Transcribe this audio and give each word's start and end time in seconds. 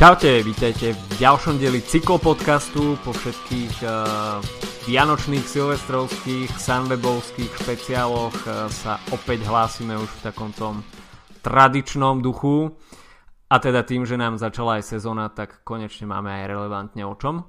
Čaute, 0.00 0.40
vítajte 0.40 0.96
v 0.96 1.12
ďalšom 1.20 1.60
dieli 1.60 1.84
cyklopodcastu 1.84 2.96
po 3.04 3.12
všetkých 3.12 3.84
uh, 3.84 4.40
vianočných, 4.88 5.44
silvestrovských, 5.44 6.48
sunwebovských 6.56 7.52
špeciáloch 7.60 8.32
uh, 8.32 8.72
sa 8.72 8.96
opäť 9.12 9.44
hlásime 9.44 10.00
už 10.00 10.08
v 10.08 10.24
takom 10.24 10.56
tom 10.56 10.80
tradičnom 11.44 12.24
duchu 12.24 12.72
a 13.52 13.60
teda 13.60 13.84
tým, 13.84 14.08
že 14.08 14.16
nám 14.16 14.40
začala 14.40 14.80
aj 14.80 14.88
sezóna, 14.88 15.28
tak 15.28 15.60
konečne 15.68 16.08
máme 16.08 16.32
aj 16.32 16.44
relevantne 16.48 17.04
o 17.04 17.12
čom. 17.20 17.44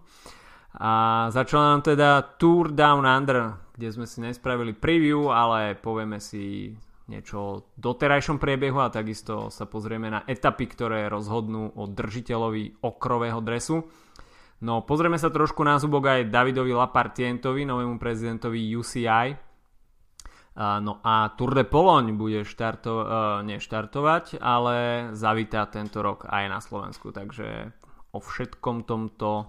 A 0.75 0.91
začala 1.31 1.79
nám 1.79 1.87
teda 1.87 2.35
Tour 2.35 2.75
Down 2.75 3.07
Under, 3.07 3.63
kde 3.79 3.95
sme 3.95 4.03
si 4.03 4.19
nespravili 4.19 4.75
preview, 4.75 5.31
ale 5.31 5.79
povieme 5.79 6.19
si 6.19 6.75
niečo 7.11 7.35
o 7.37 7.59
doterajšom 7.75 8.39
priebehu 8.39 8.79
a 8.79 8.87
takisto 8.87 9.51
sa 9.51 9.67
pozrieme 9.67 10.07
na 10.07 10.23
etapy, 10.23 10.71
ktoré 10.71 11.11
rozhodnú 11.11 11.75
o 11.75 11.83
držiteľovi 11.91 12.79
okrového 12.79 13.43
dresu. 13.43 13.83
No 14.63 14.85
pozrieme 14.87 15.19
sa 15.19 15.27
trošku 15.27 15.65
na 15.67 15.75
zubok 15.75 16.07
aj 16.07 16.31
Davidovi 16.31 16.71
Lapartientovi, 16.71 17.67
novému 17.67 17.99
prezidentovi 17.99 18.71
UCI. 18.77 19.27
No 20.55 20.99
a 21.01 21.31
Tour 21.35 21.51
de 21.55 21.63
Pologne 21.63 22.11
bude 22.11 22.43
štarto, 22.43 22.91
uh, 23.01 23.05
neštartovať, 23.41 24.37
ale 24.43 25.09
zavítá 25.15 25.63
tento 25.71 26.03
rok 26.03 26.27
aj 26.27 26.43
na 26.51 26.59
Slovensku, 26.59 27.15
takže 27.15 27.71
o 28.11 28.19
všetkom 28.19 28.83
tomto 28.83 29.47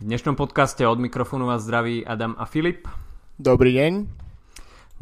v 0.00 0.10
dnešnom 0.10 0.34
podcaste 0.34 0.82
od 0.82 0.98
mikrofónu 0.98 1.46
vás 1.46 1.62
zdraví 1.62 2.02
Adam 2.02 2.34
a 2.34 2.48
Filip. 2.48 2.90
Dobrý 3.38 3.76
deň. 3.76 4.21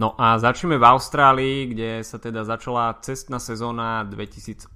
No 0.01 0.17
a 0.17 0.41
začneme 0.41 0.81
v 0.81 0.89
Austrálii, 0.97 1.77
kde 1.77 2.01
sa 2.01 2.17
teda 2.17 2.41
začala 2.41 2.97
cestná 3.05 3.37
sezóna 3.37 4.01
2018. 4.09 4.73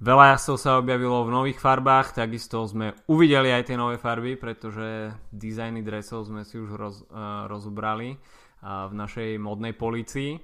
Veľa 0.00 0.24
jazdcov 0.32 0.56
sa 0.56 0.80
objavilo 0.80 1.28
v 1.28 1.34
nových 1.36 1.60
farbách, 1.60 2.16
takisto 2.16 2.64
sme 2.64 2.96
uvideli 3.12 3.52
aj 3.52 3.68
tie 3.68 3.76
nové 3.76 4.00
farby, 4.00 4.40
pretože 4.40 5.12
dizajny 5.36 5.84
dresov 5.84 6.24
sme 6.24 6.48
si 6.48 6.56
už 6.56 6.70
roz, 6.72 7.04
uh, 7.12 7.44
rozobrali 7.44 8.16
uh, 8.16 8.88
v 8.88 8.92
našej 8.96 9.30
modnej 9.36 9.76
policii. 9.76 10.40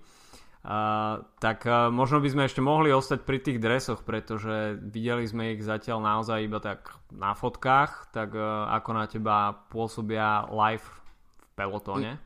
Uh, 0.61 1.25
tak 1.41 1.65
uh, 1.65 1.89
možno 1.89 2.21
by 2.21 2.29
sme 2.29 2.45
ešte 2.45 2.61
mohli 2.61 2.93
ostať 2.93 3.25
pri 3.25 3.41
tých 3.41 3.57
dresoch, 3.57 4.05
pretože 4.05 4.77
videli 4.85 5.25
sme 5.25 5.57
ich 5.57 5.65
zatiaľ 5.65 6.05
naozaj 6.05 6.45
iba 6.45 6.61
tak 6.61 6.93
na 7.09 7.33
fotkách, 7.33 8.13
tak 8.13 8.37
uh, 8.37 8.69
ako 8.69 8.91
na 8.93 9.09
teba 9.09 9.65
pôsobia 9.73 10.45
live 10.53 10.85
v 10.85 11.49
pelotóne? 11.57 12.21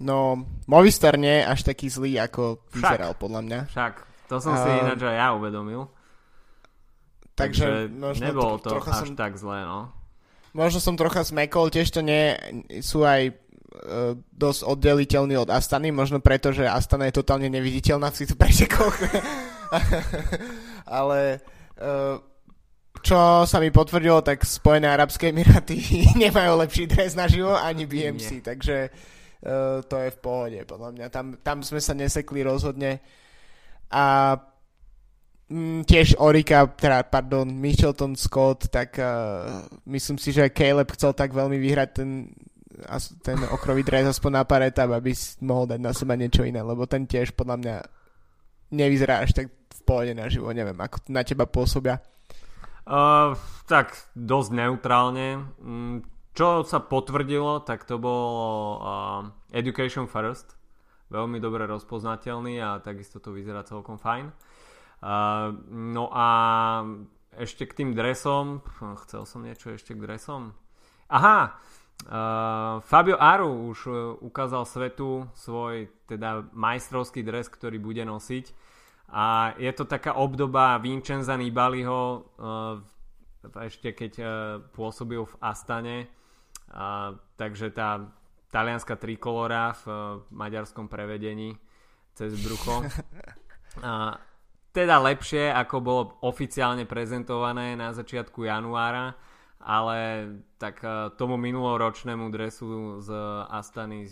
No, 0.00 0.48
Movistar 0.64 1.20
nie 1.20 1.44
až 1.44 1.60
taký 1.60 1.92
zlý, 1.92 2.16
ako 2.16 2.64
však, 2.72 2.72
vyzeral, 2.72 3.12
podľa 3.20 3.40
mňa. 3.44 3.60
Však, 3.68 3.94
to 4.32 4.36
som 4.40 4.56
si 4.56 4.68
uh, 4.72 4.80
ináč 4.80 5.00
aj 5.04 5.16
ja 5.20 5.28
uvedomil. 5.36 5.92
Takže, 7.36 7.92
takže 7.92 8.22
nebolo 8.24 8.56
to 8.60 8.80
až 8.80 9.12
som, 9.12 9.12
tak 9.12 9.36
zlé, 9.36 9.64
no. 9.68 9.92
Možno 10.56 10.80
som 10.80 10.96
trocha 10.96 11.20
smekol, 11.20 11.68
tiež 11.68 11.92
to 11.92 12.00
nie 12.00 12.32
sú 12.80 13.04
aj 13.04 13.28
uh, 13.28 14.16
dosť 14.32 14.60
oddeliteľní 14.64 15.36
od 15.36 15.52
Astany, 15.52 15.92
možno 15.92 16.24
preto, 16.24 16.48
že 16.50 16.64
Astana 16.64 17.12
je 17.12 17.20
totálne 17.20 17.52
neviditeľná 17.52 18.08
v 18.08 18.18
týchto 18.24 18.36
pretekoch. 18.40 18.96
Ale 20.98 21.44
uh, 21.76 22.16
čo 23.04 23.44
sa 23.44 23.56
mi 23.60 23.68
potvrdilo, 23.68 24.20
tak 24.24 24.48
Spojené 24.48 24.88
Arabské 24.88 25.28
Emiráty 25.28 25.76
nemajú 26.24 26.56
lepší 26.60 26.88
dres 26.88 27.12
na 27.12 27.28
živo 27.28 27.52
ani 27.52 27.84
BMC, 27.84 28.28
nie. 28.40 28.44
takže 28.44 28.88
to 29.88 29.94
je 29.96 30.08
v 30.12 30.18
pohode, 30.20 30.60
podľa 30.68 30.90
mňa. 30.92 31.06
Tam, 31.08 31.26
tam 31.40 31.64
sme 31.64 31.80
sa 31.80 31.96
nesekli 31.96 32.44
rozhodne. 32.44 33.00
A 33.88 34.36
mm, 35.48 35.88
tiež 35.88 36.20
Orika, 36.20 36.68
teda, 36.68 37.08
pardon, 37.08 37.48
Michelton 37.48 38.14
Scott, 38.14 38.68
tak 38.68 39.00
uh, 39.00 39.64
myslím 39.88 40.20
si, 40.20 40.30
že 40.30 40.52
Caleb 40.52 40.92
chcel 40.92 41.16
tak 41.16 41.32
veľmi 41.32 41.56
vyhrať 41.56 41.90
ten 41.96 42.30
ten 43.20 43.36
okrový 43.52 43.84
dres 43.84 44.08
aspoň 44.08 44.40
na 44.40 44.44
pár 44.48 44.64
etap, 44.64 44.88
aby 44.88 45.12
si 45.12 45.36
mohol 45.44 45.68
dať 45.68 45.80
na 45.84 45.92
seba 45.92 46.16
niečo 46.16 46.46
iné, 46.46 46.64
lebo 46.64 46.88
ten 46.88 47.04
tiež 47.04 47.36
podľa 47.36 47.56
mňa 47.60 47.76
nevyzerá 48.72 49.20
až 49.20 49.36
tak 49.36 49.46
v 49.52 49.80
pohode 49.84 50.12
na 50.14 50.30
živo, 50.30 50.48
neviem, 50.54 50.76
ako 50.78 51.04
na 51.10 51.20
teba 51.26 51.44
pôsobia. 51.44 52.00
Uh, 52.88 53.36
tak 53.68 53.94
dosť 54.16 54.50
neutrálne. 54.56 55.46
Mm, 55.60 56.02
čo 56.30 56.62
sa 56.62 56.78
potvrdilo, 56.78 57.66
tak 57.66 57.82
to 57.84 57.98
bolo 57.98 58.38
uh, 58.78 59.22
Education 59.50 60.06
First. 60.06 60.54
Veľmi 61.10 61.42
dobre 61.42 61.66
rozpoznateľný 61.66 62.62
a 62.62 62.78
takisto 62.78 63.18
to 63.18 63.34
vyzerá 63.34 63.66
celkom 63.66 63.98
fajn. 63.98 64.30
Uh, 65.02 65.50
no 65.74 66.06
a 66.14 66.28
ešte 67.34 67.66
k 67.66 67.82
tým 67.82 67.90
dresom. 67.98 68.62
Chcel 69.06 69.26
som 69.26 69.42
niečo 69.42 69.74
ešte 69.74 69.98
k 69.98 70.02
dresom. 70.06 70.54
Aha, 71.10 71.58
uh, 72.06 72.78
Fabio 72.78 73.18
Aru 73.18 73.74
už 73.74 73.90
ukázal 74.22 74.62
svetu 74.70 75.26
svoj 75.34 75.90
teda 76.06 76.46
majstrovský 76.54 77.26
dres, 77.26 77.50
ktorý 77.50 77.82
bude 77.82 78.06
nosiť. 78.06 78.54
A 79.10 79.58
je 79.58 79.74
to 79.74 79.90
taká 79.90 80.14
obdoba 80.14 80.78
Vincenza 80.78 81.34
Nibaliho 81.34 82.30
uh, 82.38 82.78
ešte 83.66 83.96
keď 83.96 84.12
uh, 84.20 84.28
pôsobil 84.70 85.26
v 85.26 85.34
Astane 85.42 86.19
a, 86.70 87.18
takže 87.34 87.74
tá 87.74 88.10
talianská 88.50 88.98
trikolora 88.98 89.74
v 89.82 89.84
uh, 89.86 89.96
maďarskom 90.30 90.90
prevedení 90.90 91.58
cez 92.14 92.34
brucho. 92.38 92.82
A, 93.86 94.18
teda 94.74 94.98
lepšie, 94.98 95.46
ako 95.54 95.76
bolo 95.78 96.02
oficiálne 96.26 96.82
prezentované 96.90 97.78
na 97.78 97.94
začiatku 97.94 98.42
januára, 98.42 99.14
ale 99.62 100.26
tak 100.58 100.82
uh, 100.82 101.14
tomu 101.14 101.38
minuloročnému 101.38 102.26
dresu 102.34 102.98
z 102.98 103.14
Astany 103.46 104.10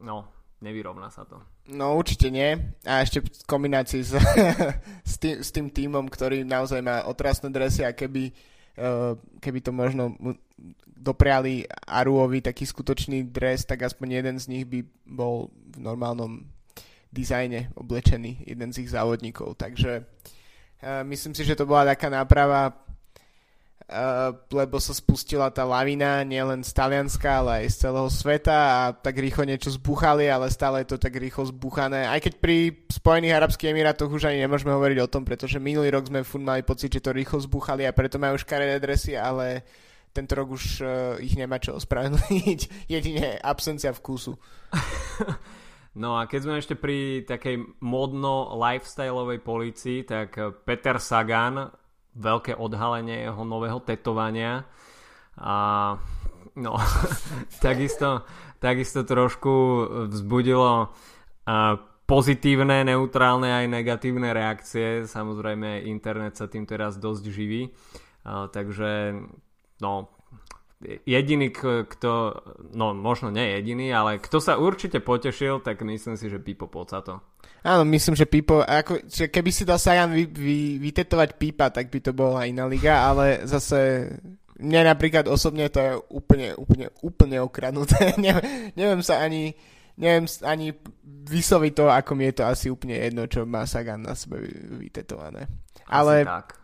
no, 0.00 0.28
nevyrovná 0.60 1.08
sa 1.08 1.24
to. 1.24 1.40
No 1.70 1.94
určite 1.94 2.30
nie. 2.30 2.58
A 2.82 3.02
ešte 3.06 3.22
v 3.22 3.44
kombinácii 3.46 4.02
s, 4.02 4.12
s, 5.12 5.14
tým, 5.18 5.36
s 5.42 5.48
tým 5.54 5.68
týmom, 5.70 6.10
ktorý 6.10 6.42
naozaj 6.42 6.80
má 6.82 7.06
otrasné 7.06 7.48
dresy 7.54 7.86
a 7.86 7.94
keby, 7.94 8.34
keby 9.40 9.60
to 9.60 9.72
možno 9.72 10.16
dopriali 11.02 11.66
Aruovi 11.90 12.40
taký 12.40 12.62
skutočný 12.62 13.28
dres, 13.28 13.66
tak 13.66 13.82
aspoň 13.82 14.22
jeden 14.22 14.36
z 14.38 14.48
nich 14.48 14.64
by 14.64 14.86
bol 15.04 15.50
v 15.74 15.78
normálnom 15.82 16.46
dizajne 17.12 17.74
oblečený, 17.76 18.48
jeden 18.48 18.72
z 18.72 18.86
ich 18.86 18.90
závodníkov. 18.94 19.60
Takže 19.60 20.00
uh, 20.00 21.04
myslím 21.04 21.34
si, 21.36 21.44
že 21.44 21.58
to 21.58 21.68
bola 21.68 21.84
taká 21.92 22.08
náprava, 22.08 22.72
uh, 23.92 24.32
lebo 24.48 24.80
sa 24.80 24.96
spustila 24.96 25.52
tá 25.52 25.68
lavina 25.68 26.24
nielen 26.24 26.64
z 26.64 26.72
Talianska, 26.72 27.44
ale 27.44 27.62
aj 27.62 27.66
z 27.68 27.76
celého 27.84 28.08
sveta 28.08 28.56
a 28.56 28.80
tak 28.96 29.20
rýchlo 29.20 29.44
niečo 29.44 29.68
zbuchali, 29.76 30.26
ale 30.32 30.48
stále 30.48 30.82
je 30.82 30.96
to 30.96 30.98
tak 30.98 31.12
rýchlo 31.20 31.44
zbuchané. 31.52 32.08
Aj 32.08 32.16
keď 32.16 32.40
pri 32.40 32.88
Spojených 32.88 33.36
Arabských 33.36 33.70
Emirátoch 33.76 34.08
už 34.08 34.32
ani 34.32 34.40
nemôžeme 34.40 34.72
hovoriť 34.72 34.98
o 35.04 35.12
tom, 35.12 35.28
pretože 35.28 35.60
minulý 35.60 35.92
rok 35.92 36.08
sme 36.08 36.24
furt 36.24 36.40
mali 36.40 36.64
pocit, 36.64 36.88
že 36.88 37.04
to 37.04 37.12
rýchlo 37.12 37.44
zbuchali 37.44 37.84
a 37.84 37.92
preto 37.92 38.16
majú 38.16 38.40
škaredé 38.40 38.80
dresy, 38.80 39.12
ale 39.12 39.68
tento 40.16 40.32
rok 40.32 40.56
už 40.56 40.64
uh, 40.80 40.88
ich 41.20 41.36
nemá 41.36 41.60
čo 41.60 41.76
ospravedlniť, 41.76 42.60
jedine 42.96 43.36
absencia 43.44 43.92
vkusu. 43.92 44.32
No 45.92 46.16
a 46.16 46.24
keď 46.24 46.40
sme 46.40 46.54
ešte 46.56 46.72
pri 46.72 47.28
takej 47.28 47.84
modno-lifestyleovej 47.84 49.44
policii, 49.44 50.08
tak 50.08 50.40
Peter 50.64 50.96
Sagan, 50.96 51.68
veľké 52.16 52.56
odhalenie 52.56 53.28
jeho 53.28 53.42
nového 53.44 53.80
tetovania 53.80 54.68
a 55.36 55.56
no, 56.56 56.76
takisto, 57.64 58.24
takisto 58.60 59.04
trošku 59.04 59.54
vzbudilo 60.12 60.92
pozitívne, 62.06 62.84
neutrálne 62.84 63.48
aj 63.48 63.66
negatívne 63.72 64.36
reakcie. 64.36 65.08
Samozrejme, 65.08 65.88
internet 65.88 66.36
sa 66.36 66.44
tým 66.44 66.68
teraz 66.68 67.00
dosť 67.00 67.24
živí. 67.32 67.72
Uh, 68.22 68.46
takže 68.52 69.16
no, 69.80 70.12
jediný, 71.06 71.50
kto, 71.88 72.12
no 72.74 72.94
možno 72.94 73.30
nie 73.30 73.56
jediný, 73.58 73.90
ale 73.94 74.10
kto 74.20 74.38
sa 74.42 74.58
určite 74.58 75.00
potešil, 75.02 75.62
tak 75.62 75.82
myslím 75.82 76.14
si, 76.18 76.26
že 76.30 76.42
Pipo 76.42 76.68
to. 76.68 77.22
Áno, 77.62 77.86
myslím, 77.86 78.18
že 78.18 78.26
Pipo, 78.26 78.58
ako, 78.58 79.06
že 79.06 79.30
keby 79.30 79.50
si 79.54 79.62
dal 79.62 79.78
Sagan 79.78 80.10
vy, 80.10 80.26
vy, 80.26 80.82
vytetovať 80.82 81.38
Pipa, 81.38 81.70
tak 81.70 81.94
by 81.94 81.98
to 82.02 82.10
bola 82.10 82.42
iná 82.42 82.66
liga, 82.66 83.06
ale 83.06 83.46
zase 83.46 84.10
mne 84.58 84.90
napríklad 84.90 85.30
osobne 85.30 85.70
to 85.70 85.78
je 85.78 85.92
úplne, 86.10 86.58
úplne, 86.58 86.90
úplne 87.02 87.38
okradnuté. 87.38 88.14
neviem, 88.22 88.74
neviem 88.74 89.02
sa 89.02 89.22
ani, 89.22 89.54
neviem 89.94 90.26
ani 90.42 90.74
vysloviť 91.30 91.72
to, 91.74 91.84
ako 91.86 92.18
mi 92.18 92.30
je 92.30 92.42
to 92.42 92.44
asi 92.50 92.66
úplne 92.66 92.98
jedno, 92.98 93.30
čo 93.30 93.46
má 93.46 93.62
Sagan 93.62 94.02
na 94.02 94.18
sebe 94.18 94.42
vytetované. 94.82 95.46
Asi 95.86 95.86
ale 95.86 96.14
tak. 96.26 96.58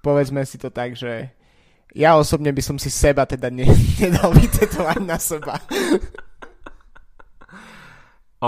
povedzme 0.00 0.40
si 0.48 0.56
to 0.56 0.72
tak, 0.72 0.96
že 0.96 1.28
ja 1.92 2.16
osobne 2.16 2.52
by 2.52 2.62
som 2.64 2.76
si 2.76 2.88
seba 2.88 3.24
teda 3.24 3.48
ne, 3.48 3.68
nedal 4.00 4.32
vytetovať 4.32 5.00
na 5.04 5.16
seba. 5.20 5.60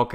OK. 0.04 0.14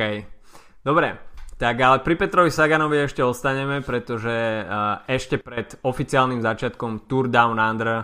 Dobre, 0.86 1.18
Tak 1.56 1.80
ale 1.80 2.04
pri 2.04 2.20
Petrovi 2.20 2.52
Saganovi 2.52 3.08
ešte 3.08 3.24
ostaneme, 3.24 3.80
pretože 3.80 4.68
uh, 4.68 5.00
ešte 5.08 5.40
pred 5.40 5.80
oficiálnym 5.88 6.44
začiatkom 6.44 7.08
Tour 7.08 7.32
Down 7.32 7.56
Under 7.56 8.04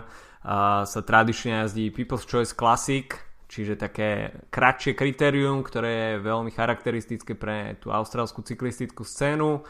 sa 0.88 1.00
tradične 1.04 1.60
jazdí 1.60 1.92
People's 1.92 2.24
Choice 2.24 2.56
Classic, 2.56 3.12
čiže 3.52 3.76
také 3.76 4.32
kratšie 4.48 4.96
kritérium, 4.96 5.60
ktoré 5.60 6.16
je 6.16 6.24
veľmi 6.24 6.48
charakteristické 6.48 7.36
pre 7.36 7.76
tú 7.76 7.92
austrálskú 7.92 8.40
cyklistickú 8.40 9.04
scénu. 9.04 9.60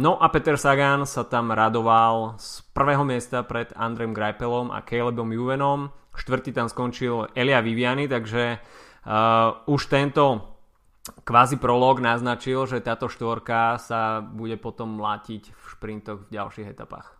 No 0.00 0.16
a 0.16 0.32
Peter 0.32 0.56
Sagan 0.56 1.04
sa 1.04 1.28
tam 1.28 1.52
radoval 1.52 2.40
z 2.40 2.64
prvého 2.72 3.04
miesta 3.04 3.44
pred 3.44 3.76
Andrem 3.76 4.16
Greipelom 4.16 4.72
a 4.72 4.80
Calebom 4.80 5.28
Juvenom. 5.28 5.92
Štvrtý 6.16 6.56
tam 6.56 6.72
skončil 6.72 7.28
Elia 7.36 7.60
Viviani, 7.60 8.08
takže 8.08 8.56
uh, 8.56 9.68
už 9.68 9.92
tento 9.92 10.56
kvázi 11.22 11.56
prolog 11.56 12.00
naznačil, 12.00 12.66
že 12.68 12.84
táto 12.84 13.08
štvorka 13.08 13.76
sa 13.80 14.20
bude 14.20 14.56
potom 14.56 14.98
mlátiť 14.98 15.52
v 15.52 15.62
šprintoch 15.76 16.26
v 16.26 16.32
ďalších 16.34 16.70
etapách. 16.72 17.18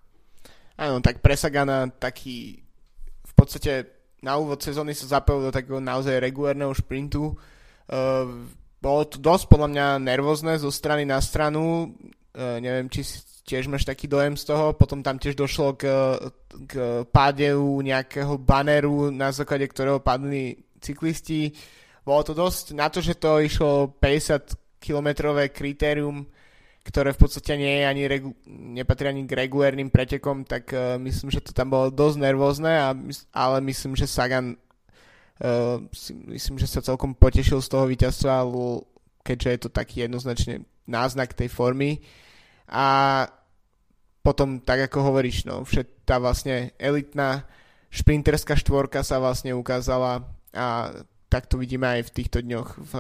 Áno, 0.79 1.03
tak 1.03 1.19
pre 1.19 1.35
Sagana 1.35 1.91
taký 1.91 2.63
v 3.27 3.33
podstate 3.35 3.99
na 4.23 4.39
úvod 4.39 4.63
sezóny 4.63 4.95
sa 4.95 5.19
zapojil 5.19 5.51
do 5.51 5.55
takého 5.55 5.83
naozaj 5.83 6.23
regulárneho 6.23 6.71
šprintu. 6.75 7.35
Uh, 7.91 8.47
bolo 8.79 9.03
to 9.07 9.19
dosť 9.19 9.51
podľa 9.51 9.69
mňa 9.75 9.87
nervózne 10.03 10.55
zo 10.59 10.71
strany 10.71 11.03
na 11.03 11.19
stranu. 11.19 11.95
Uh, 12.35 12.63
neviem, 12.63 12.87
či 12.91 13.03
tiež 13.49 13.67
máš 13.67 13.89
taký 13.89 14.07
dojem 14.11 14.37
z 14.37 14.45
toho. 14.45 14.77
Potom 14.77 15.01
tam 15.01 15.17
tiež 15.17 15.35
došlo 15.35 15.75
k, 15.75 15.89
k 16.69 17.03
pádeu 17.09 17.81
nejakého 17.81 18.37
baneru, 18.37 19.09
na 19.09 19.33
základe 19.33 19.65
ktorého 19.67 20.05
padli 20.05 20.59
cyklisti. 20.79 21.57
Bolo 22.09 22.25
to 22.25 22.33
dosť 22.33 22.73
na 22.73 22.89
to, 22.89 23.05
že 23.05 23.21
to 23.21 23.37
išlo 23.37 23.93
50 24.01 24.81
kilometrové 24.81 25.53
kritérium, 25.53 26.25
ktoré 26.81 27.13
v 27.13 27.21
podstate 27.21 27.53
nie 27.61 27.69
je 27.69 27.85
ani 27.85 28.03
regu- 28.09 28.39
nepatrí 28.49 29.13
ani 29.13 29.29
k 29.29 29.37
regulérnym 29.37 29.93
pretekom, 29.93 30.49
tak 30.49 30.73
uh, 30.73 30.97
myslím, 30.97 31.29
že 31.29 31.45
to 31.45 31.53
tam 31.53 31.69
bolo 31.69 31.93
dosť 31.93 32.17
nervózne, 32.17 32.73
a, 32.81 32.97
ale 33.37 33.57
myslím, 33.69 33.93
že 33.93 34.09
Sagan 34.09 34.57
uh, 34.57 35.85
si, 35.93 36.17
myslím, 36.33 36.57
že 36.57 36.65
sa 36.65 36.81
celkom 36.81 37.13
potešil 37.13 37.61
z 37.61 37.69
toho 37.69 37.85
víťazstva, 37.85 38.49
keďže 39.21 39.49
je 39.53 39.61
to 39.61 39.69
taký 39.69 40.09
jednoznačne 40.09 40.65
náznak 40.89 41.37
tej 41.37 41.53
formy. 41.53 42.01
A 42.73 43.29
potom, 44.25 44.65
tak 44.65 44.89
ako 44.89 45.13
hovoríš, 45.13 45.45
no, 45.45 45.61
všet, 45.61 46.09
tá 46.09 46.17
vlastne 46.17 46.73
elitná 46.81 47.45
šprinterská 47.93 48.57
štvorka 48.57 49.05
sa 49.05 49.21
vlastne 49.21 49.53
ukázala 49.53 50.25
a 50.57 50.97
tak 51.29 51.45
to 51.47 51.61
vidíme 51.61 51.85
aj 51.85 52.09
v 52.09 52.15
týchto 52.17 52.41
dňoch 52.41 52.69
v, 52.81 52.93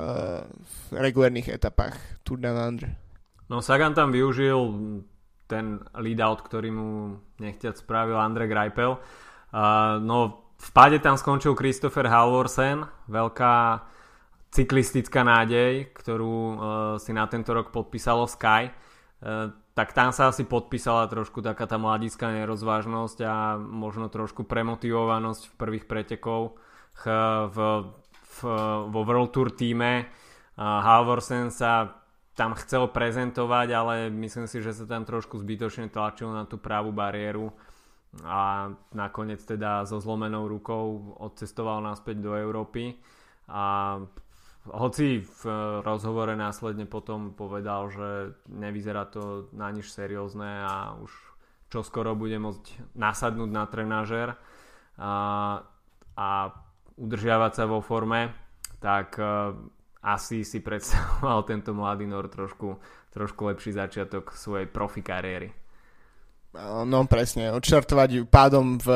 v 0.45 0.75
regulárnych 0.93 1.49
etapách 1.49 1.97
Tour 2.25 2.41
Down 2.41 2.61
Under. 2.61 2.93
No 3.49 3.65
Sagan 3.65 3.97
tam 3.97 4.13
využil 4.13 4.61
ten 5.49 5.81
lead-out, 5.97 6.45
ktorý 6.45 6.69
mu 6.69 6.89
nechťať 7.41 7.81
spravil 7.81 8.21
Andre 8.21 8.45
Greipel. 8.45 9.01
Uh, 9.49 9.97
no 10.05 10.45
v 10.61 10.69
páde 10.77 11.01
tam 11.01 11.17
skončil 11.17 11.57
Christopher 11.57 12.05
Halvorsen, 12.13 12.85
veľká 13.09 13.81
cyklistická 14.53 15.25
nádej, 15.25 15.89
ktorú 15.97 16.37
uh, 16.37 16.57
si 17.01 17.17
na 17.17 17.25
tento 17.25 17.57
rok 17.57 17.73
podpísalo 17.73 18.29
Sky. 18.29 18.69
Uh, 19.25 19.57
tak 19.73 19.97
tam 19.97 20.13
sa 20.13 20.29
asi 20.29 20.45
podpísala 20.45 21.09
trošku 21.09 21.41
taká 21.41 21.65
tá 21.65 21.81
mladická 21.81 22.29
nerozvážnosť 22.35 23.19
a 23.25 23.57
možno 23.57 24.13
trošku 24.13 24.45
premotivovanosť 24.45 25.49
v 25.49 25.55
prvých 25.57 25.87
pretekov 25.89 26.59
v 27.55 27.57
v, 28.39 28.43
vo 28.89 29.01
World 29.03 29.35
Tour 29.35 29.51
týme. 29.53 30.07
Halvorsen 30.59 31.51
sa 31.55 31.99
tam 32.39 32.55
chcel 32.55 32.87
prezentovať, 32.91 33.69
ale 33.75 33.95
myslím 34.15 34.47
si, 34.47 34.63
že 34.63 34.71
sa 34.71 34.87
tam 34.87 35.03
trošku 35.03 35.43
zbytočne 35.43 35.91
tlačil 35.91 36.31
na 36.31 36.47
tú 36.47 36.55
pravú 36.59 36.95
bariéru. 36.95 37.51
A 38.23 38.73
nakoniec 38.95 39.43
teda 39.43 39.83
so 39.85 39.99
zlomenou 39.99 40.47
rukou 40.47 41.19
odcestoval 41.19 41.83
naspäť 41.83 42.23
do 42.23 42.33
Európy. 42.39 42.95
A 43.51 43.99
hoci 44.71 45.25
v 45.25 45.43
rozhovore 45.83 46.33
následne 46.39 46.87
potom 46.87 47.35
povedal, 47.35 47.91
že 47.91 48.39
nevyzerá 48.49 49.09
to 49.11 49.51
na 49.51 49.71
nič 49.75 49.91
seriózne 49.91 50.63
a 50.63 50.95
už 51.01 51.11
čo 51.69 51.85
skoro 51.85 52.17
bude 52.17 52.37
môcť 52.41 52.97
nasadnúť 52.97 53.51
na 53.53 53.65
trenážer. 53.69 54.29
A, 54.97 55.13
a 56.17 56.29
udržiavať 56.99 57.53
sa 57.55 57.65
vo 57.71 57.79
forme, 57.79 58.35
tak 58.83 59.17
uh, 59.19 59.55
asi 60.03 60.43
si 60.43 60.59
predstavoval 60.61 61.47
tento 61.51 61.75
mladý 61.75 62.07
Nor 62.07 62.27
trošku, 62.31 62.79
trošku 63.15 63.49
lepší 63.49 63.75
začiatok 63.75 64.35
svojej 64.35 64.67
profi 64.67 65.01
kariéry. 65.03 65.51
No 66.59 67.05
presne, 67.07 67.55
odštartovať 67.55 68.27
pádom 68.27 68.81
v, 68.81 68.89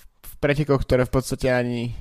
v 0.00 0.32
pretekoch, 0.40 0.82
ktoré 0.82 1.04
v 1.06 1.12
podstate 1.12 1.52
ani 1.52 1.92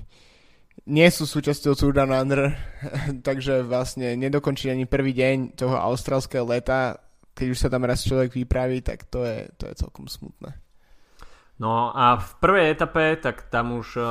nie 0.88 1.10
sú 1.12 1.28
súčasťou 1.28 1.76
Tour 1.76 1.94
Down 1.94 2.16
Under, 2.16 2.56
takže 3.28 3.62
vlastne 3.68 4.16
nedokončiť 4.16 4.74
ani 4.74 4.86
prvý 4.90 5.12
deň 5.14 5.60
toho 5.60 5.76
austrálskeho 5.76 6.48
leta, 6.48 6.98
keď 7.36 7.48
už 7.52 7.60
sa 7.60 7.70
tam 7.70 7.86
raz 7.86 8.04
človek 8.04 8.34
vypraví, 8.34 8.82
tak 8.82 9.06
to 9.12 9.24
je, 9.24 9.48
to 9.60 9.68
je 9.68 9.74
celkom 9.78 10.08
smutné. 10.08 10.69
No 11.60 11.92
a 11.92 12.16
v 12.16 12.32
prvej 12.40 12.72
etape, 12.72 13.20
tak 13.20 13.52
tam 13.52 13.76
už 13.76 14.00
uh, 14.00 14.08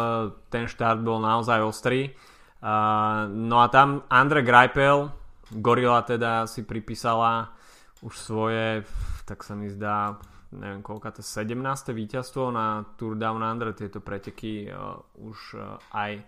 ten 0.52 0.68
štart 0.68 1.00
bol 1.00 1.16
naozaj 1.16 1.64
ostrý. 1.64 2.12
Uh, 2.60 3.24
no 3.32 3.64
a 3.64 3.72
tam 3.72 4.04
Andre 4.12 4.44
Greipel, 4.44 5.08
Gorila 5.56 6.04
teda 6.04 6.44
si 6.44 6.68
pripísala 6.68 7.56
už 8.04 8.14
svoje, 8.20 8.84
tak 9.24 9.40
sa 9.40 9.56
mi 9.56 9.72
zdá, 9.72 10.20
neviem 10.52 10.84
koľko 10.84 11.18
to 11.18 11.22
17. 11.24 11.56
víťazstvo 11.96 12.52
na 12.52 12.84
Tour 13.00 13.16
Down 13.16 13.40
Under, 13.40 13.72
tieto 13.72 14.04
preteky 14.04 14.68
uh, 14.68 15.00
už 15.16 15.56
aj 15.96 16.20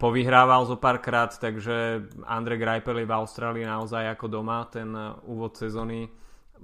povyhrával 0.00 0.64
zo 0.64 0.80
párkrát, 0.80 1.28
takže 1.28 2.08
Andre 2.24 2.56
Greipel 2.56 3.04
je 3.04 3.06
v 3.06 3.12
Austrálii 3.12 3.68
naozaj 3.68 4.16
ako 4.16 4.40
doma, 4.40 4.64
ten 4.64 4.88
úvod 5.28 5.60
sezóny 5.60 6.08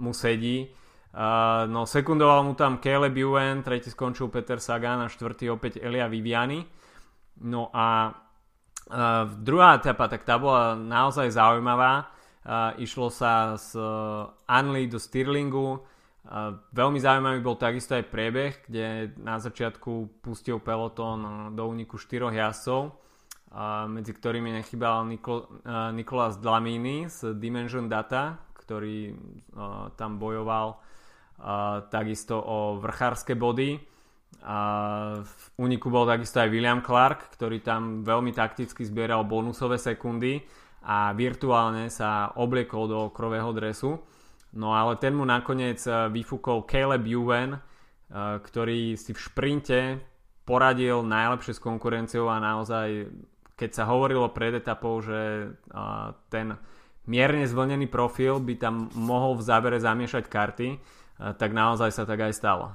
mu 0.01 0.17
sedí. 0.17 0.73
Uh, 1.15 1.71
no 1.71 1.87
sekundoval 1.87 2.43
mu 2.43 2.59
tam 2.59 2.83
Caleb 2.83 3.15
Ewan, 3.15 3.63
tretí 3.63 3.87
skončil 3.87 4.27
Peter 4.35 4.59
Sagan 4.59 5.07
a 5.07 5.07
štvrtý 5.07 5.47
opäť 5.47 5.79
Elia 5.79 6.11
Viviani. 6.11 6.67
No 7.39 7.71
a 7.71 8.11
uh, 8.11 9.23
druhá 9.39 9.79
etapa, 9.79 10.11
tak 10.11 10.27
tá 10.27 10.35
bola 10.43 10.75
naozaj 10.75 11.31
zaujímavá. 11.31 12.11
Uh, 12.43 12.75
išlo 12.83 13.15
sa 13.15 13.55
z 13.55 13.79
uh, 13.79 14.27
Anley 14.51 14.91
do 14.91 14.99
Stirlingu. 14.99 15.87
Uh, 16.27 16.59
veľmi 16.75 16.99
zaujímavý 16.99 17.47
bol 17.47 17.55
takisto 17.63 17.95
aj 17.95 18.11
priebeh, 18.11 18.67
kde 18.67 19.15
na 19.23 19.39
začiatku 19.39 20.19
pustil 20.19 20.59
peloton 20.59 21.55
do 21.55 21.63
úniku 21.71 21.95
štyroch 21.95 22.35
jazdcov, 22.35 22.91
uh, 22.91 23.87
medzi 23.87 24.11
ktorými 24.11 24.51
nechybal 24.51 25.07
Nikol, 25.07 25.47
uh, 25.63 25.95
Nikolas 25.95 26.43
Dlamini 26.43 27.07
z 27.07 27.39
Dimension 27.39 27.87
Data, 27.87 28.35
ktorý 28.59 29.15
uh, 29.55 29.95
tam 29.95 30.19
bojoval 30.19 30.83
takisto 31.93 32.41
o 32.41 32.81
vrchárske 32.81 33.37
body. 33.37 33.77
A 34.45 34.59
v 35.25 35.45
úniku 35.61 35.89
bol 35.89 36.05
takisto 36.05 36.41
aj 36.41 36.53
William 36.53 36.85
Clark, 36.85 37.33
ktorý 37.33 37.65
tam 37.65 38.05
veľmi 38.05 38.33
takticky 38.37 38.85
zbieral 38.85 39.25
bonusové 39.25 39.81
sekundy 39.81 40.45
a 40.85 41.17
virtuálne 41.17 41.89
sa 41.89 42.37
obliekol 42.37 42.85
do 42.85 43.01
krového 43.09 43.57
dresu. 43.57 43.97
No 44.55 44.77
ale 44.77 45.01
ten 45.01 45.17
mu 45.17 45.25
nakoniec 45.27 45.83
e, 45.89 46.13
vyfúkol 46.13 46.69
Caleb 46.69 47.09
Ewan, 47.09 47.57
e, 47.57 47.61
ktorý 48.39 48.95
si 48.95 49.11
v 49.17 49.21
šprinte 49.21 49.79
poradil 50.45 51.03
najlepšie 51.03 51.59
s 51.59 51.65
konkurenciou 51.65 52.29
a 52.31 52.39
naozaj, 52.39 53.11
keď 53.57 53.71
sa 53.73 53.89
hovorilo 53.89 54.31
pred 54.31 54.55
etapou, 54.61 55.01
že 55.03 55.51
e, 55.51 55.77
ten 56.31 56.55
mierne 57.11 57.49
zvlnený 57.49 57.91
profil 57.91 58.39
by 58.39 58.55
tam 58.61 58.93
mohol 58.95 59.35
v 59.35 59.43
závere 59.43 59.79
zamiešať 59.81 60.25
karty, 60.31 60.69
tak 61.19 61.51
naozaj 61.55 61.91
sa 61.95 62.03
tak 62.05 62.21
aj 62.21 62.35
stalo. 62.35 62.75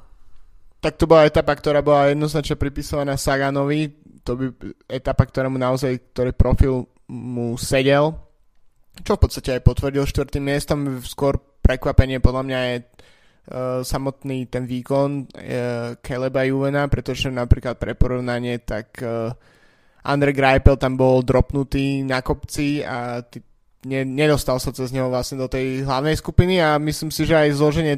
Tak 0.79 0.95
to 0.95 1.11
bola 1.11 1.27
etapa, 1.27 1.51
ktorá 1.59 1.83
bola 1.83 2.07
jednoznačne 2.07 2.55
pripísovaná 2.55 3.19
Saganovi. 3.19 3.91
To 4.23 4.39
by 4.39 4.45
etapa, 4.87 5.27
ktorá 5.27 5.51
mu 5.51 5.59
naozaj, 5.59 6.15
ktorý 6.15 6.31
profil 6.31 6.87
mu 7.11 7.59
sedel. 7.59 8.15
Čo 9.03 9.19
v 9.19 9.21
podstate 9.27 9.59
aj 9.59 9.67
potvrdil 9.67 10.07
štvrtým 10.07 10.43
miestom. 10.47 11.03
Skôr 11.03 11.35
prekvapenie 11.59 12.23
podľa 12.23 12.43
mňa 12.47 12.59
je 12.63 12.75
uh, 12.79 12.85
samotný 13.83 14.47
ten 14.47 14.63
výkon 14.63 15.27
uh, 15.27 15.99
Caleba 15.99 16.47
Juvena, 16.47 16.87
pretože 16.87 17.27
napríklad 17.27 17.75
pre 17.75 17.99
porovnanie, 17.99 18.63
tak 18.63 19.03
uh, 19.03 19.35
Andre 20.07 20.31
Greipel 20.31 20.79
tam 20.79 20.95
bol 20.95 21.21
dropnutý 21.27 22.07
na 22.07 22.23
kopci 22.23 22.87
a 22.87 23.19
ty, 23.19 23.43
ne, 23.83 24.07
nedostal 24.07 24.63
sa 24.63 24.71
cez 24.71 24.95
neho 24.95 25.11
vlastne 25.11 25.37
do 25.37 25.51
tej 25.51 25.83
hlavnej 25.83 26.15
skupiny 26.15 26.63
a 26.63 26.79
myslím 26.79 27.11
si, 27.11 27.27
že 27.27 27.35
aj 27.35 27.59
zloženie 27.59 27.95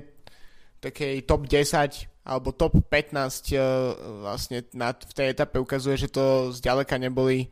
takej 0.81 1.23
top 1.29 1.45
10 1.45 2.27
alebo 2.27 2.53
top 2.53 2.81
15 2.85 3.13
uh, 3.13 3.23
e, 3.23 3.61
vlastne 4.25 4.65
na, 4.73 4.93
v 4.93 5.13
tej 5.13 5.33
etape 5.33 5.57
ukazuje, 5.57 5.97
že 5.97 6.09
to 6.09 6.53
zďaleka 6.53 6.97
neboli 6.97 7.49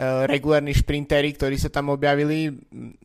regulárni 0.00 0.72
šprintery, 0.72 1.36
ktorí 1.36 1.60
sa 1.60 1.68
tam 1.68 1.92
objavili. 1.92 2.48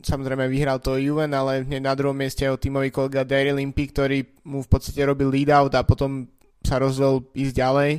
Samozrejme 0.00 0.48
vyhral 0.48 0.80
to 0.80 0.96
Juven, 0.96 1.34
ale 1.36 1.66
hneď 1.66 1.82
na 1.82 1.92
druhom 1.92 2.16
mieste 2.16 2.48
jeho 2.48 2.56
tímový 2.56 2.88
kolega 2.88 3.26
Daryl 3.26 3.60
Limpy, 3.60 3.92
ktorý 3.92 4.24
mu 4.48 4.64
v 4.64 4.70
podstate 4.70 5.04
robil 5.04 5.28
lead 5.28 5.52
out 5.52 5.76
a 5.76 5.84
potom 5.84 6.24
sa 6.64 6.80
rozhodol 6.80 7.28
ísť 7.36 7.52
ďalej. 7.52 7.92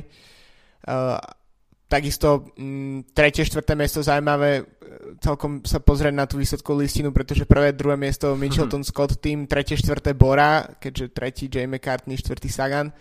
Takisto 1.88 2.52
m, 2.60 3.00
tretie, 3.16 3.48
štvrté 3.48 3.72
miesto 3.72 4.04
zaujímavé 4.04 4.78
celkom 5.20 5.64
sa 5.64 5.80
pozrieť 5.80 6.14
na 6.14 6.28
tú 6.28 6.36
výsledkovú 6.36 6.84
listinu, 6.84 7.10
pretože 7.10 7.48
prvé, 7.48 7.72
druhé 7.72 7.96
miesto 7.96 8.36
Mitchelton 8.36 8.84
Scott 8.84 9.18
tým, 9.18 9.48
tretie, 9.48 9.76
štvrté 9.76 10.12
Bora, 10.12 10.76
keďže 10.76 11.06
tretí 11.16 11.44
J. 11.48 11.64
McCartney, 11.64 12.20
štvrtý 12.20 12.48
Sagan. 12.52 12.92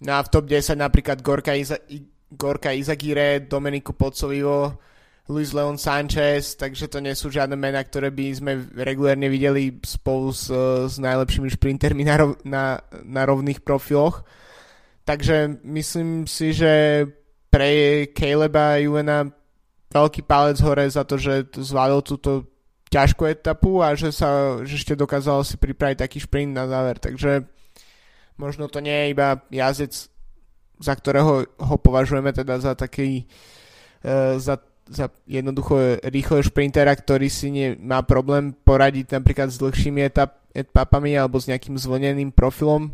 No 0.00 0.16
a 0.16 0.24
v 0.24 0.28
top 0.32 0.44
10 0.48 0.76
napríklad 0.76 1.20
Gorka, 1.20 1.52
Iza, 1.52 1.76
Gorka 2.32 2.72
Izagire, 2.72 3.44
Domeniku 3.44 3.92
Podsovivo, 3.92 4.80
Luis 5.30 5.54
Leon 5.54 5.78
Sanchez, 5.78 6.58
takže 6.58 6.90
to 6.90 6.98
nie 6.98 7.14
sú 7.14 7.30
žiadne 7.30 7.54
mená, 7.54 7.84
ktoré 7.84 8.10
by 8.10 8.26
sme 8.34 8.52
regulárne 8.82 9.30
videli 9.30 9.78
spolu 9.86 10.34
s, 10.34 10.50
s 10.90 10.96
najlepšími 10.98 11.46
šprintermi 11.46 12.02
na, 12.02 12.16
rov, 12.18 12.30
na, 12.42 12.82
na 13.06 13.22
rovných 13.28 13.62
profiloch. 13.62 14.26
Takže 15.06 15.62
myslím 15.62 16.26
si, 16.26 16.50
že 16.50 17.04
pre 17.50 18.06
Caleba 18.14 18.78
a 18.78 18.82
Juvena 18.82 19.26
veľký 19.90 20.22
palec 20.22 20.62
hore 20.62 20.86
za 20.86 21.02
to, 21.02 21.18
že 21.18 21.50
zvládol 21.50 22.00
túto 22.06 22.30
ťažkú 22.90 23.26
etapu 23.26 23.82
a 23.82 23.94
že 23.94 24.14
sa 24.14 24.62
že 24.62 24.78
ešte 24.78 24.94
dokázal 24.98 25.42
si 25.42 25.58
pripraviť 25.58 26.06
taký 26.06 26.18
šprint 26.22 26.54
na 26.54 26.70
záver. 26.70 27.02
Takže 27.02 27.46
možno 28.38 28.70
to 28.70 28.78
nie 28.78 28.94
je 28.94 29.12
iba 29.12 29.42
jazdec, 29.50 29.94
za 30.80 30.94
ktorého 30.94 31.46
ho 31.46 31.76
považujeme 31.78 32.30
teda 32.32 32.58
za 32.62 32.72
taký 32.78 33.26
uh, 34.06 34.38
za 34.38 34.62
za 34.90 35.06
jednoducho 35.22 36.02
rýchleho 36.02 36.42
šprintera, 36.42 36.90
ktorý 36.90 37.30
si 37.30 37.54
nie, 37.54 37.78
má 37.78 38.02
problém 38.02 38.50
poradiť 38.50 39.14
napríklad 39.14 39.54
s 39.54 39.62
dlhšími 39.62 40.02
etap, 40.02 40.42
etapami 40.50 41.14
alebo 41.14 41.38
s 41.38 41.46
nejakým 41.46 41.78
zvlneným 41.78 42.34
profilom, 42.34 42.90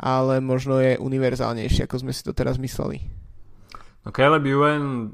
ale 0.00 0.40
možno 0.40 0.80
je 0.80 0.96
univerzálnejší, 0.96 1.84
ako 1.84 2.00
sme 2.00 2.16
si 2.16 2.24
to 2.24 2.32
teraz 2.32 2.56
mysleli. 2.56 3.04
No 4.08 4.16
Caleb 4.16 4.48
Ewan 4.48 5.12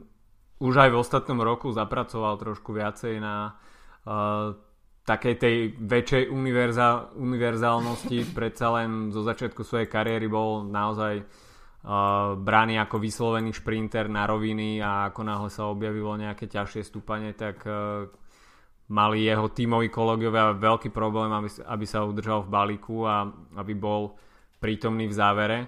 už 0.62 0.74
aj 0.78 0.94
v 0.94 1.00
ostatnom 1.02 1.42
roku 1.42 1.74
zapracoval 1.74 2.38
trošku 2.38 2.70
viacej 2.70 3.18
na 3.18 3.58
uh, 4.06 4.54
takej 5.02 5.34
tej 5.34 5.56
väčšej 5.82 6.30
univerzál, 6.30 7.10
univerzálnosti. 7.18 8.22
Predsa 8.38 8.70
len 8.78 9.10
zo 9.10 9.26
začiatku 9.26 9.66
svojej 9.66 9.90
kariéry 9.90 10.30
bol 10.30 10.62
naozaj 10.70 11.26
uh, 11.26 12.38
braný 12.38 12.78
ako 12.78 13.02
vyslovený 13.02 13.50
šprinter 13.50 14.06
na 14.06 14.30
roviny 14.30 14.78
a 14.78 15.10
ako 15.10 15.20
náhle 15.26 15.50
sa 15.50 15.66
objavilo 15.66 16.14
nejaké 16.14 16.46
ťažšie 16.46 16.86
stúpanie, 16.86 17.34
tak 17.34 17.66
uh, 17.66 18.06
mali 18.94 19.26
jeho 19.26 19.50
tímoví 19.50 19.90
kolegovia 19.90 20.54
veľký 20.54 20.94
problém, 20.94 21.34
aby, 21.34 21.50
aby 21.66 21.82
sa 21.82 22.06
udržal 22.06 22.46
v 22.46 22.52
balíku 22.54 23.02
a 23.10 23.26
aby 23.58 23.74
bol 23.74 24.14
prítomný 24.62 25.10
v 25.10 25.18
závere. 25.18 25.58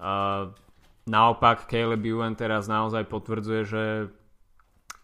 Uh, 0.00 0.48
naopak 1.08 1.68
Caleb 1.68 2.04
Ewan 2.04 2.36
teraz 2.36 2.68
naozaj 2.68 3.08
potvrdzuje, 3.08 3.62
že 3.64 3.84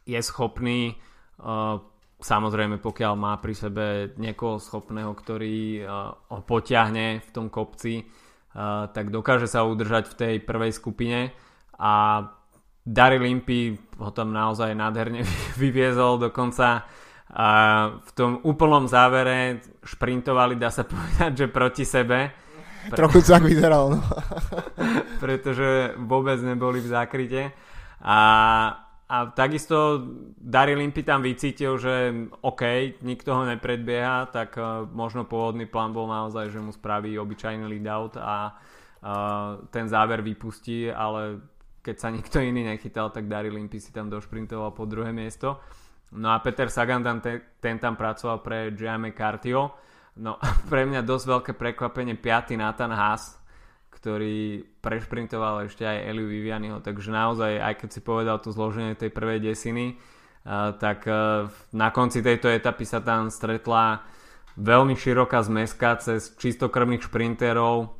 je 0.06 0.20
schopný 0.20 0.96
uh, 1.40 1.80
samozrejme 2.20 2.80
pokiaľ 2.80 3.14
má 3.16 3.36
pri 3.38 3.54
sebe 3.54 3.84
niekoho 4.16 4.60
schopného, 4.60 5.12
ktorý 5.12 5.82
uh, 5.82 6.12
ho 6.32 6.40
potiahne 6.44 7.20
v 7.24 7.30
tom 7.32 7.48
kopci 7.52 8.04
tak 8.92 9.12
dokáže 9.12 9.44
sa 9.44 9.68
udržať 9.68 10.16
v 10.16 10.16
tej 10.16 10.34
prvej 10.40 10.72
skupine 10.72 11.28
a 11.76 12.24
Daryl 12.86 13.26
Limpy 13.26 13.76
ho 14.00 14.10
tam 14.16 14.32
naozaj 14.32 14.72
nádherne 14.72 15.20
vyviezol 15.60 16.16
dokonca 16.16 16.88
v 18.00 18.10
tom 18.14 18.38
úplnom 18.46 18.86
závere 18.86 19.60
šprintovali, 19.82 20.56
dá 20.56 20.70
sa 20.72 20.86
povedať, 20.90 21.44
že 21.44 21.46
proti 21.52 21.84
sebe. 21.84 22.45
Trochu 22.98 23.22
tak 23.22 23.42
vyzeral, 23.42 23.98
no. 23.98 24.00
pretože 25.22 25.94
vôbec 25.98 26.38
neboli 26.42 26.78
v 26.80 26.88
zákryte. 26.90 27.42
A 28.02 28.18
a 29.06 29.30
takisto 29.30 30.02
Daryl 30.34 30.82
Limpy 30.82 31.06
tam 31.06 31.22
vycítil, 31.22 31.78
že 31.78 32.10
OK, 32.42 32.62
nikto 33.06 33.38
ho 33.38 33.46
nepredbieha, 33.46 34.34
tak 34.34 34.58
uh, 34.58 34.82
možno 34.82 35.22
pôvodný 35.22 35.70
plán 35.70 35.94
bol 35.94 36.10
naozaj, 36.10 36.50
že 36.50 36.58
mu 36.58 36.74
spraví 36.74 37.14
obyčajný 37.14 37.70
lead 37.70 37.86
out 37.86 38.18
a 38.18 38.50
uh, 38.50 39.62
ten 39.70 39.86
záver 39.86 40.26
vypustí, 40.26 40.90
ale 40.90 41.38
keď 41.86 41.96
sa 42.02 42.10
nikto 42.10 42.42
iný 42.42 42.66
nechytal, 42.66 43.14
tak 43.14 43.30
Daryl 43.30 43.54
Limpy 43.54 43.78
si 43.78 43.94
tam 43.94 44.10
došprintoval 44.10 44.74
po 44.74 44.90
druhé 44.90 45.14
miesto. 45.14 45.62
No 46.18 46.34
a 46.34 46.42
Peter 46.42 46.66
Sagan 46.66 47.06
ten, 47.22 47.22
ten 47.62 47.78
tam 47.78 47.94
pracoval 47.94 48.42
pre 48.42 48.74
Gianni 48.74 49.14
Cartio. 49.14 49.70
No 50.16 50.40
pre 50.72 50.88
mňa 50.88 51.04
dosť 51.04 51.24
veľké 51.28 51.52
prekvapenie 51.54 52.16
5. 52.16 52.56
Nathan 52.56 52.92
Haas, 52.96 53.36
ktorý 53.92 54.64
prešprintoval 54.80 55.68
ešte 55.68 55.84
aj 55.84 56.08
Eliu 56.08 56.28
Vivianiho, 56.28 56.80
takže 56.80 57.12
naozaj, 57.12 57.60
aj 57.60 57.74
keď 57.84 57.88
si 57.92 58.00
povedal 58.00 58.36
to 58.40 58.52
zloženie 58.52 58.96
tej 58.96 59.12
prvej 59.12 59.40
desiny, 59.44 59.96
tak 60.78 61.10
e, 61.10 61.50
na 61.74 61.88
konci 61.90 62.22
tejto 62.22 62.46
etapy 62.46 62.86
sa 62.86 63.02
tam 63.02 63.34
stretla 63.34 64.06
veľmi 64.54 64.94
široká 64.94 65.42
zmeska 65.42 65.98
cez 65.98 66.38
čistokrvných 66.38 67.02
šprinterov, 67.02 67.98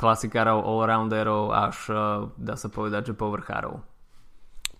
klasikárov, 0.00 0.64
allrounderov 0.64 1.52
až 1.52 1.76
e, 1.92 1.94
dá 2.40 2.56
sa 2.56 2.72
povedať, 2.72 3.12
že 3.12 3.14
povrchárov. 3.18 3.76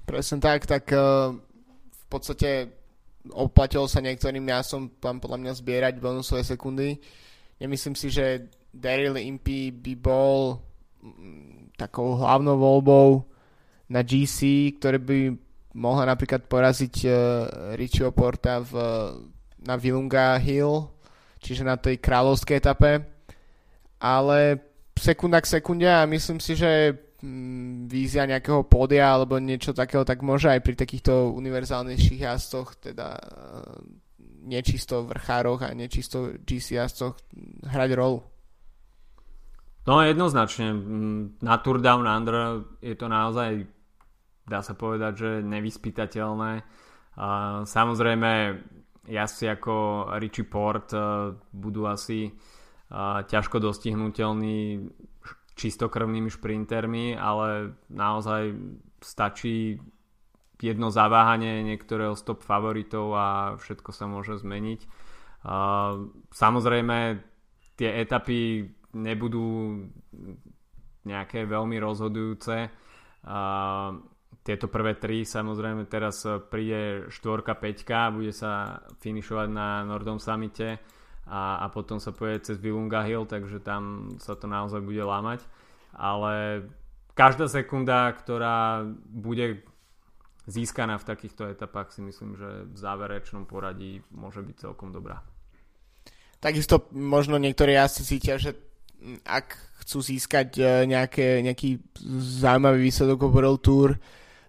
Presne 0.08 0.40
tak, 0.40 0.68
tak 0.68 0.88
v 0.92 2.04
podstate 2.12 2.83
oplatilo 3.32 3.88
sa 3.88 4.04
niektorým 4.04 4.44
jasom 4.44 4.92
tam 5.00 5.22
podľa 5.22 5.38
mňa 5.40 5.52
zbierať 5.56 5.94
bonusové 5.96 6.44
sekundy. 6.44 7.00
Nemyslím 7.56 7.96
si, 7.96 8.12
že 8.12 8.50
Daryl 8.74 9.16
Impey 9.16 9.70
by 9.70 9.94
bol 9.96 10.60
mm, 11.00 11.78
takou 11.78 12.18
hlavnou 12.18 12.58
voľbou 12.58 13.24
na 13.88 14.02
GC, 14.02 14.72
ktoré 14.76 14.98
by 14.98 15.32
mohla 15.78 16.04
napríklad 16.06 16.46
poraziť 16.50 16.94
uh, 17.06 17.14
Richieho 17.78 18.10
Porta 18.10 18.62
v, 18.62 18.72
na 19.62 19.74
Vilunga 19.78 20.38
Hill, 20.38 20.90
čiže 21.38 21.66
na 21.66 21.78
tej 21.78 21.98
kráľovskej 21.98 22.58
etape. 22.58 23.02
Ale 23.98 24.60
sekunda 24.98 25.40
k 25.40 25.58
sekunde 25.58 25.88
a 25.88 26.06
myslím 26.06 26.38
si, 26.38 26.54
že 26.54 26.94
vízia 27.88 28.28
nejakého 28.28 28.68
pódia 28.68 29.16
alebo 29.16 29.40
niečo 29.40 29.72
takého, 29.72 30.04
tak 30.04 30.20
môže 30.20 30.52
aj 30.52 30.60
pri 30.60 30.74
takýchto 30.76 31.32
univerzálnejších 31.32 32.20
jazdcoch, 32.20 32.76
teda 32.80 33.16
uh, 33.16 33.80
nečisto 34.44 35.08
vrchároch 35.08 35.64
a 35.64 35.72
nečisto 35.72 36.36
GC 36.44 36.76
jazdcoch 36.76 37.16
hrať 37.64 37.90
rolu. 37.96 38.20
No 39.84 40.00
jednoznačne, 40.00 40.72
na 41.44 41.60
Tour 41.60 41.76
Down 41.80 42.08
Under 42.08 42.64
je 42.80 42.96
to 42.96 43.04
naozaj, 43.04 43.68
dá 44.48 44.64
sa 44.64 44.72
povedať, 44.72 45.12
že 45.16 45.30
nevyspytateľné. 45.44 46.64
Samozrejme, 47.68 48.32
jazdci 49.04 49.44
ako 49.52 49.74
Richie 50.16 50.48
Port 50.48 50.88
e, 50.96 50.98
budú 51.36 51.84
asi 51.84 52.24
e, 52.24 52.30
ťažko 53.28 53.60
dostihnutelní 53.60 54.88
čistokrvnými 55.54 56.30
šprintermi, 56.30 57.14
ale 57.14 57.78
naozaj 57.90 58.58
stačí 58.98 59.78
jedno 60.58 60.90
zaváhanie 60.90 61.62
niektorého 61.62 62.18
stop 62.18 62.42
favoritov 62.42 63.06
a 63.14 63.26
všetko 63.58 63.90
sa 63.94 64.06
môže 64.10 64.38
zmeniť. 64.38 64.80
Samozrejme, 66.32 66.98
tie 67.76 67.90
etapy 68.00 68.66
nebudú 68.94 69.78
nejaké 71.04 71.44
veľmi 71.44 71.76
rozhodujúce. 71.78 72.56
Tieto 74.44 74.66
prvé 74.68 74.92
tri, 75.00 75.24
samozrejme 75.24 75.88
teraz 75.88 76.24
príde 76.48 77.08
štvorka, 77.12 77.56
peťka, 77.60 78.12
bude 78.12 78.32
sa 78.32 78.84
finišovať 79.04 79.48
na 79.52 79.84
Nordom 79.84 80.16
Summite 80.16 80.80
a, 81.24 81.64
a 81.64 81.66
potom 81.72 81.96
sa 81.96 82.12
pôjde 82.12 82.52
cez 82.52 82.56
Vilunga 82.60 83.00
Hill, 83.04 83.24
takže 83.24 83.60
tam 83.60 84.14
sa 84.20 84.36
to 84.36 84.44
naozaj 84.44 84.84
bude 84.84 85.00
lámať. 85.00 85.40
Ale 85.96 86.66
každá 87.16 87.48
sekunda, 87.48 88.12
ktorá 88.12 88.84
bude 89.08 89.64
získaná 90.44 91.00
v 91.00 91.08
takýchto 91.08 91.48
etapách 91.48 91.96
si 91.96 92.04
myslím, 92.04 92.36
že 92.36 92.68
v 92.68 92.76
záverečnom 92.76 93.48
poradí 93.48 94.04
môže 94.12 94.44
byť 94.44 94.56
celkom 94.68 94.92
dobrá. 94.92 95.24
Takisto 96.40 96.92
možno 96.92 97.40
niektorí 97.40 97.72
asi 97.72 98.04
cítia, 98.04 98.36
že 98.36 98.52
ak 99.24 99.56
chcú 99.84 100.04
získať 100.04 100.48
e, 100.60 100.64
nejaké, 100.84 101.40
nejaký 101.40 101.80
zaujímavý 102.40 102.88
výsledok 102.88 103.24
o 103.24 103.32
World 103.32 103.60
Tour, 103.64 103.96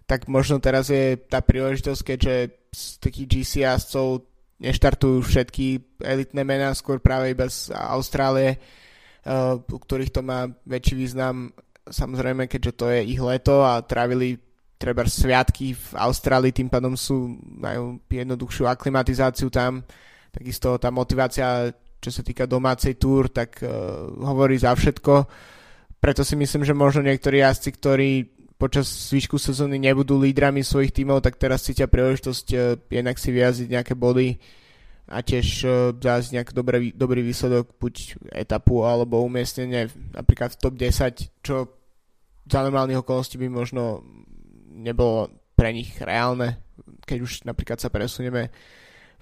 tak 0.04 0.28
možno 0.28 0.60
teraz 0.60 0.92
je 0.92 1.16
tá 1.16 1.40
príležitosť, 1.40 2.00
keďže 2.04 2.34
z 2.72 2.82
takých 3.00 3.26
GC 3.26 3.52
jazdcov 3.64 4.28
neštartujú 4.60 5.20
všetky 5.20 5.98
elitné 6.00 6.42
mená, 6.42 6.72
skôr 6.72 7.00
práve 7.00 7.32
iba 7.32 7.46
z 7.48 7.72
Austrálie, 7.72 8.56
e, 8.56 8.58
u 9.56 9.78
ktorých 9.78 10.12
to 10.12 10.20
má 10.24 10.48
väčší 10.64 10.94
význam, 10.96 11.52
samozrejme, 11.86 12.48
keďže 12.48 12.72
to 12.72 12.86
je 12.90 13.00
ich 13.04 13.20
leto 13.20 13.62
a 13.62 13.84
trávili 13.84 14.40
treba 14.76 15.08
sviatky 15.08 15.72
v 15.72 15.86
Austrálii, 15.96 16.52
tým 16.52 16.68
pádom 16.68 16.96
sú, 16.96 17.40
majú 17.40 18.00
jednoduchšiu 18.12 18.68
aklimatizáciu 18.68 19.48
tam, 19.48 19.80
takisto 20.28 20.76
tá 20.76 20.92
motivácia, 20.92 21.72
čo 21.96 22.10
sa 22.12 22.20
týka 22.20 22.44
domácej 22.44 23.00
túr, 23.00 23.32
tak 23.32 23.64
uh, 23.64 24.12
hovorí 24.20 24.60
za 24.60 24.76
všetko. 24.76 25.24
Preto 25.96 26.22
si 26.28 26.36
myslím, 26.36 26.62
že 26.62 26.76
možno 26.76 27.08
niektorí 27.08 27.40
jazdci, 27.40 27.70
ktorí 27.72 28.10
počas 28.56 28.88
zvyšku 29.12 29.36
sezóny 29.36 29.76
nebudú 29.76 30.16
lídrami 30.16 30.64
svojich 30.64 30.92
tímov, 30.92 31.20
tak 31.20 31.36
teraz 31.36 31.64
cítia 31.64 31.88
príležitosť 31.88 32.46
uh, 32.56 32.60
jednak 32.88 33.16
si 33.20 33.28
vyjazdiť 33.32 33.68
nejaké 33.68 33.94
body 33.96 34.40
a 35.06 35.22
tiež 35.22 35.46
uh, 35.64 35.72
zájsť 35.96 36.30
nejaký 36.34 36.52
dobrý, 36.56 36.90
dobrý 36.96 37.20
výsledok, 37.20 37.76
buď 37.76 38.16
etapu 38.32 38.82
alebo 38.88 39.22
umiestnenie 39.22 39.92
napríklad 40.16 40.56
v 40.56 40.60
top 40.60 40.74
10, 40.74 41.44
čo 41.44 41.56
za 42.46 42.60
normálnych 42.62 43.02
okolností 43.02 43.36
by 43.36 43.48
možno 43.50 44.00
nebolo 44.76 45.28
pre 45.56 45.72
nich 45.72 45.96
reálne, 45.98 46.60
keď 47.04 47.18
už 47.24 47.32
napríklad 47.48 47.80
sa 47.80 47.88
presunieme 47.88 48.52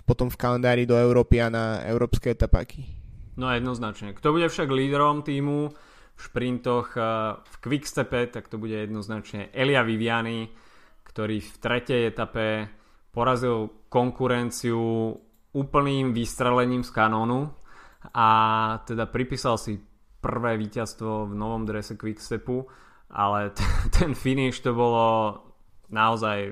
potom 0.04 0.28
v 0.28 0.36
kalendári 0.36 0.84
do 0.84 0.94
Európy 0.94 1.40
a 1.40 1.48
na 1.48 1.64
európske 1.88 2.28
etapáky. 2.36 2.84
No 3.34 3.50
jednoznačne. 3.50 4.12
Kto 4.14 4.36
bude 4.36 4.46
však 4.46 4.68
lídrom 4.68 5.24
týmu 5.24 5.72
v 6.14 6.20
šprintoch 6.20 6.94
v 7.42 7.54
Quickstepe, 7.58 8.30
tak 8.30 8.46
to 8.46 8.56
bude 8.56 8.74
jednoznačne 8.74 9.50
Elia 9.50 9.82
Viviani, 9.82 10.46
ktorý 11.02 11.42
v 11.42 11.56
tretej 11.58 12.00
etape 12.14 12.70
porazil 13.10 13.86
konkurenciu 13.90 15.14
úplným 15.54 16.14
vystrelením 16.14 16.82
z 16.82 16.90
kanónu 16.90 17.50
a 18.14 18.28
teda 18.86 19.06
pripísal 19.10 19.58
si 19.58 19.78
prvé 20.18 20.58
víťazstvo 20.58 21.30
v 21.30 21.34
novom 21.34 21.62
drese 21.66 21.94
Quickstepu 21.94 22.66
ale 23.14 23.50
t- 23.56 23.62
ten 23.94 24.12
finish 24.12 24.60
to 24.60 24.74
bolo 24.74 25.38
naozaj, 25.94 26.50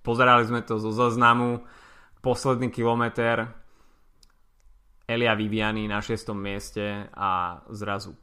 pozerali 0.00 0.48
sme 0.48 0.64
to 0.64 0.80
zo 0.80 0.90
zaznamu, 0.90 1.60
posledný 2.24 2.72
kilometr, 2.72 3.52
Elia 5.10 5.34
Viviani 5.34 5.90
na 5.90 5.98
6. 5.98 6.30
mieste 6.38 7.10
a 7.10 7.58
zrazu 7.74 8.14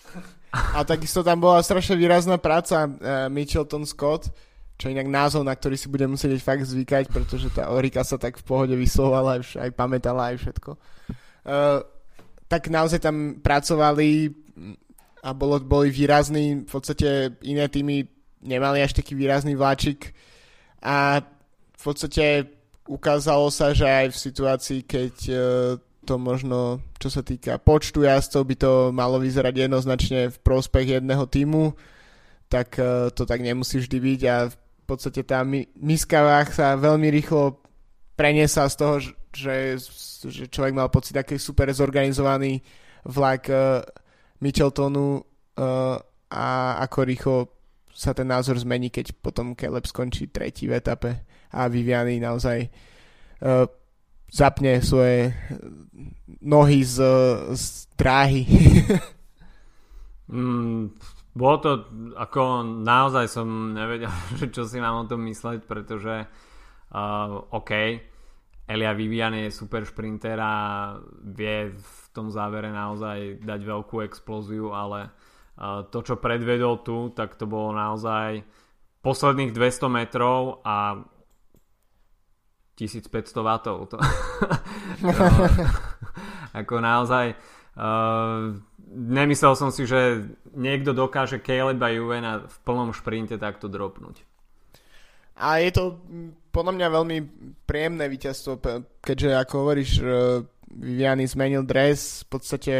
a 0.76 0.80
takisto 0.88 1.20
tam 1.20 1.44
bola 1.44 1.60
strašne 1.60 2.00
výrazná 2.00 2.40
práca 2.40 2.88
uh, 2.88 3.28
Mitchelton 3.28 3.84
Scott, 3.84 4.32
čo 4.80 4.88
inak 4.88 5.06
názov, 5.12 5.44
na 5.44 5.52
ktorý 5.52 5.76
si 5.76 5.92
budem 5.92 6.08
musieť 6.08 6.40
fakt 6.40 6.64
zvykať, 6.64 7.12
pretože 7.12 7.52
tá 7.52 7.68
Orika 7.68 8.00
sa 8.00 8.16
tak 8.16 8.40
v 8.40 8.46
pohode 8.48 8.72
vyslovala, 8.72 9.38
aj, 9.38 9.60
aj 9.60 9.70
pamätala, 9.76 10.32
aj 10.32 10.36
všetko. 10.40 10.70
Uh, 11.44 11.84
tak 12.48 12.72
naozaj 12.72 13.04
tam 13.04 13.38
pracovali 13.44 14.32
a 15.20 15.30
bolo, 15.36 15.60
boli 15.60 15.92
výrazní, 15.92 16.64
v 16.64 16.70
podstate 16.72 17.36
iné 17.44 17.68
týmy 17.68 18.08
nemali 18.40 18.80
až 18.80 18.96
taký 18.96 19.12
výrazný 19.12 19.52
vláčik 19.52 20.16
a 20.80 21.20
v 21.76 21.82
podstate 21.84 22.48
ukázalo 22.88 23.50
sa, 23.52 23.76
že 23.76 23.84
aj 23.84 24.06
v 24.14 24.22
situácii, 24.22 24.80
keď 24.86 25.14
e, 25.28 25.36
to 26.06 26.14
možno, 26.16 26.80
čo 26.96 27.12
sa 27.12 27.20
týka 27.20 27.60
počtu 27.60 28.02
jazdcov, 28.06 28.42
by 28.46 28.54
to 28.56 28.72
malo 28.90 29.20
vyzerať 29.20 29.68
jednoznačne 29.68 30.20
v 30.32 30.36
prospech 30.40 31.00
jedného 31.00 31.24
týmu, 31.28 31.76
tak 32.48 32.80
e, 32.80 33.12
to 33.12 33.28
tak 33.28 33.44
nemusí 33.44 33.78
vždy 33.78 33.98
byť. 34.00 34.20
A 34.26 34.36
v 34.50 34.56
podstate 34.88 35.22
tá 35.22 35.44
miska 35.78 36.24
sa 36.50 36.74
veľmi 36.74 37.12
rýchlo 37.14 37.60
preniesla 38.18 38.66
z 38.68 38.76
toho, 38.76 38.94
že, 39.30 39.78
že 40.26 40.44
človek 40.50 40.74
mal 40.74 40.90
pocit, 40.90 41.14
aký 41.14 41.38
super 41.38 41.70
zorganizovaný 41.70 42.60
vlak 43.06 43.48
uh, 43.48 43.80
a 46.30 46.46
ako 46.84 46.98
rýchlo 47.06 47.36
sa 47.94 48.12
ten 48.12 48.28
názor 48.28 48.60
zmení, 48.60 48.92
keď 48.92 49.16
potom 49.16 49.56
Caleb 49.56 49.88
skončí 49.88 50.28
tretí 50.28 50.68
v 50.68 50.76
etape 50.76 51.29
a 51.50 51.66
Viviany 51.66 52.22
naozaj 52.22 52.58
uh, 52.66 53.66
zapne 54.30 54.78
svoje 54.82 55.34
nohy 56.40 56.86
z, 56.86 56.96
z 57.54 57.64
dráhy. 57.98 58.46
mm, 60.32 60.94
bolo 61.34 61.56
to, 61.58 61.70
ako 62.14 62.62
naozaj 62.62 63.26
som 63.26 63.74
nevedel, 63.74 64.10
že 64.38 64.50
čo 64.54 64.62
si 64.66 64.78
mám 64.78 65.04
o 65.04 65.08
tom 65.10 65.26
mysleť, 65.26 65.66
pretože 65.66 66.26
uh, 66.26 67.54
OK, 67.54 67.72
Elia 68.70 68.94
Vivian 68.94 69.34
je 69.34 69.50
super 69.50 69.82
šprinter 69.82 70.38
a 70.38 70.54
vie 71.26 71.74
v 71.74 72.00
tom 72.14 72.30
závere 72.30 72.70
naozaj 72.70 73.42
dať 73.42 73.60
veľkú 73.66 73.98
explóziu, 74.06 74.70
ale 74.70 75.10
to, 75.92 75.98
čo 76.00 76.16
predvedol 76.16 76.80
tu, 76.80 77.12
tak 77.12 77.36
to 77.36 77.44
bolo 77.44 77.76
naozaj 77.76 78.40
posledných 79.04 79.52
200 79.52 79.90
metrov 79.92 80.64
a 80.64 80.96
1500 82.80 83.36
W. 83.36 83.84
To, 83.92 83.96
ako 86.60 86.74
naozaj 86.80 87.36
uh, 87.76 88.56
nemyslel 88.90 89.54
som 89.54 89.68
si, 89.68 89.84
že 89.84 90.24
niekto 90.56 90.96
dokáže 90.96 91.38
Caleba 91.44 91.92
Juvena 91.92 92.48
v 92.48 92.56
plnom 92.64 92.90
šprinte 92.96 93.36
takto 93.36 93.68
dropnúť. 93.68 94.24
A 95.40 95.64
je 95.64 95.70
to 95.72 95.96
podľa 96.52 96.72
mňa 96.76 96.88
veľmi 97.00 97.18
príjemné 97.64 98.04
víťazstvo, 98.12 98.60
keďže 99.00 99.30
ako 99.40 99.54
hovoríš, 99.64 99.90
Viviany 100.70 101.24
zmenil 101.24 101.64
dres, 101.64 102.22
v 102.22 102.28
podstate 102.28 102.72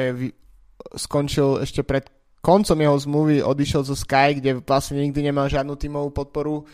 skončil 0.94 1.64
ešte 1.64 1.82
pred 1.82 2.06
koncom 2.40 2.78
jeho 2.78 2.96
zmluvy, 2.96 3.36
odišiel 3.40 3.82
zo 3.84 3.96
Sky, 3.96 4.38
kde 4.38 4.60
vlastne 4.60 5.00
nikdy 5.00 5.24
nemal 5.24 5.48
žiadnu 5.48 5.76
tímovú 5.76 6.12
podporu. 6.12 6.64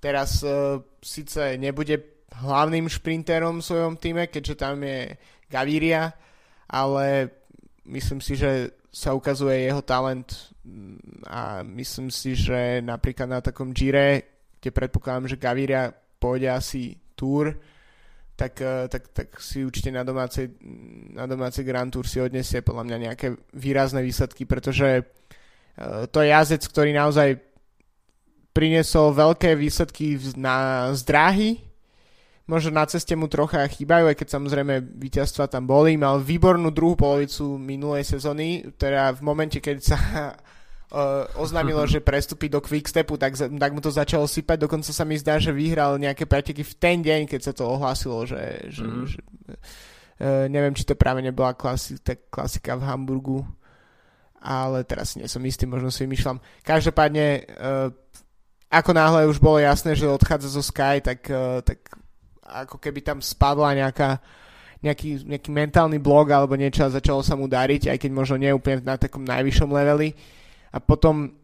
Teraz 0.00 0.40
uh, 0.40 0.80
síce 1.04 1.60
nebude 1.60 2.00
hlavným 2.34 2.86
šprinterom 2.88 3.58
v 3.58 3.66
svojom 3.66 3.94
týme, 3.98 4.26
keďže 4.26 4.54
tam 4.54 4.82
je 4.82 5.18
Gaviria, 5.50 6.14
ale 6.70 7.30
myslím 7.90 8.22
si, 8.22 8.38
že 8.38 8.70
sa 8.90 9.14
ukazuje 9.14 9.70
jeho 9.70 9.82
talent 9.82 10.54
a 11.26 11.62
myslím 11.62 12.10
si, 12.10 12.34
že 12.34 12.82
napríklad 12.82 13.26
na 13.26 13.40
takom 13.42 13.70
Gire, 13.70 14.42
kde 14.58 14.70
predpokladám, 14.70 15.30
že 15.30 15.40
Gaviria 15.40 15.94
pôjde 16.18 16.50
asi 16.50 16.98
Tour, 17.14 17.54
tak, 18.36 18.56
eh, 18.60 18.88
tak, 18.88 19.12
tak 19.12 19.28
si 19.40 19.64
určite 19.64 19.92
na 19.92 20.00
domácej, 20.00 20.48
na 21.12 21.28
domácej 21.28 21.64
Grand 21.64 21.92
Tour 21.92 22.08
si 22.08 22.20
odniesie 22.20 22.64
podľa 22.64 22.84
mňa 22.88 22.96
nejaké 23.10 23.26
výrazné 23.52 24.00
výsledky, 24.00 24.48
pretože 24.48 25.04
eh, 25.04 26.06
to 26.08 26.18
je 26.24 26.32
jazdec, 26.32 26.62
ktorý 26.64 26.90
naozaj 26.96 27.36
priniesol 28.50 29.14
veľké 29.14 29.54
výsledky 29.54 30.18
na 30.34 30.88
zdráhy, 30.96 31.69
možno 32.50 32.74
na 32.74 32.82
ceste 32.90 33.14
mu 33.14 33.30
trocha 33.30 33.62
chýbajú, 33.62 34.10
aj 34.10 34.18
keď 34.18 34.28
samozrejme 34.34 34.82
víťazstva 34.98 35.46
tam 35.46 35.70
boli. 35.70 35.94
Mal 35.94 36.18
výbornú 36.18 36.74
druhú 36.74 36.98
polovicu 36.98 37.54
minulej 37.54 38.02
sezóny, 38.02 38.74
teda 38.74 39.14
v 39.14 39.20
momente, 39.22 39.62
keď 39.62 39.76
sa 39.78 39.98
oznámilo, 41.38 41.86
že 41.92 42.02
prestúpi 42.02 42.50
do 42.50 42.58
Quickstepu, 42.58 43.14
tak, 43.14 43.38
tak 43.38 43.70
mu 43.70 43.78
to 43.78 43.94
začalo 43.94 44.26
sypať. 44.26 44.66
Dokonca 44.66 44.90
sa 44.90 45.06
mi 45.06 45.14
zdá, 45.14 45.38
že 45.38 45.54
vyhral 45.54 45.94
nejaké 46.02 46.26
preteky 46.26 46.66
v 46.66 46.74
ten 46.74 46.98
deň, 46.98 47.30
keď 47.30 47.40
sa 47.40 47.52
to 47.54 47.70
ohlásilo, 47.70 48.26
že, 48.26 48.66
že, 48.74 48.82
mm-hmm. 48.82 49.06
že 49.06 49.20
uh, 50.18 50.46
neviem, 50.50 50.74
či 50.74 50.82
to 50.82 50.98
práve 50.98 51.22
nebola 51.22 51.54
klasi, 51.54 52.02
tak 52.02 52.26
klasika 52.26 52.74
v 52.74 52.82
Hamburgu, 52.82 53.46
ale 54.42 54.82
teraz 54.82 55.14
nie 55.14 55.30
som 55.30 55.44
istý, 55.46 55.70
možno 55.70 55.94
si 55.94 56.02
vymýšľam. 56.02 56.42
Každopádne, 56.66 57.26
uh, 57.54 57.88
ako 58.70 58.90
náhle 58.90 59.30
už 59.30 59.38
bolo 59.38 59.62
jasné, 59.62 59.94
že 59.94 60.10
odchádza 60.10 60.50
zo 60.50 60.62
Sky, 60.62 60.98
tak, 60.98 61.22
uh, 61.30 61.62
tak 61.62 61.86
ako 62.50 62.82
keby 62.82 63.00
tam 63.06 63.18
spadla 63.22 63.78
nejaká 63.78 64.18
nejaký, 64.80 65.28
nejaký 65.28 65.50
mentálny 65.52 66.00
blog 66.00 66.32
alebo 66.32 66.56
niečo 66.56 66.88
a 66.88 66.92
začalo 66.92 67.20
sa 67.20 67.36
mu 67.36 67.44
dariť, 67.44 67.92
aj 67.92 67.98
keď 68.00 68.10
možno 68.16 68.40
nie 68.40 68.48
úplne 68.48 68.80
na 68.80 68.96
takom 68.96 69.20
najvyššom 69.28 69.70
leveli. 69.76 70.16
A 70.72 70.80
potom 70.80 71.36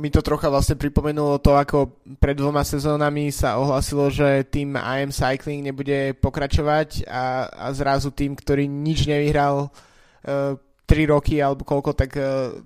mi 0.00 0.08
to 0.08 0.24
trocha 0.24 0.48
vlastne 0.48 0.80
pripomenulo 0.80 1.36
to, 1.38 1.52
ako 1.52 2.00
pred 2.16 2.32
dvoma 2.32 2.64
sezónami 2.64 3.28
sa 3.28 3.60
ohlasilo, 3.60 4.08
že 4.08 4.48
tým 4.48 4.72
IM 4.74 5.12
Cycling 5.12 5.60
nebude 5.60 6.16
pokračovať 6.16 7.04
a, 7.04 7.46
a 7.52 7.66
zrazu 7.76 8.08
tým, 8.08 8.32
ktorý 8.32 8.64
nič 8.64 9.04
nevyhral 9.04 9.68
uh, 9.68 10.56
e, 10.56 10.88
3 10.88 11.12
roky 11.12 11.44
alebo 11.44 11.68
koľko, 11.68 11.92
tak, 11.92 12.16
uh, 12.16 12.56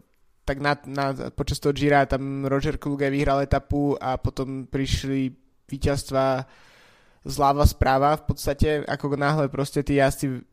tak 0.47 0.63
na, 0.63 0.79
na, 0.87 1.35
počas 1.35 1.59
toho 1.59 1.75
Gira 1.75 2.07
tam 2.07 2.47
Roger 2.47 2.79
Kluge 2.79 3.11
vyhral 3.11 3.43
etapu 3.43 3.99
a 3.99 4.15
potom 4.23 4.71
prišli 4.71 5.35
víťazstva 5.67 6.47
zláva 7.27 7.67
správa 7.67 8.15
v 8.15 8.25
podstate, 8.31 8.87
ako 8.87 9.19
náhle 9.19 9.51
proste 9.51 9.83
tí 9.83 9.99
jazdci 9.99 10.47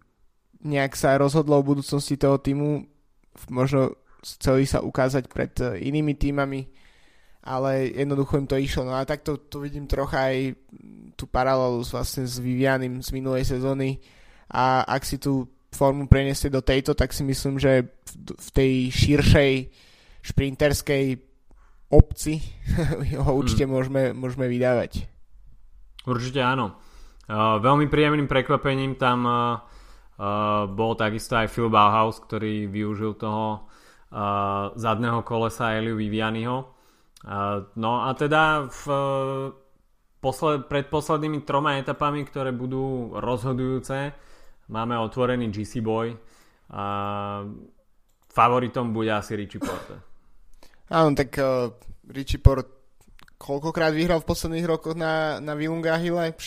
nejak 0.66 0.98
sa 0.98 1.14
rozhodlo 1.22 1.62
o 1.62 1.68
budúcnosti 1.68 2.18
toho 2.18 2.42
týmu, 2.42 2.90
možno 3.54 3.94
chceli 4.24 4.66
sa 4.66 4.82
ukázať 4.82 5.30
pred 5.30 5.54
e, 5.60 5.84
inými 5.86 6.16
týmami, 6.16 6.66
ale 7.44 7.92
jednoducho 7.92 8.40
im 8.40 8.48
to 8.48 8.56
išlo. 8.56 8.88
No 8.88 8.96
a 8.96 9.04
takto 9.04 9.38
tu 9.38 9.60
vidím 9.60 9.86
trocha 9.86 10.32
aj 10.32 10.56
tú 11.20 11.28
paralelu 11.28 11.84
vlastne 11.84 12.24
s 12.24 12.40
Vivianim 12.40 13.04
z 13.04 13.10
minulej 13.12 13.44
sezóny 13.44 14.00
a 14.48 14.88
ak 14.88 15.04
si 15.04 15.20
tú 15.20 15.46
formu 15.76 16.08
preniesie 16.08 16.48
do 16.48 16.64
tejto, 16.64 16.96
tak 16.96 17.12
si 17.12 17.28
myslím, 17.28 17.60
že 17.60 17.92
v 18.32 18.50
tej 18.56 18.74
širšej 18.94 19.52
šprinterskej 20.24 21.06
obci 21.92 22.40
ho 23.20 23.32
určite 23.36 23.68
mm. 23.68 23.70
môžeme, 23.70 24.04
môžeme 24.16 24.48
vydávať. 24.48 25.13
Určite 26.04 26.44
áno. 26.44 26.76
Uh, 27.24 27.58
veľmi 27.64 27.88
príjemným 27.88 28.28
prekvapením 28.28 29.00
tam 29.00 29.24
uh, 29.24 29.36
uh, 30.20 30.68
bol 30.68 31.00
takisto 31.00 31.40
aj 31.40 31.48
Phil 31.48 31.72
Bauhaus, 31.72 32.20
ktorý 32.20 32.68
využil 32.68 33.16
toho 33.16 33.64
uh, 34.12 34.76
zadného 34.76 35.24
kolesa 35.24 35.80
Eliu 35.80 35.96
Vivianiho. 35.96 36.68
Uh, 37.24 37.72
no 37.80 38.04
a 38.04 38.12
teda 38.12 38.68
v 38.68 38.84
uh, 38.92 39.56
posled, 40.20 40.68
pred 40.68 40.92
poslednými 40.92 41.48
troma 41.48 41.80
etapami, 41.80 42.28
ktoré 42.28 42.52
budú 42.52 43.16
rozhodujúce, 43.16 44.12
máme 44.68 45.00
otvorený 45.00 45.48
GC 45.48 45.80
Boy. 45.80 46.12
Uh, 46.12 47.48
favoritom 48.28 48.92
bude 48.92 49.12
asi 49.16 49.40
Richie 49.40 49.64
Porte. 49.64 49.96
Áno, 50.92 51.16
tak 51.16 51.32
uh, 51.40 51.72
Richie 52.12 52.44
Port 52.44 52.83
koľkokrát 53.44 53.92
vyhral 53.92 54.24
v 54.24 54.30
posledných 54.32 54.64
rokoch 54.64 54.96
na, 54.96 55.44
na 55.44 55.52
Vilunga 55.60 56.00
Hille? 56.00 56.32
4? 56.32 56.40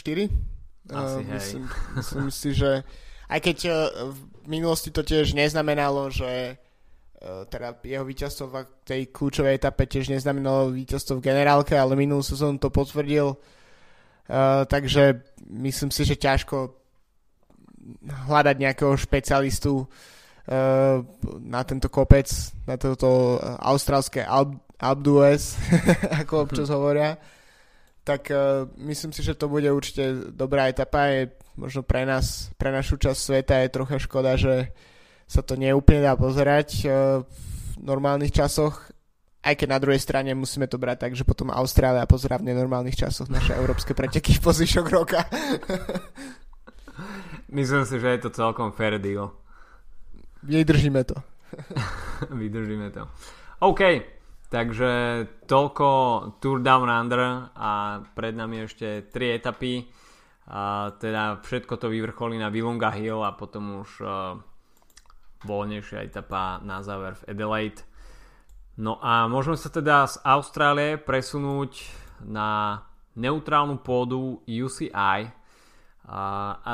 Asi, 0.96 1.20
uh, 1.20 1.28
myslím, 1.28 1.64
myslím 1.98 2.28
si, 2.32 2.48
že 2.56 2.80
aj 3.28 3.40
keď 3.44 3.56
uh, 3.68 3.76
v 4.16 4.46
minulosti 4.48 4.88
to 4.88 5.04
tiež 5.04 5.36
neznamenalo, 5.36 6.08
že 6.08 6.56
uh, 6.56 7.44
teda 7.52 7.76
jeho 7.84 8.06
víťazstvo 8.06 8.44
v 8.48 8.56
tej 8.86 9.00
kľúčovej 9.12 9.60
etape 9.60 9.84
tiež 9.84 10.08
neznamenalo 10.08 10.72
víťazstvo 10.72 11.20
v 11.20 11.26
generálke, 11.26 11.76
ale 11.76 11.98
minulú 11.98 12.24
sezónu 12.24 12.56
to 12.56 12.72
potvrdil. 12.72 13.36
Uh, 14.26 14.64
takže 14.66 15.22
myslím 15.52 15.92
si, 15.92 16.02
že 16.02 16.18
ťažko 16.18 16.74
hľadať 18.26 18.56
nejakého 18.58 18.94
špecialistu 18.98 19.84
uh, 19.84 19.86
na 21.42 21.60
tento 21.62 21.86
kopec, 21.86 22.26
na 22.66 22.74
toto 22.74 23.38
austrálske 23.62 24.22
Alp, 24.22 24.65
Alp 24.76 25.08
ako 26.20 26.32
občas 26.44 26.68
hovoria 26.68 27.16
tak 28.06 28.30
uh, 28.30 28.70
myslím 28.86 29.10
si, 29.10 29.26
že 29.26 29.34
to 29.34 29.50
bude 29.50 29.66
určite 29.66 30.30
dobrá 30.30 30.70
etapa. 30.70 31.10
Je 31.10 31.34
možno 31.58 31.82
pre 31.82 32.06
nás, 32.06 32.54
pre 32.54 32.70
našu 32.70 33.02
časť 33.02 33.18
sveta 33.18 33.54
je 33.66 33.74
trocha 33.74 33.98
škoda, 33.98 34.38
že 34.38 34.70
sa 35.26 35.42
to 35.42 35.58
neúplne 35.58 36.06
dá 36.06 36.14
pozerať 36.14 36.86
uh, 36.86 37.26
v 37.26 37.82
normálnych 37.82 38.30
časoch, 38.30 38.94
aj 39.42 39.58
keď 39.58 39.68
na 39.74 39.82
druhej 39.82 39.98
strane 39.98 40.30
musíme 40.38 40.70
to 40.70 40.78
brať 40.78 41.02
tak, 41.02 41.12
že 41.18 41.26
potom 41.26 41.50
Austrália 41.50 42.06
pozerá 42.06 42.38
v 42.38 42.54
nenormálnych 42.54 42.94
časoch 42.94 43.26
naše 43.26 43.58
európske 43.58 43.90
preteky 43.90 44.38
po 44.38 44.54
zvyšok 44.54 44.86
roka. 44.86 45.26
Myslím 47.58 47.82
si, 47.90 47.98
že 47.98 48.06
je 48.06 48.20
to 48.22 48.30
celkom 48.30 48.70
fair 48.70 49.02
deal. 49.02 49.34
Vydržíme 50.46 51.02
to. 51.02 51.18
Vydržíme 52.38 52.94
to. 52.94 53.02
OK, 53.66 53.82
Takže 54.46 54.90
toľko 55.50 55.86
Tour 56.38 56.62
Down 56.62 56.86
Under 56.86 57.50
a 57.50 57.98
pred 58.14 58.30
nami 58.38 58.70
ešte 58.70 59.10
3 59.10 59.42
etapy. 59.42 59.90
A 60.46 60.94
teda 61.02 61.42
všetko 61.42 61.74
to 61.74 61.90
vyvrcholí 61.90 62.38
na 62.38 62.54
Vilunga 62.54 62.94
Hill 62.94 63.26
a 63.26 63.34
potom 63.34 63.82
už 63.82 63.90
uh, 64.06 64.38
voľnejšia 65.42 66.06
etapa 66.06 66.62
na 66.62 66.86
záver 66.86 67.18
v 67.18 67.34
Adelaide. 67.34 67.82
No 68.78 69.02
a 69.02 69.26
môžeme 69.26 69.58
sa 69.58 69.66
teda 69.66 70.06
z 70.06 70.22
Austrálie 70.22 71.00
presunúť 71.00 71.82
na 72.22 72.82
neutrálnu 73.16 73.82
pôdu 73.82 74.44
UCI. 74.46 75.32
A, 76.06 76.20
a 76.62 76.70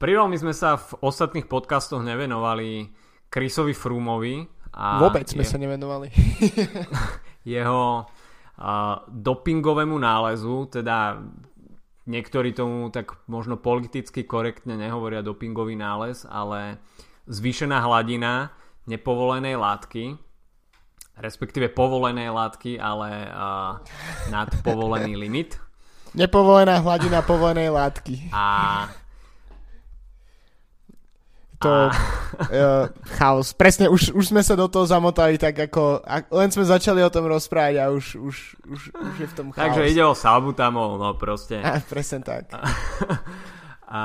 pri 0.00 0.12
sme 0.34 0.56
sa 0.56 0.74
v 0.80 0.90
ostatných 1.04 1.46
podcastoch 1.46 2.02
nevenovali 2.02 2.90
Chrisovi 3.28 3.76
Frumovi, 3.76 4.48
a 4.78 5.02
Vôbec 5.02 5.26
sme 5.26 5.42
je, 5.42 5.50
sa 5.50 5.58
nevenovali. 5.58 6.14
jeho 7.58 8.06
uh, 8.06 8.94
dopingovému 9.10 9.98
nálezu, 9.98 10.70
teda 10.70 11.18
niektorí 12.06 12.54
tomu 12.54 12.86
tak 12.94 13.18
možno 13.26 13.58
politicky 13.58 14.22
korektne 14.22 14.78
nehovoria 14.78 15.26
dopingový 15.26 15.74
nález, 15.74 16.22
ale 16.30 16.78
zvýšená 17.26 17.82
hladina 17.82 18.54
nepovolenej 18.86 19.58
látky, 19.58 20.14
respektíve 21.18 21.74
povolenej 21.74 22.30
látky, 22.30 22.78
ale 22.78 23.26
uh, 23.28 23.82
nad 24.30 24.48
povolený 24.62 25.18
limit. 25.18 25.58
Nepovolená 26.14 26.78
hladina 26.80 27.20
povolenej 27.20 27.68
látky. 27.74 28.30
A 28.30 28.46
to 31.58 31.90
uh, 31.90 32.86
chaos. 33.18 33.50
Presne, 33.50 33.90
už, 33.90 34.14
už 34.14 34.30
sme 34.30 34.46
sa 34.46 34.54
do 34.54 34.70
toho 34.70 34.86
zamotali 34.86 35.34
tak 35.34 35.58
ako, 35.58 36.06
len 36.30 36.48
sme 36.54 36.62
začali 36.62 37.02
o 37.02 37.10
tom 37.10 37.26
rozprávať 37.26 37.74
a 37.82 37.84
už, 37.90 38.14
už, 38.14 38.36
už, 38.70 38.80
už 38.94 39.14
je 39.18 39.26
v 39.26 39.34
tom 39.34 39.50
chaos. 39.50 39.74
Takže 39.74 39.90
ide 39.90 40.02
o 40.06 40.14
salbutamol, 40.14 41.02
no 41.02 41.18
proste. 41.18 41.58
A, 41.58 41.82
presne 41.82 42.22
tak. 42.22 42.54
A, 42.54 42.62
a 43.90 44.02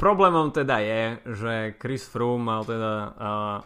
problémom 0.00 0.48
teda 0.48 0.80
je, 0.80 1.02
že 1.36 1.54
Chris 1.76 2.08
Froome 2.08 2.48
mal 2.48 2.64
teda 2.64 2.92
uh, 3.12 3.58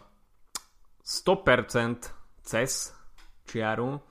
100% 1.07 2.11
cez 2.43 2.91
čiaru 3.47 4.03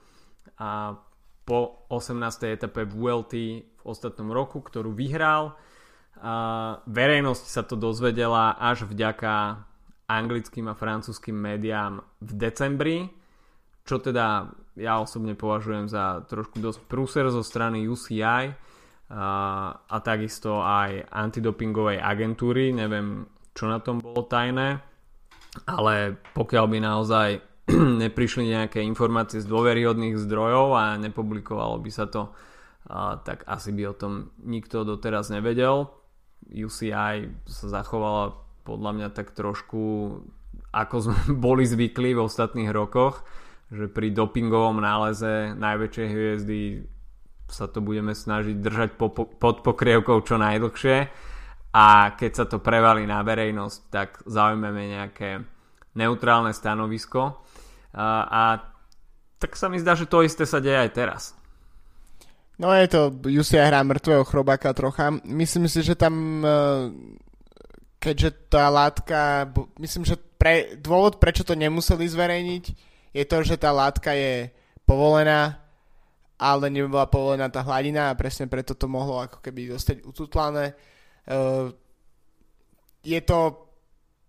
a 0.56 0.96
po 1.44 1.84
18. 1.92 2.56
etape 2.56 2.88
v 2.88 2.94
VLT 2.96 3.34
v 3.76 3.82
ostatnom 3.84 4.32
roku, 4.32 4.64
ktorú 4.64 4.96
vyhral 4.96 5.52
verejnosť 6.84 7.44
sa 7.44 7.62
to 7.66 7.74
dozvedela 7.74 8.54
až 8.56 8.86
vďaka 8.86 9.64
anglickým 10.08 10.68
a 10.68 10.78
francúzským 10.78 11.34
médiám 11.34 12.04
v 12.20 12.30
decembri, 12.36 12.98
čo 13.84 14.00
teda 14.00 14.52
ja 14.74 14.98
osobne 14.98 15.38
považujem 15.38 15.86
za 15.86 16.26
trošku 16.26 16.58
dosť 16.58 16.80
prúser 16.90 17.26
zo 17.30 17.44
strany 17.44 17.86
UCI 17.86 18.24
a, 18.24 18.46
a 19.76 19.96
takisto 20.02 20.64
aj 20.64 21.08
antidopingovej 21.12 22.00
agentúry. 22.00 22.74
Neviem, 22.74 23.28
čo 23.54 23.70
na 23.70 23.78
tom 23.78 24.02
bolo 24.02 24.26
tajné, 24.26 24.82
ale 25.68 26.18
pokiaľ 26.34 26.66
by 26.66 26.78
naozaj 26.82 27.28
neprišli 28.02 28.50
nejaké 28.50 28.82
informácie 28.82 29.40
z 29.40 29.46
dôveryhodných 29.46 30.18
zdrojov 30.18 30.74
a 30.74 30.84
nepublikovalo 30.98 31.78
by 31.78 31.90
sa 31.92 32.10
to, 32.10 32.34
a, 32.90 33.20
tak 33.22 33.46
asi 33.46 33.70
by 33.70 33.92
o 33.92 33.94
tom 33.94 34.34
nikto 34.42 34.82
doteraz 34.82 35.30
nevedel. 35.30 36.03
UCI 36.50 37.30
sa 37.48 37.66
zachovala 37.68 38.36
podľa 38.64 38.90
mňa 38.96 39.08
tak 39.12 39.32
trošku 39.36 40.18
ako 40.74 40.96
sme 41.00 41.18
boli 41.46 41.64
zvykli 41.64 42.12
v 42.12 42.24
ostatných 42.24 42.70
rokoch, 42.74 43.22
že 43.70 43.86
pri 43.86 44.10
dopingovom 44.10 44.82
náleze 44.82 45.54
najväčšej 45.54 46.08
hviezdy 46.10 46.60
sa 47.48 47.68
to 47.70 47.84
budeme 47.84 48.16
snažiť 48.16 48.56
držať 48.58 48.90
po, 48.96 49.12
po, 49.12 49.28
pod 49.28 49.62
pokrievkou 49.62 50.24
čo 50.24 50.40
najdlhšie 50.40 50.96
a 51.74 52.14
keď 52.16 52.30
sa 52.32 52.44
to 52.48 52.62
prevalí 52.62 53.04
na 53.04 53.20
verejnosť, 53.20 53.78
tak 53.90 54.08
zaujmeme 54.24 54.94
nejaké 54.94 55.44
neutrálne 55.94 56.50
stanovisko 56.56 57.38
a, 57.94 58.06
a 58.26 58.42
tak 59.38 59.60
sa 59.60 59.68
mi 59.68 59.76
zdá, 59.76 59.92
že 59.92 60.08
to 60.08 60.24
isté 60.24 60.48
sa 60.48 60.58
deje 60.58 60.88
aj 60.88 60.90
teraz. 60.96 61.22
No 62.54 62.70
je 62.70 62.86
to, 62.86 63.10
UCI 63.10 63.66
hrá 63.66 63.82
mŕtvého 63.82 64.22
chrobáka 64.22 64.70
trocha. 64.70 65.10
Myslím 65.26 65.66
si, 65.66 65.82
že 65.82 65.98
tam, 65.98 66.44
e, 66.46 66.56
keďže 67.98 68.30
tá 68.46 68.70
látka, 68.70 69.50
myslím, 69.82 70.06
že 70.06 70.14
pre, 70.38 70.78
dôvod, 70.78 71.18
prečo 71.18 71.42
to 71.42 71.58
nemuseli 71.58 72.06
zverejniť, 72.06 72.64
je 73.14 73.24
to, 73.26 73.36
že 73.42 73.58
tá 73.58 73.74
látka 73.74 74.14
je 74.14 74.54
povolená, 74.86 75.58
ale 76.38 76.70
nebola 76.70 77.10
povolená 77.10 77.50
tá 77.50 77.62
hladina 77.62 78.10
a 78.10 78.18
presne 78.18 78.46
preto 78.46 78.74
to 78.74 78.86
mohlo 78.86 79.18
ako 79.18 79.42
keby 79.42 79.74
dostať 79.74 80.06
ututlané. 80.06 80.74
E, 80.74 80.74
je 83.02 83.20
to 83.26 83.63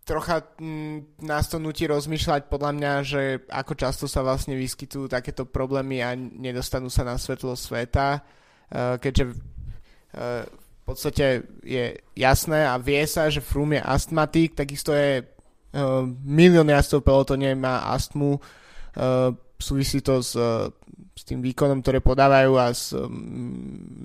trocha 0.05 0.45
mm, 0.61 1.25
nás 1.25 1.49
to 1.49 1.57
nutí 1.57 1.89
rozmýšľať 1.89 2.45
podľa 2.45 2.71
mňa, 2.77 2.93
že 3.01 3.21
ako 3.49 3.73
často 3.73 4.05
sa 4.05 4.21
vlastne 4.21 4.53
vyskytujú 4.53 5.09
takéto 5.09 5.49
problémy 5.49 6.05
a 6.05 6.13
nedostanú 6.13 6.93
sa 6.93 7.01
na 7.01 7.17
svetlo 7.17 7.57
sveta, 7.57 8.21
uh, 8.21 9.01
keďže 9.01 9.33
uh, 9.33 10.45
v 10.45 10.81
podstate 10.85 11.49
je 11.65 11.97
jasné 12.13 12.69
a 12.69 12.77
vie 12.77 13.01
sa, 13.09 13.33
že 13.33 13.41
Froome 13.41 13.81
je 13.81 13.89
astmatik, 13.89 14.53
takisto 14.53 14.93
je 14.93 15.25
uh, 15.25 16.05
milión 16.21 16.69
jazdcov 16.69 17.01
pelotone 17.01 17.57
má 17.57 17.89
astmu, 17.89 18.39
súvisí 19.59 19.99
to 19.99 20.23
s, 20.23 20.39
s 21.11 21.21
tým 21.27 21.43
výkonom, 21.43 21.83
ktoré 21.83 21.99
podávajú 21.99 22.55
a 22.55 22.71
s 22.71 22.95
um, 22.95 23.11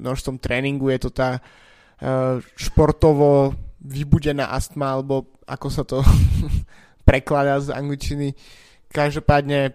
množstvom 0.03 0.43
tréningu, 0.43 0.91
je 0.91 1.07
to 1.07 1.11
tá 1.15 1.39
športovo 2.59 3.55
vybudená 3.81 4.53
astma, 4.53 4.93
alebo 4.95 5.41
ako 5.49 5.69
sa 5.73 5.83
to 5.83 6.05
prekladá 7.09 7.59
z 7.61 7.73
angličtiny. 7.73 8.37
Každopádne 8.93 9.73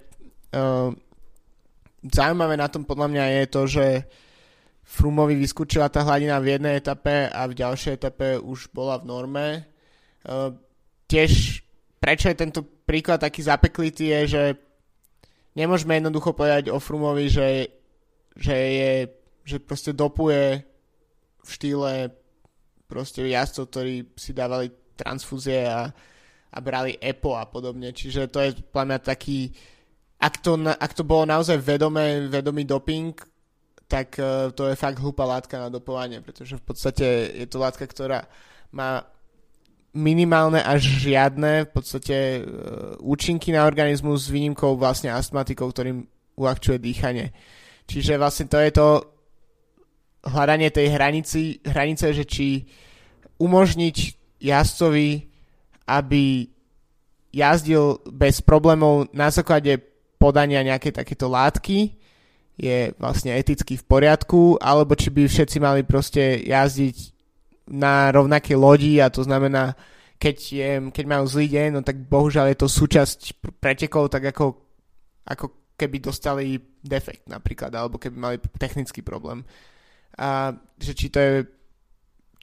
uh, 0.54 0.94
zaujímavé 2.06 2.56
na 2.58 2.70
tom 2.70 2.86
podľa 2.86 3.08
mňa 3.10 3.26
je 3.26 3.46
to, 3.50 3.62
že 3.66 3.86
Frumovi 4.86 5.34
vyskúčila 5.34 5.90
tá 5.90 6.06
hladina 6.06 6.38
v 6.38 6.58
jednej 6.58 6.78
etape 6.78 7.26
a 7.34 7.50
v 7.50 7.58
ďalšej 7.58 7.94
etape 7.98 8.38
už 8.38 8.70
bola 8.70 9.02
v 9.02 9.08
norme. 9.10 9.48
Uh, 10.22 10.54
tiež 11.10 11.66
prečo 11.98 12.30
je 12.30 12.38
tento 12.38 12.62
príklad 12.62 13.18
taký 13.18 13.42
zapeklitý 13.42 14.14
je, 14.14 14.22
že 14.30 14.44
nemôžeme 15.58 15.98
jednoducho 15.98 16.38
povedať 16.38 16.70
o 16.70 16.78
Frumovi, 16.78 17.26
že, 17.34 17.74
že 18.38 18.54
je, 18.54 18.94
že 19.42 19.58
proste 19.58 19.90
dopuje 19.90 20.62
v 21.42 21.50
štýle 21.50 22.14
proste 22.96 23.28
jazdcov, 23.28 23.68
ktorí 23.68 23.96
si 24.16 24.32
dávali 24.32 24.72
transfúzie 24.96 25.68
a, 25.68 25.92
a 26.48 26.58
brali 26.64 26.96
EPO 26.96 27.36
a 27.36 27.44
podobne. 27.44 27.92
Čiže 27.92 28.32
to 28.32 28.40
je 28.40 28.56
podľa 28.72 28.88
mňa 28.88 29.00
taký, 29.04 29.52
ak 30.24 30.40
to, 30.40 30.56
ak 30.64 30.92
to 30.96 31.04
bolo 31.04 31.28
naozaj 31.28 31.60
vedomé, 31.60 32.32
vedomý 32.32 32.64
doping, 32.64 33.12
tak 33.92 34.16
uh, 34.16 34.48
to 34.56 34.72
je 34.72 34.80
fakt 34.80 35.04
hlúpa 35.04 35.28
látka 35.28 35.60
na 35.60 35.68
dopovanie, 35.68 36.24
pretože 36.24 36.56
v 36.56 36.64
podstate 36.64 37.36
je 37.36 37.48
to 37.52 37.60
látka, 37.60 37.84
ktorá 37.84 38.24
má 38.72 39.04
minimálne 39.92 40.64
až 40.64 40.88
žiadne 41.04 41.68
v 41.68 41.72
podstate 41.76 42.18
uh, 42.40 42.96
účinky 43.04 43.52
na 43.52 43.68
organizmus 43.68 44.26
s 44.26 44.32
výnimkou 44.32 44.80
vlastne 44.80 45.12
astmatikov, 45.12 45.76
ktorým 45.76 46.08
uľahčuje 46.40 46.78
dýchanie. 46.80 47.36
Čiže 47.86 48.16
vlastne 48.16 48.48
to 48.48 48.58
je 48.64 48.72
to 48.72 48.88
hľadanie 50.26 50.74
tej 50.74 50.88
hranici, 50.90 51.62
hranice, 51.62 52.10
že 52.16 52.26
či 52.26 52.66
umožniť 53.42 53.98
jazdcovi, 54.42 55.28
aby 55.86 56.48
jazdil 57.36 58.00
bez 58.08 58.40
problémov 58.40 59.12
na 59.12 59.28
základe 59.28 59.78
podania 60.16 60.64
nejakej 60.64 61.04
takéto 61.04 61.28
látky, 61.28 61.94
je 62.56 62.96
vlastne 62.96 63.36
eticky 63.36 63.76
v 63.76 63.84
poriadku, 63.84 64.56
alebo 64.64 64.96
či 64.96 65.12
by 65.12 65.28
všetci 65.28 65.58
mali 65.60 65.84
proste 65.84 66.40
jazdiť 66.40 67.12
na 67.76 68.14
rovnaké 68.16 68.56
lodi 68.56 69.04
a 69.04 69.12
to 69.12 69.28
znamená, 69.28 69.76
keď, 70.16 70.38
je, 70.40 70.70
keď 70.96 71.06
majú 71.06 71.26
zlý 71.28 71.48
deň, 71.52 71.68
no 71.76 71.82
tak 71.84 72.00
bohužiaľ 72.08 72.56
je 72.56 72.58
to 72.64 72.68
súčasť 72.72 73.20
pretekov, 73.60 74.08
tak 74.08 74.32
ako, 74.32 74.56
ako 75.28 75.76
keby 75.76 76.00
dostali 76.00 76.56
defekt 76.80 77.28
napríklad, 77.28 77.76
alebo 77.76 78.00
keby 78.00 78.16
mali 78.16 78.38
technický 78.56 79.04
problém. 79.04 79.44
A 80.16 80.56
že 80.80 80.96
či 80.96 81.12
to 81.12 81.20
je 81.20 81.34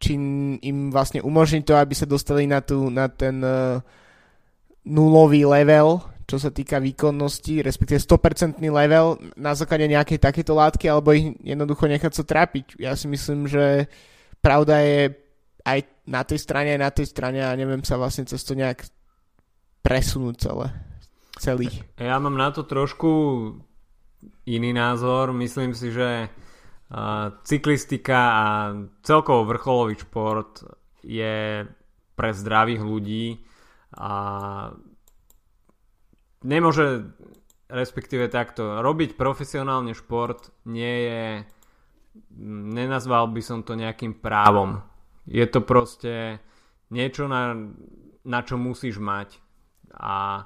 či 0.02 0.18
im 0.58 0.90
vlastne 0.90 1.22
umožní 1.22 1.62
to, 1.62 1.78
aby 1.78 1.94
sa 1.94 2.10
dostali 2.10 2.50
na, 2.50 2.58
tú, 2.58 2.90
na 2.90 3.06
ten 3.06 3.38
uh, 3.38 3.78
nulový 4.82 5.46
level 5.46 6.02
čo 6.32 6.40
sa 6.40 6.48
týka 6.48 6.80
výkonnosti, 6.80 7.60
respektíve 7.60 8.00
100% 8.00 8.56
level 8.56 9.20
na 9.36 9.52
základe 9.52 9.84
nejakej 9.84 10.16
takéto 10.16 10.56
látky, 10.56 10.88
alebo 10.88 11.12
ich 11.12 11.36
jednoducho 11.44 11.84
nechať 11.84 12.08
sa 12.08 12.24
trápiť. 12.24 12.80
Ja 12.80 12.96
si 12.96 13.04
myslím, 13.10 13.44
že 13.44 13.84
pravda 14.40 14.80
je 14.80 15.12
aj 15.60 15.78
na 16.08 16.24
tej 16.24 16.40
strane, 16.40 16.72
aj 16.72 16.80
na 16.80 16.90
tej 16.90 17.06
strane 17.12 17.44
a 17.44 17.52
neviem 17.52 17.84
sa 17.84 18.00
vlastne 18.00 18.24
cez 18.24 18.40
to 18.48 18.56
nejak 18.56 18.80
presunúť 19.84 20.34
celé. 20.40 20.66
Celý. 21.36 21.68
Ja 22.00 22.16
mám 22.16 22.38
na 22.38 22.48
to 22.48 22.64
trošku 22.64 23.10
iný 24.48 24.70
názor. 24.72 25.36
Myslím 25.36 25.76
si, 25.76 25.92
že 25.92 26.32
cyklistika 27.48 28.20
a 28.20 28.46
celkovo 29.00 29.48
vrcholový 29.48 29.96
šport 29.96 30.60
je 31.00 31.64
pre 32.12 32.30
zdravých 32.36 32.82
ľudí 32.84 33.26
a 33.96 34.12
nemôže, 36.44 37.16
respektíve 37.72 38.28
takto, 38.28 38.84
robiť 38.84 39.16
profesionálne 39.16 39.96
šport 39.96 40.52
nie 40.68 40.96
je, 41.08 41.24
nenazval 42.76 43.32
by 43.32 43.40
som 43.40 43.64
to 43.64 43.72
nejakým 43.72 44.20
právom. 44.20 44.84
Je 45.24 45.44
to 45.48 45.64
proste 45.64 46.44
niečo, 46.92 47.24
na, 47.24 47.56
na 48.28 48.40
čo 48.44 48.60
musíš 48.60 49.00
mať. 49.00 49.40
A 49.96 50.44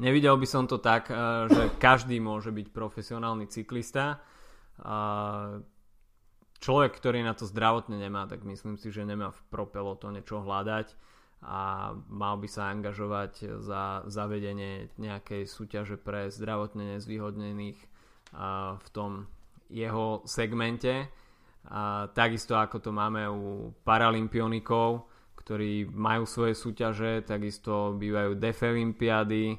nevidel 0.00 0.36
by 0.40 0.46
som 0.48 0.64
to 0.64 0.80
tak, 0.80 1.12
eh, 1.12 1.16
že 1.52 1.62
každý 1.76 2.20
môže 2.24 2.52
byť 2.52 2.72
profesionálny 2.72 3.52
cyklista. 3.52 4.20
Človek, 6.56 6.92
ktorý 6.96 7.20
na 7.22 7.36
to 7.36 7.44
zdravotne 7.48 8.00
nemá, 8.00 8.24
tak 8.26 8.44
myslím 8.44 8.80
si, 8.80 8.88
že 8.92 9.04
nemá 9.04 9.30
v 9.32 9.40
propelo 9.52 9.96
to 9.96 10.08
niečo 10.08 10.40
hľadať 10.40 10.92
a 11.44 11.92
mal 12.08 12.40
by 12.40 12.48
sa 12.48 12.72
angažovať 12.72 13.60
za 13.60 14.08
zavedenie 14.08 14.88
nejakej 14.96 15.44
súťaže 15.44 16.00
pre 16.00 16.32
zdravotne 16.32 16.96
nezvýhodnených 16.96 17.78
v 18.76 18.88
tom 18.90 19.28
jeho 19.68 20.24
segmente. 20.24 21.06
A 21.66 22.08
takisto 22.14 22.56
ako 22.56 22.78
to 22.78 22.90
máme 22.94 23.26
u 23.28 23.74
paralympionikov, 23.84 25.06
ktorí 25.36 25.86
majú 25.92 26.24
svoje 26.24 26.54
súťaže, 26.54 27.26
takisto 27.26 27.94
bývajú 27.94 28.38
defelimpiady, 28.38 29.58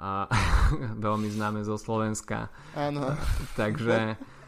a 0.00 0.24
veľmi 1.06 1.28
známe 1.28 1.60
zo 1.64 1.76
Slovenska. 1.76 2.48
Áno. 2.72 3.12
Takže 3.56 4.16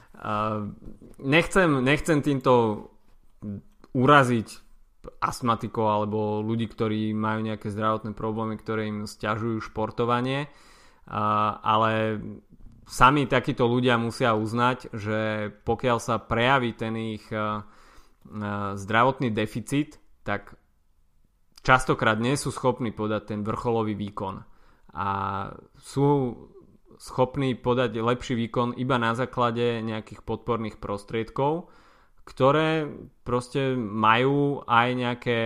nechcem, 1.19 1.71
nechcem 1.83 2.19
týmto 2.23 2.53
uraziť 3.95 4.49
astmatikov 5.21 5.87
alebo 5.87 6.41
ľudí, 6.41 6.65
ktorí 6.71 7.13
majú 7.13 7.45
nejaké 7.45 7.69
zdravotné 7.69 8.17
problémy, 8.17 8.57
ktoré 8.57 8.89
im 8.89 9.05
stiažujú 9.05 9.61
športovanie, 9.61 10.49
ale 11.61 12.23
sami 12.89 13.29
takíto 13.29 13.69
ľudia 13.69 14.01
musia 14.01 14.33
uznať, 14.33 14.93
že 14.97 15.53
pokiaľ 15.69 15.99
sa 16.01 16.17
prejaví 16.21 16.73
ten 16.73 16.97
ich 16.97 17.29
zdravotný 18.81 19.29
deficit, 19.29 20.01
tak 20.25 20.57
častokrát 21.61 22.17
nie 22.17 22.41
sú 22.41 22.49
schopní 22.49 22.93
podať 22.93 23.37
ten 23.37 23.41
vrcholový 23.45 23.93
výkon. 23.93 24.41
A 24.97 25.09
sú 25.77 26.33
schopní 27.05 27.53
podať 27.53 28.01
lepší 28.01 28.33
výkon 28.33 28.81
iba 28.81 28.97
na 28.97 29.13
základe 29.13 29.85
nejakých 29.85 30.25
podporných 30.25 30.81
prostriedkov, 30.81 31.69
ktoré 32.25 32.89
proste 33.29 33.77
majú 33.77 34.65
aj 34.65 34.89
nejaké 34.97 35.41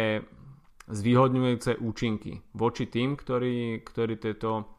zvýhodňujúce 0.86 1.82
účinky 1.82 2.46
voči 2.54 2.86
tým, 2.86 3.18
ktorí, 3.18 3.82
ktorí 3.82 4.14
tieto 4.22 4.70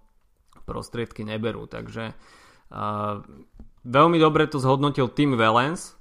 prostriedky 0.64 1.28
neberú. 1.28 1.68
Takže 1.68 2.16
uh, 2.16 3.28
veľmi 3.84 4.16
dobre 4.16 4.48
to 4.48 4.64
zhodnotil 4.64 5.12
Tim 5.12 5.36
Valens, 5.36 6.00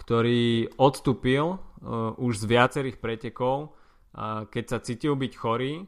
ktorý 0.00 0.72
odstúpil 0.80 1.44
uh, 1.44 2.16
už 2.16 2.40
z 2.40 2.44
viacerých 2.48 2.96
pretekov, 3.04 3.76
uh, 4.16 4.48
keď 4.48 4.64
sa 4.64 4.78
cítil 4.80 5.12
byť 5.12 5.32
chorý, 5.36 5.84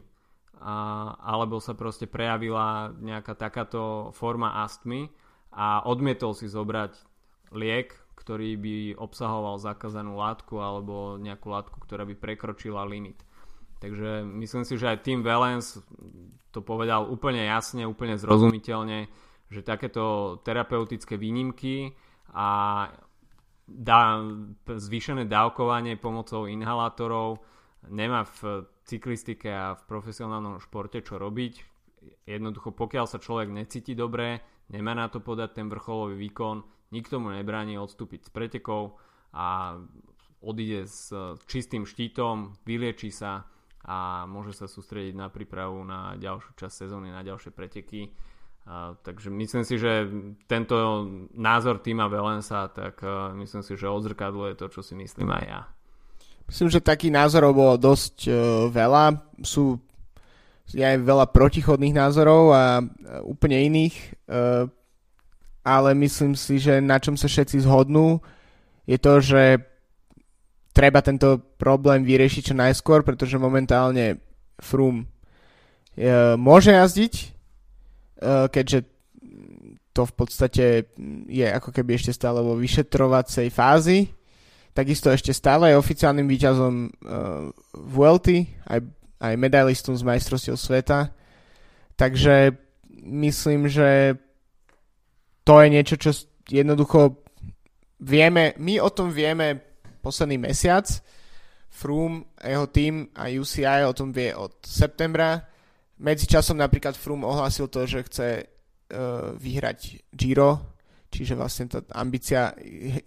uh, 0.58 1.14
alebo 1.22 1.62
sa 1.62 1.72
proste 1.78 2.10
prejavila 2.10 2.92
nejaká 2.98 3.34
takáto 3.38 4.10
forma 4.14 4.62
astmy 4.62 5.08
a 5.54 5.82
odmietol 5.86 6.34
si 6.34 6.50
zobrať 6.50 6.94
liek, 7.54 7.96
ktorý 8.18 8.58
by 8.58 8.76
obsahoval 8.98 9.56
zakázanú 9.62 10.18
látku 10.18 10.58
alebo 10.58 11.16
nejakú 11.16 11.48
látku, 11.48 11.78
ktorá 11.80 12.04
by 12.04 12.18
prekročila 12.18 12.84
limit. 12.84 13.22
Takže 13.78 14.26
myslím 14.26 14.66
si, 14.66 14.74
že 14.74 14.90
aj 14.90 15.06
Tim 15.06 15.22
Valens 15.22 15.78
to 16.50 16.60
povedal 16.60 17.06
úplne 17.06 17.46
jasne, 17.46 17.86
úplne 17.86 18.18
zrozumiteľne, 18.18 19.06
že 19.48 19.62
takéto 19.62 20.36
terapeutické 20.42 21.14
výnimky 21.14 21.94
a 22.34 22.48
dá, 23.68 24.18
zvýšené 24.66 25.30
dávkovanie 25.30 25.94
pomocou 25.94 26.50
inhalátorov 26.50 27.38
nemá 27.86 28.26
v 28.42 28.66
cyklistike 28.88 29.52
a 29.52 29.76
v 29.76 29.82
profesionálnom 29.84 30.58
športe 30.64 31.04
čo 31.04 31.20
robiť. 31.20 31.60
Jednoducho, 32.24 32.72
pokiaľ 32.72 33.04
sa 33.04 33.20
človek 33.20 33.52
necíti 33.52 33.92
dobre, 33.92 34.40
nemá 34.72 34.96
na 34.96 35.12
to 35.12 35.20
podať 35.20 35.60
ten 35.60 35.66
vrcholový 35.68 36.16
výkon, 36.16 36.64
nikto 36.94 37.20
mu 37.20 37.34
nebráni 37.34 37.76
odstúpiť 37.76 38.28
z 38.28 38.30
pretekov 38.32 38.96
a 39.34 39.76
odíde 40.40 40.86
s 40.86 41.12
čistým 41.50 41.84
štítom, 41.84 42.56
vylieči 42.64 43.10
sa 43.12 43.44
a 43.84 44.28
môže 44.28 44.54
sa 44.54 44.70
sústrediť 44.70 45.14
na 45.16 45.28
prípravu 45.28 45.80
na 45.82 46.14
ďalšiu 46.18 46.54
časť 46.54 46.74
sezóny, 46.86 47.08
na 47.12 47.24
ďalšie 47.24 47.50
preteky. 47.50 48.12
Uh, 48.68 49.00
takže 49.00 49.32
myslím 49.32 49.64
si, 49.64 49.80
že 49.80 50.04
tento 50.44 51.08
názor 51.32 51.80
týma 51.80 52.04
Velensa, 52.12 52.68
tak 52.68 53.00
uh, 53.00 53.32
myslím 53.40 53.64
si, 53.64 53.80
že 53.80 53.88
odzrkadluje 53.88 54.60
to, 54.60 54.68
čo 54.68 54.84
si 54.84 54.92
myslím 54.92 55.32
aj 55.32 55.44
ja. 55.48 55.60
Myslím, 56.48 56.68
že 56.72 56.80
takých 56.80 57.12
názorov 57.12 57.52
bolo 57.52 57.74
dosť 57.76 58.16
uh, 58.26 58.34
veľa. 58.72 59.20
Sú 59.44 59.76
aj 60.72 61.00
veľa 61.00 61.28
protichodných 61.28 61.96
názorov 61.96 62.52
a 62.56 62.80
uh, 62.80 62.84
úplne 63.28 63.60
iných. 63.68 63.94
Uh, 64.24 64.68
ale 65.68 65.92
myslím 66.00 66.32
si, 66.32 66.56
že 66.56 66.80
na 66.80 66.96
čom 66.96 67.12
sa 67.12 67.28
všetci 67.28 67.68
zhodnú, 67.68 68.24
je 68.88 68.96
to, 68.96 69.20
že 69.20 69.60
treba 70.72 71.04
tento 71.04 71.36
problém 71.60 72.08
vyriešiť 72.08 72.42
čo 72.52 72.54
najskôr, 72.56 73.04
pretože 73.04 73.36
momentálne 73.36 74.16
e, 74.16 75.02
môže 76.40 76.72
jazdiť, 76.72 77.14
e, 77.20 77.26
keďže 78.48 78.88
to 79.92 80.02
v 80.08 80.12
podstate 80.14 80.64
je 81.28 81.46
ako 81.52 81.74
keby 81.74 81.98
ešte 82.00 82.16
stále 82.16 82.40
vo 82.40 82.56
vyšetrovacej 82.56 83.50
fázi. 83.52 84.08
Takisto 84.78 85.10
ešte 85.10 85.34
stále 85.34 85.74
je 85.74 85.82
oficiálnym 85.82 86.30
výťazom 86.30 86.74
e, 86.86 86.88
VLT, 87.74 88.28
aj, 88.70 88.78
aj 89.18 89.34
medailistom 89.34 89.98
z 89.98 90.06
majstrovstiev 90.06 90.54
sveta. 90.54 91.10
Takže 91.98 92.54
myslím, 93.02 93.66
že 93.66 94.14
to 95.42 95.58
je 95.58 95.66
niečo, 95.74 95.98
čo 95.98 96.14
jednoducho 96.46 97.26
vieme, 97.98 98.54
my 98.62 98.78
o 98.78 98.86
tom 98.94 99.10
vieme 99.10 99.58
posledný 99.98 100.38
mesiac, 100.38 100.86
Froome, 101.74 102.30
jeho 102.38 102.66
tým 102.70 103.10
a 103.18 103.26
UCI 103.34 103.82
o 103.82 103.94
tom 103.98 104.14
vie 104.14 104.30
od 104.30 104.62
septembra. 104.62 105.42
Medzičasom 105.98 106.54
napríklad 106.54 106.94
Froome 106.94 107.26
ohlásil 107.26 107.66
to, 107.66 107.82
že 107.82 108.06
chce 108.06 108.28
uh, 108.46 109.34
vyhrať 109.34 110.06
Giro, 110.14 110.78
čiže 111.10 111.34
vlastne 111.34 111.66
tá 111.66 111.82
ambícia 111.98 112.54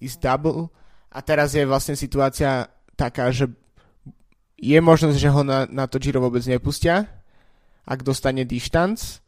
is 0.04 0.20
double 0.20 0.81
a 1.12 1.20
teraz 1.20 1.52
je 1.52 1.68
vlastne 1.68 2.00
situácia 2.00 2.72
taká, 2.96 3.30
že 3.36 3.52
je 4.56 4.80
možnosť, 4.80 5.18
že 5.18 5.30
ho 5.30 5.42
na, 5.44 5.68
na 5.68 5.86
to 5.86 6.00
Giro 6.00 6.24
vôbec 6.24 6.42
nepustia, 6.48 7.10
ak 7.84 8.06
dostane 8.06 8.48
dištanc, 8.48 9.20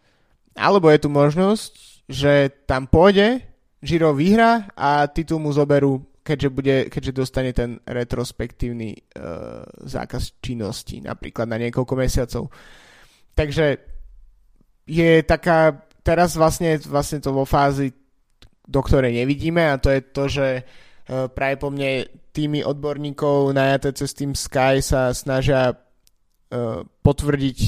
alebo 0.56 0.88
je 0.88 1.00
tu 1.02 1.10
možnosť, 1.12 1.74
že 2.08 2.54
tam 2.64 2.88
pôjde, 2.88 3.44
Giro 3.84 4.16
vyhra 4.16 4.72
a 4.80 5.10
titul 5.12 5.44
mu 5.44 5.52
zoberú 5.52 6.00
keďže, 6.24 6.50
bude, 6.50 6.76
keďže 6.88 7.12
dostane 7.12 7.52
ten 7.52 7.84
retrospektívny 7.84 8.96
uh, 8.96 9.68
zákaz 9.84 10.40
činnosti, 10.40 11.04
napríklad 11.04 11.52
na 11.52 11.60
niekoľko 11.60 11.94
mesiacov. 12.00 12.48
Takže 13.36 13.78
je 14.88 15.12
taká, 15.28 15.84
teraz 16.00 16.40
vlastne, 16.40 16.80
vlastne 16.88 17.20
to 17.20 17.36
vo 17.36 17.44
fázi, 17.44 17.92
do 18.64 18.80
ktorej 18.80 19.12
nevidíme 19.12 19.68
a 19.68 19.76
to 19.76 19.92
je 19.92 20.02
to, 20.02 20.24
že 20.32 20.48
práve 21.08 21.56
po 21.60 21.68
mne 21.68 22.08
tými 22.34 22.66
odborníkov 22.66 23.54
na 23.54 23.78
cez 23.78 24.12
Team 24.16 24.34
Sky 24.34 24.82
sa 24.82 25.14
snažia 25.14 25.76
uh, 25.76 26.82
potvrdiť 26.84 27.60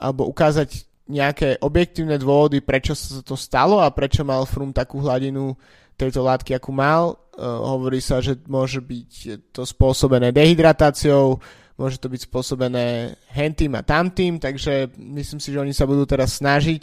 alebo 0.00 0.28
ukázať 0.28 0.88
nejaké 1.10 1.58
objektívne 1.58 2.16
dôvody, 2.16 2.62
prečo 2.62 2.94
sa 2.94 3.20
to 3.20 3.34
stalo 3.34 3.82
a 3.82 3.90
prečo 3.90 4.22
mal 4.22 4.46
Frum 4.46 4.70
takú 4.70 5.02
hladinu 5.02 5.58
tejto 5.98 6.22
látky, 6.22 6.54
akú 6.54 6.70
mal. 6.70 7.18
Uh, 7.34 7.76
hovorí 7.76 7.98
sa, 7.98 8.22
že 8.22 8.36
môže 8.46 8.84
byť 8.84 9.10
to 9.52 9.64
spôsobené 9.64 10.30
dehydratáciou, 10.30 11.40
môže 11.80 11.96
to 11.96 12.12
byť 12.12 12.20
spôsobené 12.28 13.16
hentým 13.32 13.72
a 13.78 13.82
tamtým, 13.82 14.36
takže 14.36 14.92
myslím 14.96 15.40
si, 15.40 15.48
že 15.48 15.60
oni 15.60 15.72
sa 15.72 15.88
budú 15.88 16.04
teraz 16.04 16.36
snažiť 16.36 16.82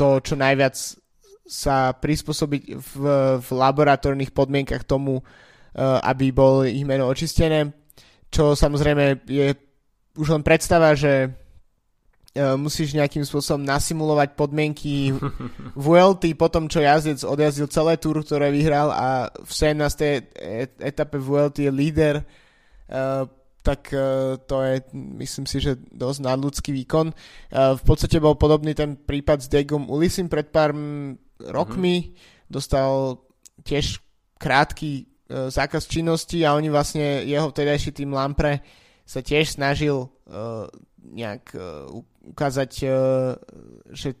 to 0.00 0.08
čo 0.24 0.34
najviac 0.34 0.74
sa 1.50 1.90
prispôsobiť 1.90 2.62
v, 2.78 2.92
v 3.42 3.48
laboratórnych 3.50 4.30
podmienkach 4.30 4.86
tomu, 4.86 5.18
uh, 5.18 5.98
aby 6.06 6.30
bol 6.30 6.62
ich 6.62 6.86
meno 6.86 7.10
očistené, 7.10 7.74
čo 8.30 8.54
samozrejme 8.54 9.26
je 9.26 9.50
už 10.14 10.38
len 10.38 10.46
predstava, 10.46 10.94
že 10.94 11.34
E, 12.30 12.54
musíš 12.54 12.94
nejakým 12.94 13.26
spôsobom 13.26 13.66
nasimulovať 13.66 14.38
podmienky 14.38 15.10
VLT 15.74 16.30
po 16.42 16.46
tom, 16.46 16.70
čo 16.70 16.78
jazdec 16.78 17.26
odjazdil 17.26 17.66
celé 17.66 17.98
túr, 17.98 18.22
ktoré 18.22 18.54
vyhral 18.54 18.94
a 18.94 19.34
v 19.34 19.50
17. 19.50 20.78
etape 20.78 21.18
VLT 21.18 21.66
je 21.66 21.72
líder, 21.74 22.14
uh, 22.22 23.26
tak 23.60 23.92
to 24.48 24.56
je, 24.64 24.74
myslím 25.20 25.44
si, 25.44 25.60
že 25.60 25.76
dosť 25.92 26.24
nadľudský 26.24 26.72
výkon. 26.80 27.12
V 27.52 27.82
podstate 27.84 28.16
bol 28.16 28.32
podobný 28.32 28.72
ten 28.72 28.96
prípad 28.96 29.44
s 29.44 29.52
Degom 29.52 29.84
Ulisim 29.92 30.32
pred 30.32 30.48
pár 30.48 30.72
rokmi. 31.48 31.96
Mm-hmm. 32.04 32.48
Dostal 32.50 33.20
tiež 33.64 34.00
krátky 34.36 35.04
uh, 35.04 35.48
zákaz 35.48 35.86
činnosti 35.86 36.44
a 36.44 36.56
oni 36.56 36.68
vlastne, 36.68 37.24
jeho 37.24 37.48
vtedajší 37.48 37.90
tým 37.92 38.12
Lampre 38.12 38.60
sa 39.04 39.24
tiež 39.24 39.58
snažil 39.58 40.06
uh, 40.06 40.66
nejak 41.00 41.54
uh, 41.56 41.90
ukázať, 42.30 42.72
uh, 42.86 42.92
že 43.90 44.14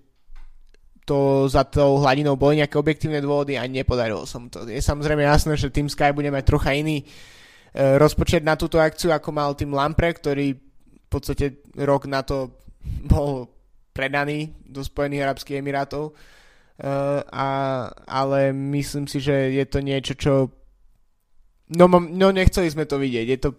to 1.06 1.50
za 1.50 1.66
tou 1.66 1.98
hladinou 1.98 2.38
boli 2.38 2.62
nejaké 2.62 2.78
objektívne 2.78 3.18
dôvody 3.18 3.58
a 3.58 3.66
nepodarilo 3.66 4.22
som 4.28 4.46
to. 4.46 4.62
Je 4.70 4.78
samozrejme 4.78 5.26
jasné, 5.26 5.58
že 5.58 5.72
Team 5.72 5.90
Sky 5.90 6.14
bude 6.14 6.30
mať 6.30 6.44
trocha 6.46 6.70
iný 6.70 7.02
uh, 7.02 7.98
rozpočet 7.98 8.46
na 8.46 8.54
túto 8.54 8.78
akciu, 8.78 9.10
ako 9.10 9.30
mal 9.34 9.58
Team 9.58 9.74
Lampre, 9.74 10.14
ktorý 10.14 10.54
v 10.54 11.08
podstate 11.10 11.66
rok 11.74 12.06
na 12.06 12.22
to 12.22 12.62
bol 13.10 13.50
predaný 13.90 14.54
do 14.62 14.86
Spojených 14.86 15.26
Arabských 15.26 15.58
Emirátov. 15.58 16.14
A, 17.28 17.48
ale 18.08 18.52
myslím 18.52 19.04
si, 19.04 19.20
že 19.20 19.52
je 19.52 19.64
to 19.68 19.78
niečo, 19.84 20.14
čo 20.16 20.32
no, 21.76 21.86
no 21.88 22.26
nechceli 22.32 22.72
sme 22.72 22.88
to 22.88 22.96
vidieť. 22.96 23.26
Je 23.28 23.38
to, 23.38 23.50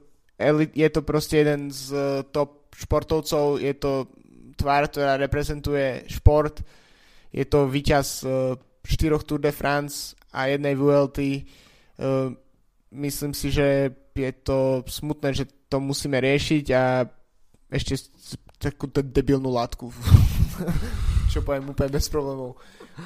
je 0.74 0.90
to 0.90 1.02
proste 1.06 1.46
jeden 1.46 1.70
z 1.70 1.94
top 2.34 2.74
športovcov, 2.74 3.62
je 3.62 3.74
to 3.78 4.10
tvár, 4.58 4.90
ktorá 4.90 5.22
reprezentuje 5.22 6.10
šport. 6.10 6.66
Je 7.30 7.46
to 7.46 7.70
víťaz 7.70 8.26
uh, 8.26 8.58
štyroch 8.84 9.24
Tour 9.24 9.40
de 9.40 9.54
France 9.54 10.18
a 10.34 10.50
jednej 10.50 10.76
VLT. 10.76 11.20
Myslím 12.92 13.32
si, 13.32 13.52
že 13.54 13.94
je 14.16 14.32
to 14.44 14.84
smutné, 14.88 15.32
že 15.32 15.46
to 15.70 15.80
musíme 15.80 16.20
riešiť 16.20 16.66
a 16.76 17.08
ešte 17.72 17.96
takú 18.60 18.92
debilnú 18.92 19.48
látku. 19.54 19.88
Čo 21.32 21.40
poviem 21.48 21.72
úplne 21.72 21.96
bez 21.96 22.12
problémov. 22.12 22.60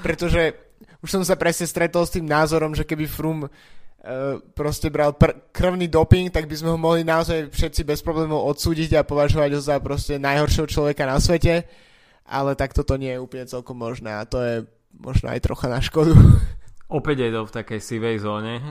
Pretože 0.03 0.55
už 1.05 1.09
som 1.09 1.23
sa 1.23 1.37
presne 1.37 1.69
stretol 1.69 2.03
s 2.03 2.13
tým 2.17 2.25
názorom, 2.25 2.73
že 2.73 2.81
keby 2.81 3.05
Frum 3.05 3.45
uh, 3.45 3.49
proste 4.57 4.89
bral 4.89 5.13
pr- 5.13 5.37
krvný 5.53 5.85
doping, 5.85 6.33
tak 6.33 6.49
by 6.49 6.55
sme 6.57 6.73
ho 6.73 6.79
mohli 6.81 7.05
naozaj 7.05 7.53
všetci 7.53 7.81
bez 7.85 8.01
problémov 8.01 8.41
odsúdiť 8.49 8.97
a 8.97 9.07
považovať 9.07 9.49
ho 9.53 9.61
za 9.61 9.77
proste 9.77 10.17
najhoršieho 10.17 10.65
človeka 10.65 11.05
na 11.05 11.21
svete, 11.21 11.69
ale 12.25 12.57
tak 12.57 12.73
toto 12.73 12.97
nie 12.97 13.13
je 13.13 13.21
úplne 13.21 13.45
celkom 13.45 13.77
možné 13.77 14.17
a 14.17 14.25
to 14.25 14.41
je 14.41 14.55
možno 14.97 15.29
aj 15.29 15.43
trocha 15.45 15.67
na 15.69 15.77
škodu. 15.77 16.17
Opäť 16.85 17.27
je 17.27 17.31
to 17.33 17.41
v 17.45 17.55
takej 17.55 17.79
sivej 17.81 18.17
zóne. 18.21 18.61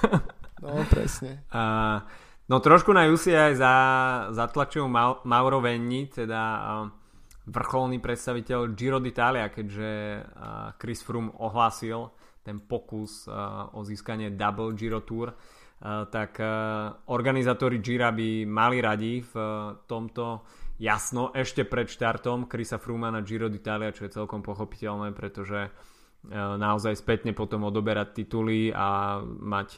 no, 0.64 0.84
presne. 0.88 1.44
A, 1.48 2.00
no 2.48 2.60
trošku 2.60 2.92
na 2.92 3.08
UCI 3.08 3.56
za, 3.56 3.74
zatlačujú 4.32 4.84
Mauro 5.24 5.60
Venni, 5.64 6.08
teda 6.12 6.40
vrcholný 7.44 8.00
predstaviteľ 8.00 8.72
Giro 8.72 9.00
d'Italia, 9.00 9.52
keďže 9.52 9.90
Chris 10.80 11.04
Froome 11.04 11.32
ohlásil 11.44 12.08
ten 12.44 12.60
pokus 12.64 13.28
o 13.72 13.80
získanie 13.84 14.32
Double 14.32 14.72
Giro 14.72 15.04
Tour, 15.04 15.32
tak 16.08 16.40
organizátori 17.12 17.84
Gira 17.84 18.08
by 18.12 18.48
mali 18.48 18.80
radi 18.80 19.20
v 19.20 19.34
tomto 19.84 20.44
jasno 20.80 21.30
ešte 21.36 21.68
pred 21.68 21.86
štartom 21.86 22.48
Krisa 22.48 22.80
Froome 22.80 23.12
na 23.12 23.20
Giro 23.20 23.52
d'Italia, 23.52 23.92
čo 23.92 24.08
je 24.08 24.16
celkom 24.16 24.40
pochopiteľné, 24.40 25.12
pretože 25.12 25.68
naozaj 26.32 26.96
spätne 26.96 27.36
potom 27.36 27.68
odoberať 27.68 28.24
tituly 28.24 28.72
a 28.72 29.20
mať 29.24 29.76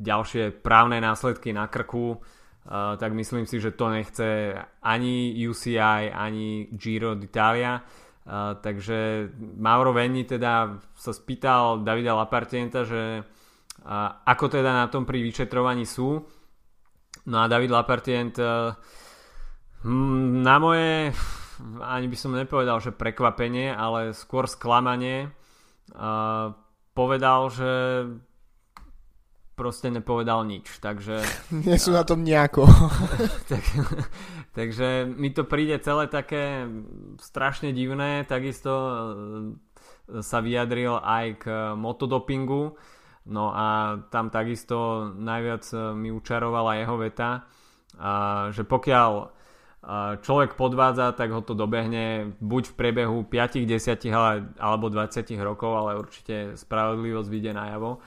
ďalšie 0.00 0.64
právne 0.64 0.96
následky 1.04 1.52
na 1.52 1.68
krku, 1.68 2.16
tak 2.70 3.10
myslím 3.12 3.46
si, 3.46 3.58
že 3.58 3.74
to 3.74 3.90
nechce 3.90 4.54
ani 4.82 5.34
UCI, 5.34 6.14
ani 6.14 6.70
Giro 6.72 7.14
d'Italia 7.18 7.82
Uh, 8.22 8.54
takže 8.62 9.28
Mauro 9.58 9.90
Venni 9.90 10.22
teda 10.22 10.78
sa 10.94 11.10
spýtal 11.10 11.82
Davida 11.82 12.14
Lapartienta, 12.14 12.86
že 12.86 13.18
uh, 13.18 14.08
ako 14.22 14.46
teda 14.46 14.70
na 14.70 14.86
tom 14.86 15.02
pri 15.02 15.26
vyšetrovaní 15.26 15.82
sú. 15.82 16.22
No 17.26 17.36
a 17.42 17.50
David 17.50 17.74
Lapartient 17.74 18.38
uh, 18.38 18.78
na 20.38 20.56
moje 20.62 21.10
ani 21.82 22.06
by 22.06 22.16
som 22.18 22.34
nepovedal, 22.34 22.78
že 22.78 22.94
prekvapenie, 22.94 23.74
ale 23.74 24.14
skôr 24.14 24.46
sklamanie 24.46 25.30
uh, 25.94 26.54
povedal, 26.94 27.50
že 27.50 27.70
proste 29.62 29.94
nepovedal 29.94 30.42
nič, 30.42 30.82
takže... 30.82 31.22
Nie 31.70 31.78
sú 31.78 31.94
na 31.94 32.02
tom 32.02 32.26
nejako. 32.26 32.66
tak, 33.50 33.62
takže 34.58 35.06
mi 35.06 35.30
to 35.30 35.46
príde 35.46 35.78
celé 35.78 36.10
také 36.10 36.66
strašne 37.22 37.70
divné, 37.70 38.26
takisto 38.26 38.74
e, 38.74 38.92
sa 40.18 40.42
vyjadril 40.42 40.98
aj 40.98 41.26
k 41.38 41.44
motodopingu, 41.78 42.74
no 43.30 43.44
a 43.54 44.02
tam 44.10 44.34
takisto 44.34 45.06
najviac 45.14 45.62
e, 45.70 45.94
mi 45.94 46.10
učarovala 46.10 46.82
jeho 46.82 46.98
veta, 46.98 47.46
a, 48.02 48.50
že 48.50 48.66
pokiaľ 48.66 49.12
e, 49.14 49.26
človek 50.26 50.58
podvádza, 50.58 51.14
tak 51.14 51.30
ho 51.30 51.38
to 51.38 51.54
dobehne 51.54 52.34
buď 52.42 52.74
v 52.74 52.74
priebehu 52.74 53.18
5, 53.30 53.62
10 53.62 54.58
alebo 54.58 54.90
20 54.90 55.22
rokov, 55.38 55.70
ale 55.70 56.02
určite 56.02 56.58
spravodlivosť 56.58 57.30
vyjde 57.30 57.54
najavo. 57.54 58.02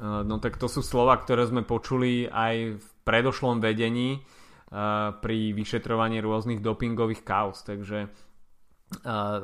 No 0.00 0.36
tak 0.42 0.58
to 0.58 0.66
sú 0.66 0.82
slova, 0.82 1.14
ktoré 1.22 1.46
sme 1.46 1.62
počuli 1.62 2.26
aj 2.26 2.82
v 2.82 2.86
predošlom 3.06 3.62
vedení 3.62 4.22
pri 5.22 5.54
vyšetrovaní 5.54 6.18
rôznych 6.18 6.58
dopingových 6.58 7.22
kauz. 7.22 7.62
Takže 7.62 8.10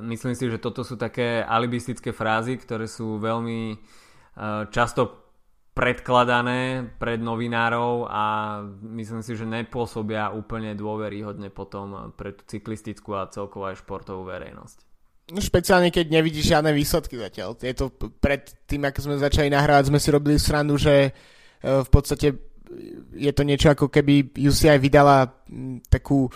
myslím 0.03 0.35
si, 0.35 0.51
že 0.51 0.59
toto 0.59 0.83
sú 0.83 0.99
také 0.99 1.39
alibistické 1.47 2.11
frázy, 2.11 2.59
ktoré 2.59 2.91
sú 2.91 3.23
veľmi 3.23 3.79
často 4.75 5.23
predkladané 5.71 6.83
pred 6.99 7.23
novinárov 7.23 8.11
a 8.11 8.25
myslím 8.83 9.23
si, 9.23 9.39
že 9.39 9.47
nepôsobia 9.47 10.35
úplne 10.35 10.75
dôveryhodne 10.75 11.47
potom 11.55 12.11
pre 12.19 12.35
tú 12.35 12.43
cyklistickú 12.43 13.15
a 13.15 13.31
celkovú 13.31 13.71
aj 13.71 13.79
športovú 13.87 14.27
verejnosť. 14.27 14.89
No 15.31 15.39
špeciálne, 15.39 15.95
keď 15.95 16.11
nevidíš 16.11 16.51
žiadne 16.51 16.74
výsledky 16.74 17.14
zatiaľ. 17.14 17.55
Je 17.62 17.74
to 17.74 17.91
pred 18.18 18.51
tým, 18.66 18.83
ako 18.87 18.99
sme 19.07 19.16
začali 19.22 19.47
nahrávať, 19.47 19.91
sme 19.91 20.03
si 20.03 20.09
robili 20.11 20.37
srandu, 20.43 20.74
že 20.74 21.14
v 21.62 21.89
podstate 21.91 22.35
je 23.14 23.33
to 23.35 23.43
niečo 23.43 23.70
ako 23.74 23.91
keby 23.91 24.31
UCI 24.35 24.78
vydala 24.78 25.26
takú 25.91 26.31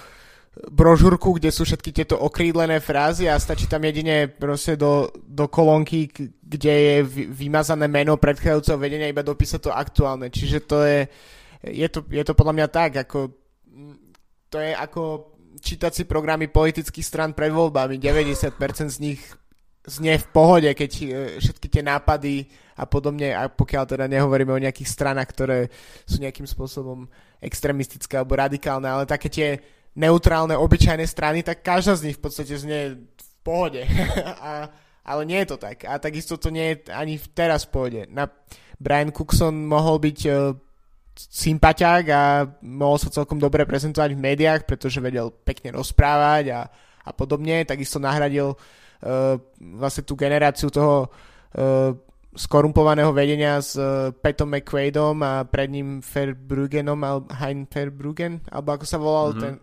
brožúrku, 0.55 1.35
kde 1.35 1.51
sú 1.51 1.67
všetky 1.67 1.91
tieto 1.91 2.15
okrídlené 2.15 2.79
frázy 2.79 3.27
a 3.27 3.39
stačí 3.39 3.67
tam 3.67 3.83
jedine 3.83 4.31
proste 4.31 4.79
do, 4.79 5.11
do 5.27 5.51
kolónky, 5.51 6.07
kde 6.39 6.75
je 6.75 6.97
vymazané 7.35 7.91
meno 7.91 8.15
predchádzajúceho 8.15 8.79
vedenia, 8.79 9.11
iba 9.11 9.27
dopísať 9.27 9.61
to 9.67 9.71
aktuálne. 9.75 10.31
Čiže 10.31 10.59
to 10.63 10.87
je, 10.87 11.01
je 11.67 11.89
to, 11.91 12.07
je 12.07 12.23
to 12.23 12.39
podľa 12.39 12.55
mňa 12.55 12.69
tak, 12.71 13.03
ako 13.03 13.19
to 14.47 14.63
je 14.63 14.71
ako 14.71 15.34
čítať 15.61 15.93
si 15.93 16.03
programy 16.05 16.51
politických 16.51 17.07
stran 17.07 17.31
pred 17.33 17.51
voľbami. 17.51 17.99
90% 18.01 18.59
z 18.91 18.99
nich 19.01 19.21
znie 19.85 20.17
v 20.17 20.27
pohode, 20.33 20.71
keď 20.73 20.91
e, 20.91 21.07
všetky 21.39 21.69
tie 21.69 21.83
nápady 21.85 22.49
a 22.81 22.89
podobne, 22.89 23.37
a 23.37 23.53
pokiaľ 23.53 23.85
teda 23.85 24.05
nehovoríme 24.09 24.51
o 24.51 24.63
nejakých 24.65 24.89
stranách, 24.89 25.29
ktoré 25.31 25.59
sú 26.09 26.25
nejakým 26.25 26.49
spôsobom 26.49 27.07
extremistické 27.39 28.17
alebo 28.17 28.35
radikálne, 28.41 28.89
ale 28.89 29.05
také 29.05 29.29
tie 29.29 29.49
neutrálne, 29.95 30.57
obyčajné 30.57 31.05
strany, 31.07 31.45
tak 31.45 31.63
každá 31.63 31.95
z 32.01 32.11
nich 32.11 32.17
v 32.19 32.25
podstate 32.25 32.57
znie 32.57 32.97
v 32.97 33.31
pohode. 33.45 33.85
a, 34.49 34.73
ale 35.05 35.23
nie 35.29 35.39
je 35.45 35.49
to 35.55 35.57
tak. 35.61 35.85
A 35.85 36.01
takisto 36.01 36.41
to 36.41 36.49
nie 36.49 36.75
je 36.75 36.91
ani 36.91 37.21
teraz 37.37 37.69
v 37.69 37.73
pohode. 37.77 38.01
Na 38.09 38.27
Brian 38.81 39.13
Cookson 39.13 39.69
mohol 39.69 40.01
byť 40.01 40.19
sympatiák 41.15 42.05
a 42.11 42.23
mohol 42.67 42.99
sa 42.99 43.11
celkom 43.11 43.39
dobre 43.39 43.63
prezentovať 43.63 44.19
v 44.19 44.25
médiách, 44.25 44.67
pretože 44.67 44.99
vedel 44.99 45.31
pekne 45.31 45.79
rozprávať 45.79 46.45
a, 46.51 46.61
a 47.07 47.11
podobne. 47.15 47.63
Takisto 47.63 48.03
nahradil 48.03 48.55
uh, 48.55 49.39
vlastne 49.79 50.03
tú 50.03 50.19
generáciu 50.19 50.75
toho 50.75 51.07
uh, 51.07 51.95
skorumpovaného 52.35 53.15
vedenia 53.15 53.63
s 53.63 53.79
uh, 53.79 54.11
Petom 54.11 54.51
McQuaidom 54.51 55.23
a 55.23 55.47
pred 55.47 55.71
ním 55.71 56.03
Fairbruggenom, 56.03 56.99
al- 57.07 57.31
Hein 57.31 57.71
Fairbruggen, 57.71 58.43
alebo 58.51 58.75
ako 58.75 58.85
sa 58.85 58.99
volal 58.99 59.29
mm-hmm. 59.31 59.43
ten 59.43 59.55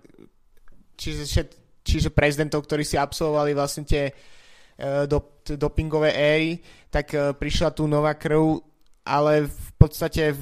čiže, 0.96 1.52
čiže 1.84 2.10
prezidentov, 2.16 2.64
ktorí 2.64 2.88
si 2.88 2.96
absolvovali 2.96 3.52
vlastne 3.52 3.84
tie 3.84 4.08
uh, 4.08 5.04
do, 5.04 5.44
dopingové 5.44 6.16
éry, 6.16 6.64
tak 6.88 7.12
uh, 7.12 7.36
prišla 7.36 7.76
tu 7.76 7.92
nová 7.92 8.16
krv, 8.16 8.64
ale 9.04 9.52
v 9.52 9.70
podstate 9.76 10.32
v, 10.32 10.40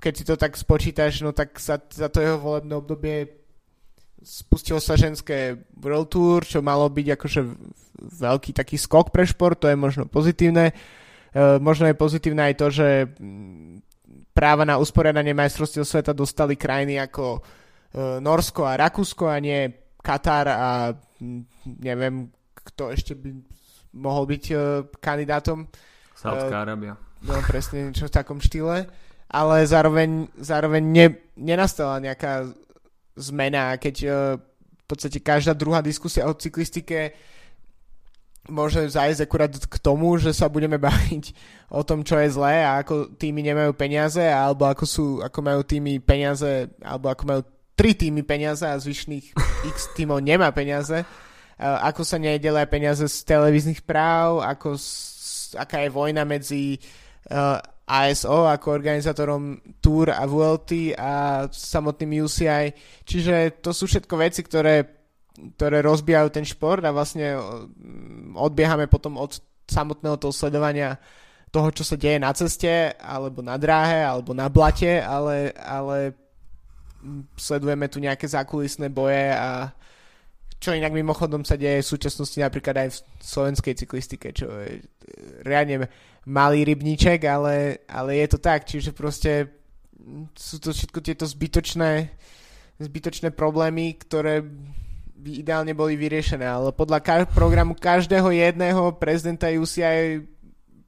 keď 0.00 0.12
si 0.16 0.24
to 0.24 0.34
tak 0.34 0.56
spočítaš, 0.56 1.20
no 1.20 1.36
tak 1.36 1.60
za, 1.60 1.76
za 1.76 2.08
to 2.08 2.24
jeho 2.24 2.40
volebné 2.40 2.74
obdobie 2.74 3.16
spustilo 4.20 4.80
sa 4.80 4.96
ženské 4.96 5.60
World 5.76 6.08
Tour, 6.12 6.44
čo 6.44 6.64
malo 6.64 6.88
byť 6.88 7.06
akože 7.16 7.40
veľký 8.20 8.56
taký 8.56 8.76
skok 8.80 9.12
pre 9.12 9.28
šport, 9.28 9.60
to 9.60 9.68
je 9.68 9.76
možno 9.76 10.08
pozitívne. 10.08 10.72
Uh, 11.30 11.60
možno 11.60 11.86
je 11.86 11.96
pozitívne 11.96 12.48
aj 12.50 12.54
to, 12.58 12.66
že 12.72 12.88
práva 14.34 14.64
na 14.64 14.80
usporiadanie 14.80 15.36
majstrovstiev 15.36 15.84
sveta 15.84 16.16
dostali 16.16 16.56
krajiny 16.56 16.98
ako 16.98 17.44
E, 17.90 18.20
Norsko 18.22 18.62
a 18.66 18.78
Rakúsko 18.78 19.26
a 19.26 19.42
nie 19.42 19.66
Katar 19.98 20.46
a 20.46 20.94
neviem, 21.66 22.30
kto 22.54 22.94
ešte 22.94 23.18
by 23.18 23.36
mohol 23.90 24.24
byť 24.24 24.44
uh, 24.54 24.86
kandidátom. 24.96 25.68
Saudská 26.16 26.64
Arábia. 26.64 26.96
No 27.20 27.36
presne 27.44 27.90
niečo 27.90 28.08
v 28.08 28.14
takom 28.14 28.40
štýle. 28.40 28.88
Ale 29.30 29.62
zároveň, 29.62 30.26
zároveň 30.34 30.82
ne, 30.82 31.06
nenastala 31.38 32.02
nejaká 32.02 32.50
zmena, 33.14 33.78
keď 33.78 33.96
uh, 34.04 34.12
v 34.74 34.84
podstate 34.90 35.22
každá 35.22 35.54
druhá 35.54 35.78
diskusia 35.78 36.26
o 36.26 36.34
cyklistike 36.34 37.14
môže 38.50 38.82
zájsť 38.90 39.20
akurát 39.22 39.52
k 39.54 39.76
tomu, 39.78 40.18
že 40.18 40.34
sa 40.34 40.50
budeme 40.50 40.76
baviť 40.86 41.34
o 41.70 41.86
tom, 41.86 42.02
čo 42.02 42.18
je 42.18 42.34
zlé 42.34 42.66
a 42.66 42.82
ako 42.82 43.14
týmy 43.14 43.46
nemajú 43.46 43.72
peniaze, 43.78 44.22
alebo 44.22 44.66
ako, 44.66 44.84
sú, 44.84 45.06
ako 45.22 45.38
majú 45.40 45.60
týmy 45.62 46.02
peniaze, 46.02 46.66
alebo 46.82 47.12
ako 47.12 47.22
majú 47.24 47.42
tri 47.78 47.96
týmy 47.96 48.26
peniaze 48.26 48.66
a 48.66 48.76
zvyšných 48.76 49.32
x 49.72 49.96
týmov 49.96 50.20
nemá 50.20 50.52
peniaze. 50.52 51.00
Ako 51.60 52.04
sa 52.04 52.16
nedelá 52.16 52.64
peniaze 52.64 53.04
z 53.04 53.16
televíznych 53.24 53.84
práv, 53.84 54.44
ako, 54.44 54.76
aká 55.56 55.84
je 55.84 55.90
vojna 55.92 56.24
medzi 56.24 56.80
uh, 57.32 57.60
ASO 57.90 58.46
ako 58.46 58.70
organizátorom 58.70 59.58
Tour 59.82 60.14
a 60.14 60.22
VLT 60.22 60.94
a 60.94 61.44
samotným 61.50 62.22
UCI. 62.22 62.70
Čiže 63.02 63.58
to 63.58 63.74
sú 63.74 63.90
všetko 63.90 64.14
veci, 64.14 64.46
ktoré, 64.46 64.86
ktoré 65.58 65.82
rozbijajú 65.82 66.28
ten 66.30 66.46
šport 66.46 66.86
a 66.86 66.94
vlastne 66.94 67.34
odbiehame 68.38 68.86
potom 68.86 69.18
od 69.18 69.42
samotného 69.66 70.22
toho 70.22 70.30
sledovania 70.30 71.02
toho, 71.50 71.74
čo 71.74 71.82
sa 71.82 71.98
deje 71.98 72.22
na 72.22 72.30
ceste, 72.30 72.94
alebo 72.94 73.42
na 73.42 73.58
dráhe, 73.58 74.06
alebo 74.06 74.30
na 74.30 74.46
blate, 74.46 75.02
ale, 75.02 75.50
ale 75.58 76.14
sledujeme 77.34 77.90
tu 77.90 77.98
nejaké 77.98 78.30
zákulisné 78.30 78.86
boje 78.86 79.34
a 79.34 79.74
čo 80.60 80.76
inak 80.76 80.92
mimochodom 80.92 81.42
sa 81.42 81.56
deje 81.56 81.80
v 81.80 81.90
súčasnosti 81.96 82.36
napríklad 82.36 82.76
aj 82.76 82.88
v 82.92 82.98
slovenskej 83.24 83.74
cyklistike, 83.80 84.28
čo 84.36 84.46
je 84.60 84.84
riadne 85.42 85.88
malý 86.28 86.64
rybníček, 86.68 87.24
ale, 87.24 87.84
ale 87.88 88.20
je 88.20 88.26
to 88.28 88.38
tak, 88.38 88.68
čiže 88.68 88.92
proste 88.92 89.48
sú 90.36 90.56
to 90.60 90.72
všetko 90.72 90.98
tieto 91.00 91.24
zbytočné, 91.24 92.12
zbytočné 92.80 93.32
problémy, 93.32 93.96
ktoré 94.00 94.44
by 95.20 95.30
ideálne 95.44 95.76
boli 95.76 96.00
vyriešené, 96.00 96.48
ale 96.48 96.72
podľa 96.72 96.98
ka- 97.04 97.28
programu 97.28 97.76
každého 97.76 98.32
jedného 98.32 98.96
prezidenta 98.96 99.52
UCI 99.52 100.24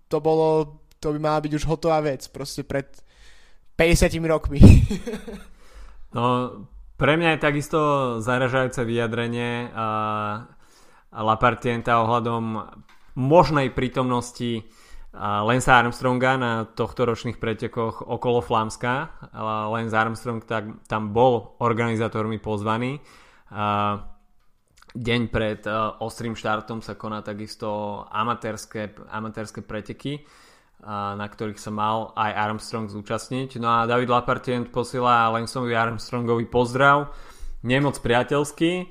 to 0.08 0.18
bolo, 0.20 0.80
to 1.00 1.12
by 1.12 1.18
mala 1.20 1.40
byť 1.44 1.52
už 1.60 1.64
hotová 1.68 2.00
vec, 2.00 2.24
proste 2.32 2.64
pred 2.64 2.88
50 3.76 4.16
rokmi. 4.28 4.60
No, 6.12 6.68
pre 7.00 7.16
mňa 7.16 7.40
je 7.40 7.44
takisto 7.48 7.80
zaražajúce 8.20 8.84
vyjadrenie 8.84 9.72
a 9.72 9.88
Lapartienta 11.08 12.04
ohľadom 12.04 12.68
možnej 13.16 13.72
prítomnosti 13.72 14.60
Lensa 15.20 15.76
Armstronga 15.76 16.40
na 16.40 16.52
tohto 16.64 17.04
ročných 17.04 17.36
pretekoch 17.36 18.00
okolo 18.00 18.40
Flámska. 18.40 19.12
Lance 19.68 19.92
Armstrong 19.92 20.40
tak, 20.40 20.88
tam 20.88 21.12
bol 21.12 21.60
organizátormi 21.60 22.40
pozvaný. 22.40 22.96
Deň 24.92 25.20
pred 25.28 25.60
ostrým 26.00 26.32
štartom 26.32 26.80
sa 26.80 26.96
koná 26.96 27.20
takisto 27.20 28.02
amatérske, 28.08 28.96
amatérske 29.12 29.60
preteky 29.60 30.24
na 30.90 31.26
ktorých 31.30 31.62
sa 31.62 31.70
mal 31.70 32.10
aj 32.18 32.32
Armstrong 32.50 32.90
zúčastniť. 32.90 33.62
No 33.62 33.70
a 33.70 33.86
David 33.86 34.10
Lapartient 34.10 34.66
posiela 34.74 35.30
Lensovi 35.30 35.78
Armstrongovi 35.78 36.46
pozdrav, 36.50 37.14
nemoc 37.62 38.02
priateľský, 38.02 38.72
e, 38.82 38.86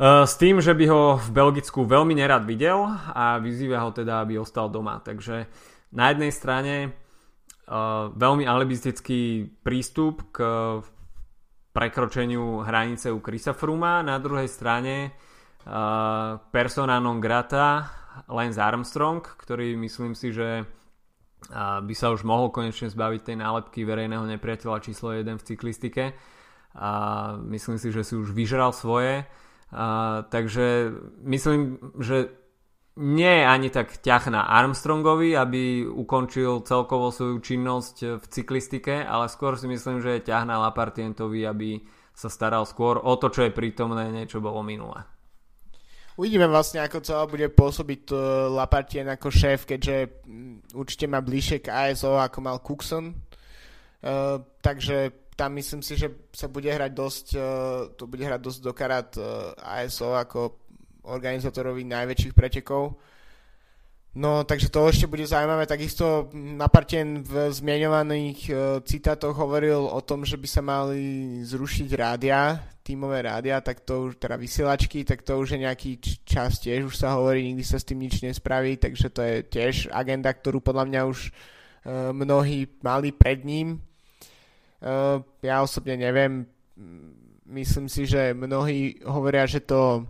s 0.00 0.34
tým, 0.40 0.64
že 0.64 0.72
by 0.72 0.84
ho 0.88 1.02
v 1.20 1.28
Belgicku 1.28 1.84
veľmi 1.84 2.16
nerad 2.16 2.48
videl 2.48 2.88
a 3.12 3.36
vyzýva 3.36 3.84
ho 3.84 3.92
teda, 3.92 4.24
aby 4.24 4.40
ostal 4.40 4.72
doma. 4.72 4.96
Takže 5.04 5.44
na 5.92 6.08
jednej 6.08 6.32
strane 6.32 6.74
e, 6.80 6.88
veľmi 8.16 8.48
alibistický 8.48 9.44
prístup 9.60 10.32
k 10.32 10.40
prekročeniu 11.76 12.64
hranice 12.64 13.12
u 13.12 13.20
Chrisa 13.20 13.52
Fruma, 13.52 14.00
na 14.00 14.16
druhej 14.16 14.48
strane 14.48 14.94
e, 15.04 15.10
persona 16.48 16.96
non 16.96 17.20
grata 17.20 17.92
Lance 18.32 18.56
Armstrong, 18.56 19.20
ktorý 19.20 19.76
myslím 19.84 20.16
si, 20.16 20.32
že 20.32 20.64
by 21.60 21.94
sa 21.96 22.12
už 22.12 22.24
mohol 22.24 22.52
konečne 22.52 22.92
zbaviť 22.92 23.32
tej 23.32 23.36
nálepky 23.40 23.80
verejného 23.84 24.28
nepriateľa 24.28 24.84
číslo 24.84 25.16
1 25.16 25.40
v 25.40 25.46
cyklistike. 25.46 26.04
A 26.76 26.90
myslím 27.48 27.80
si, 27.80 27.88
že 27.88 28.04
si 28.04 28.12
už 28.12 28.36
vyžral 28.36 28.76
svoje 28.76 29.24
a, 29.70 30.22
takže 30.26 30.90
myslím, 31.22 31.78
že 31.98 32.34
nie 33.00 33.30
je 33.30 33.44
ani 33.46 33.68
tak 33.70 34.02
ťah 34.02 34.24
na 34.28 34.42
Armstrongovi, 34.50 35.32
aby 35.38 35.86
ukončil 35.86 36.66
celkovo 36.66 37.08
svoju 37.14 37.38
činnosť 37.38 37.96
v 38.18 38.24
cyklistike, 38.26 39.06
ale 39.06 39.30
skôr 39.30 39.54
si 39.54 39.70
myslím, 39.70 40.02
že 40.02 40.18
je 40.18 40.26
ťah 40.28 40.44
na 40.44 40.58
Lapartientovi, 40.68 41.46
aby 41.46 41.80
sa 42.12 42.28
staral 42.28 42.66
skôr 42.68 43.00
o 43.00 43.14
to, 43.16 43.32
čo 43.32 43.48
je 43.48 43.54
prítomné, 43.54 44.12
niečo 44.12 44.42
bolo 44.44 44.60
minulé. 44.60 45.06
Uvidíme 46.20 46.44
vlastne, 46.50 46.84
ako 46.84 47.00
celá 47.00 47.24
bude 47.24 47.48
pôsobiť 47.48 48.12
uh, 48.12 48.18
Lapartien 48.52 49.08
ako 49.08 49.32
šéf, 49.32 49.64
keďže 49.64 50.28
um, 50.28 50.60
určite 50.76 51.08
má 51.08 51.24
bližšie 51.24 51.64
k 51.64 51.72
ASO 51.72 52.20
ako 52.20 52.38
mal 52.44 52.60
Cookson. 52.60 53.16
Uh, 54.04 54.44
takže 54.60 55.19
tam 55.40 55.56
myslím 55.56 55.80
si, 55.80 55.96
že 55.96 56.28
sa 56.36 56.52
bude 56.52 56.68
hrať 56.68 56.92
dosť, 56.92 57.26
uh, 57.32 57.42
to 57.96 58.04
bude 58.04 58.20
hrať 58.20 58.40
dosť 58.44 58.60
uh, 58.60 59.56
ASO 59.56 60.12
ako 60.12 60.60
organizátorovi 61.08 61.80
najväčších 61.88 62.36
pretekov. 62.36 63.00
No, 64.20 64.44
takže 64.44 64.68
to 64.68 64.90
ešte 64.90 65.08
bude 65.08 65.24
zaujímavé. 65.24 65.64
Takisto 65.64 66.28
Napartien 66.36 67.24
v 67.24 67.48
zmienovaných 67.56 68.40
uh, 68.52 68.56
citátoch 68.84 69.32
hovoril 69.32 69.80
o 69.80 70.00
tom, 70.04 70.28
že 70.28 70.36
by 70.36 70.44
sa 70.44 70.60
mali 70.60 71.40
zrušiť 71.48 71.88
rádia, 71.96 72.60
tímové 72.84 73.24
rádia, 73.24 73.64
tak 73.64 73.80
to 73.80 74.12
už, 74.12 74.20
teda 74.20 74.36
vysielačky, 74.36 75.08
tak 75.08 75.24
to 75.24 75.40
už 75.40 75.56
je 75.56 75.64
nejaký 75.64 75.96
čas 76.20 76.60
tiež, 76.60 76.84
už 76.84 77.00
sa 77.00 77.16
hovorí, 77.16 77.48
nikdy 77.48 77.64
sa 77.64 77.80
s 77.80 77.88
tým 77.88 78.04
nič 78.04 78.20
nespraví, 78.20 78.76
takže 78.76 79.08
to 79.08 79.24
je 79.24 79.36
tiež 79.48 79.88
agenda, 79.88 80.36
ktorú 80.36 80.60
podľa 80.60 80.84
mňa 80.84 81.00
už 81.08 81.32
mnohí 82.12 82.68
mali 82.84 83.08
pred 83.08 83.40
ním. 83.40 83.80
Uh, 84.80 85.20
ja 85.44 85.60
osobne 85.60 85.96
neviem, 86.00 86.48
myslím 87.50 87.88
si, 87.88 88.06
že 88.06 88.32
mnohí 88.32 89.02
hovoria, 89.04 89.44
že 89.44 89.60
to, 89.60 90.06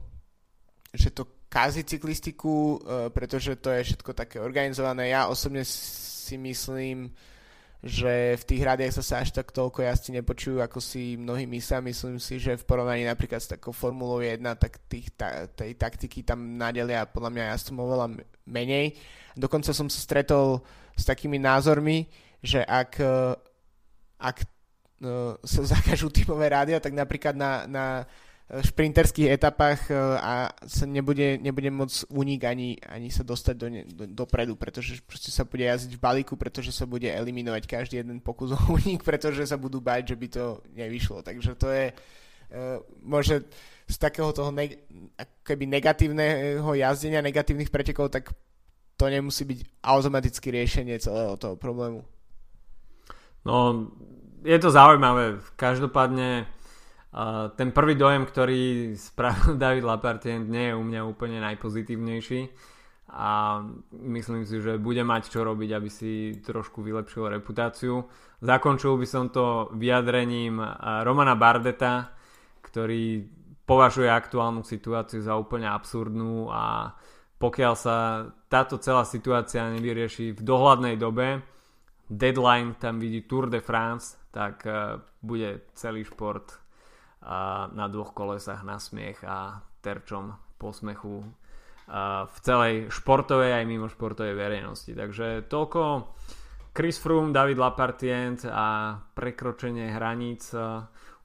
že 0.94 1.10
to 1.10 1.26
kází 1.50 1.82
cyklistiku, 1.82 2.78
e, 2.78 3.10
pretože 3.10 3.58
to 3.58 3.74
je 3.74 3.84
všetko 3.90 4.14
také 4.14 4.38
organizované. 4.38 5.10
Ja 5.10 5.26
osobne 5.26 5.66
si 5.66 6.38
myslím, 6.38 7.10
že 7.82 8.36
v 8.38 8.44
tých 8.44 8.62
rádiach 8.62 8.94
sa, 8.94 9.02
sa 9.02 9.16
až 9.24 9.34
tak 9.34 9.50
toľko 9.50 9.82
jazdci 9.82 10.14
nepočujú, 10.20 10.62
ako 10.62 10.78
si 10.78 11.18
mnohí 11.18 11.48
myslia. 11.50 11.82
Myslím 11.82 12.22
si, 12.22 12.38
že 12.38 12.60
v 12.60 12.68
porovnaní 12.68 13.08
napríklad 13.08 13.42
s 13.42 13.50
takou 13.50 13.72
Formulou 13.72 14.22
1, 14.22 14.38
tak 14.60 14.78
tých, 14.86 15.10
ta, 15.16 15.48
tej 15.50 15.74
taktiky 15.74 16.22
tam 16.22 16.60
nadelia 16.60 17.08
podľa 17.08 17.30
mňa 17.34 17.50
jazdcom 17.50 17.82
oveľa 17.82 18.06
menej. 18.46 18.94
Dokonca 19.34 19.74
som 19.74 19.88
sa 19.90 19.98
stretol 19.98 20.60
s 20.94 21.02
takými 21.02 21.40
názormi, 21.40 22.04
že 22.44 22.62
ak, 22.62 23.00
e, 23.00 23.16
ak 24.22 24.36
sa 25.44 25.60
zakážu 25.64 26.12
typové 26.12 26.52
rádia, 26.52 26.76
tak 26.76 26.92
napríklad 26.92 27.32
na, 27.32 27.64
na 27.64 27.84
šprinterských 28.50 29.30
etapách 29.30 29.86
e, 29.88 29.94
a 30.18 30.50
sa 30.66 30.82
nebude, 30.82 31.38
nebude 31.38 31.70
môcť 31.70 32.10
unik 32.10 32.40
ani, 32.42 32.74
ani 32.82 33.06
sa 33.06 33.22
dostať 33.22 33.54
do, 33.54 33.66
do, 33.86 34.04
dopredu, 34.26 34.58
pretože 34.58 34.98
proste 35.06 35.30
sa 35.30 35.46
bude 35.46 35.62
jazdiť 35.62 35.94
v 35.94 36.02
balíku, 36.02 36.34
pretože 36.34 36.74
sa 36.74 36.82
bude 36.82 37.06
eliminovať 37.06 37.70
každý 37.70 38.02
jeden 38.02 38.18
pokus 38.18 38.50
o 38.50 38.58
unik, 38.76 39.06
pretože 39.06 39.46
sa 39.46 39.54
budú 39.54 39.78
báť, 39.78 40.12
že 40.12 40.16
by 40.18 40.26
to 40.26 40.44
nevyšlo. 40.74 41.22
Takže 41.22 41.54
to 41.54 41.70
je 41.70 41.94
uh, 41.94 42.82
môže 43.06 43.46
z 43.86 43.96
takého 44.02 44.34
toho 44.34 44.50
neg- 44.50 44.82
keby 45.46 45.70
negatívneho 45.70 46.70
jazdenia, 46.74 47.22
negatívnych 47.22 47.70
pretekov, 47.70 48.10
tak 48.10 48.34
to 48.98 49.06
nemusí 49.06 49.46
byť 49.46 49.58
automaticky 49.78 50.50
riešenie 50.50 50.98
celého 50.98 51.38
toho 51.38 51.54
problému. 51.54 52.02
No, 53.46 53.88
je 54.44 54.58
to 54.58 54.68
zaujímavé. 54.70 55.38
Každopádne 55.56 56.60
Uh, 57.10 57.50
ten 57.58 57.74
prvý 57.74 57.98
dojem, 57.98 58.22
ktorý 58.22 58.94
spravil 58.94 59.58
David 59.62 59.82
Lapartient, 59.82 60.46
nie 60.46 60.70
je 60.70 60.78
u 60.78 60.82
mňa 60.86 61.00
úplne 61.10 61.42
najpozitívnejší 61.42 62.46
a 63.10 63.58
myslím 63.90 64.46
si, 64.46 64.62
že 64.62 64.78
bude 64.78 65.02
mať 65.02 65.34
čo 65.34 65.42
robiť, 65.42 65.70
aby 65.74 65.90
si 65.90 66.38
trošku 66.38 66.78
vylepšil 66.78 67.26
reputáciu. 67.34 68.06
Zakončil 68.38 68.94
by 68.94 69.06
som 69.10 69.26
to 69.34 69.74
vyjadrením 69.74 70.62
Romana 71.02 71.34
Bardeta, 71.34 72.14
ktorý 72.62 73.26
považuje 73.66 74.06
aktuálnu 74.06 74.62
situáciu 74.62 75.18
za 75.18 75.34
úplne 75.34 75.66
absurdnú 75.66 76.46
a 76.54 76.94
pokiaľ 77.42 77.74
sa 77.74 77.96
táto 78.46 78.78
celá 78.78 79.02
situácia 79.02 79.66
nevyrieši 79.66 80.30
v 80.30 80.40
dohľadnej 80.46 80.94
dobe, 80.94 81.42
deadline 82.10 82.74
tam 82.74 82.98
vidí 82.98 83.22
Tour 83.22 83.46
de 83.46 83.62
France, 83.62 84.18
tak 84.34 84.66
bude 85.22 85.70
celý 85.78 86.02
šport 86.02 86.58
na 87.70 87.86
dvoch 87.86 88.10
kolesách 88.10 88.66
na 88.66 88.82
smiech 88.82 89.22
a 89.22 89.62
terčom 89.78 90.34
posmechu 90.58 91.22
v 92.26 92.36
celej 92.42 92.90
športovej 92.90 93.62
aj 93.62 93.64
mimo 93.66 93.86
športovej 93.86 94.34
verejnosti. 94.34 94.90
Takže 94.94 95.46
toľko 95.46 96.10
Chris 96.70 96.98
Froome, 97.02 97.34
David 97.34 97.58
Lapartient 97.58 98.46
a 98.46 98.94
prekročenie 99.14 99.90
hraníc 99.90 100.54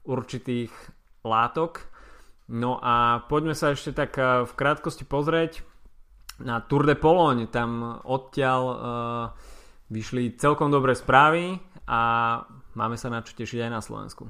určitých 0.06 0.70
látok. 1.22 1.86
No 2.46 2.78
a 2.78 3.26
poďme 3.26 3.58
sa 3.58 3.74
ešte 3.74 3.90
tak 3.90 4.18
v 4.18 4.52
krátkosti 4.54 5.02
pozrieť 5.02 5.66
na 6.42 6.62
Tour 6.62 6.86
de 6.86 6.94
Pologne. 6.94 7.50
Tam 7.50 8.02
odtiaľ 8.06 8.62
uh, 8.62 8.76
vyšli 9.90 10.34
celkom 10.38 10.70
dobré 10.70 10.94
správy 10.98 11.58
a 11.86 12.00
máme 12.74 12.98
sa 12.98 13.06
na 13.06 13.22
čo 13.22 13.34
tešiť 13.38 13.66
aj 13.66 13.70
na 13.70 13.80
Slovensku. 13.82 14.26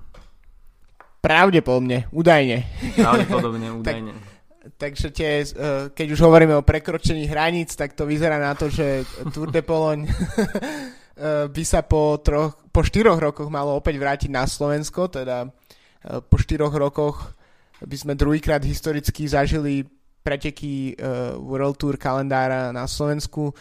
Pravdepodobne, 1.25 2.07
údajne. 2.13 2.63
Pravdepodobne, 2.95 3.67
údajne. 3.83 4.13
tak, 4.15 4.79
takže 4.79 5.11
tie, 5.11 5.43
eh, 5.43 5.91
keď 5.91 6.07
už 6.15 6.21
hovoríme 6.23 6.55
o 6.55 6.67
prekročení 6.67 7.27
hraníc, 7.27 7.75
tak 7.75 7.99
to 7.99 8.07
vyzerá 8.07 8.39
na 8.39 8.55
to, 8.55 8.71
že 8.71 9.03
Tour 9.35 9.51
de 9.51 9.65
Pologne 9.65 10.07
eh, 10.13 11.51
by 11.51 11.63
sa 11.65 11.83
po, 11.83 12.21
troch, 12.23 12.55
po 12.71 12.85
štyroch 12.85 13.19
rokoch 13.19 13.51
malo 13.51 13.75
opäť 13.75 13.99
vrátiť 13.99 14.31
na 14.31 14.47
Slovensko, 14.47 15.11
teda 15.11 15.49
eh, 15.49 16.21
po 16.23 16.37
štyroch 16.39 16.77
rokoch 16.77 17.35
by 17.77 17.97
sme 17.97 18.13
druhýkrát 18.17 18.65
historicky 18.65 19.29
zažili 19.29 19.85
preteky 20.25 20.97
World 21.39 21.79
Tour 21.79 21.95
kalendára 22.01 22.75
na 22.75 22.89
Slovensku 22.91 23.55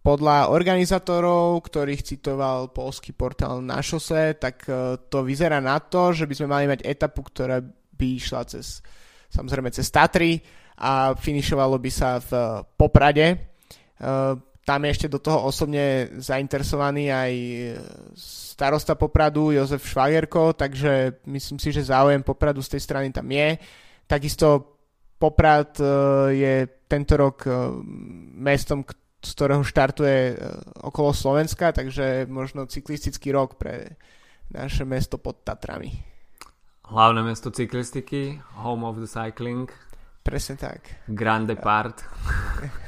podľa 0.00 0.48
organizátorov, 0.48 1.60
ktorých 1.60 2.00
citoval 2.00 2.72
polský 2.72 3.12
portál 3.12 3.60
na 3.60 3.84
šose, 3.84 4.32
tak 4.40 4.64
e, 4.64 4.96
to 5.12 5.20
vyzerá 5.20 5.60
na 5.60 5.76
to, 5.76 6.16
že 6.16 6.24
by 6.24 6.34
sme 6.34 6.48
mali 6.48 6.64
mať 6.72 6.80
etapu, 6.88 7.20
ktorá 7.20 7.60
by 8.00 8.06
išla 8.16 8.48
cez, 8.48 8.80
samozrejme 9.28 9.68
cez 9.68 9.92
Tatry 9.92 10.40
a 10.80 11.12
finišovalo 11.12 11.76
by 11.76 11.90
sa 11.92 12.16
v 12.16 12.32
Poprade. 12.80 13.26
E, 13.28 13.36
tam 14.64 14.80
je 14.84 14.92
ešte 14.92 15.12
do 15.12 15.20
toho 15.20 15.44
osobne 15.44 16.16
zainteresovaný 16.16 17.12
aj 17.12 17.32
starosta 18.16 18.96
Popradu 18.96 19.52
Jozef 19.52 19.84
Švagerko, 19.84 20.56
takže 20.56 21.20
myslím 21.28 21.60
si, 21.60 21.76
že 21.76 21.92
záujem 21.92 22.24
Popradu 22.24 22.64
z 22.64 22.76
tej 22.76 22.82
strany 22.88 23.12
tam 23.12 23.28
je. 23.28 23.60
Takisto 24.08 24.80
Poprad 25.20 25.76
e, 25.76 25.84
je 26.32 26.54
tento 26.88 27.20
rok 27.20 27.44
mestom, 28.40 28.80
z 29.20 29.30
ktorého 29.36 29.60
štartuje 29.60 30.32
e, 30.32 30.34
okolo 30.80 31.12
Slovenska, 31.12 31.76
takže 31.76 32.24
možno 32.24 32.64
cyklistický 32.64 33.36
rok 33.36 33.60
pre 33.60 34.00
naše 34.48 34.88
mesto 34.88 35.20
pod 35.20 35.44
Tatrami. 35.44 35.92
Hlavné 36.90 37.22
mesto 37.22 37.54
cyklistiky, 37.54 38.40
home 38.64 38.82
of 38.82 38.98
the 38.98 39.06
cycling. 39.06 39.70
Presne 40.24 40.58
tak. 40.58 41.06
Grande 41.06 41.54
part. 41.54 42.02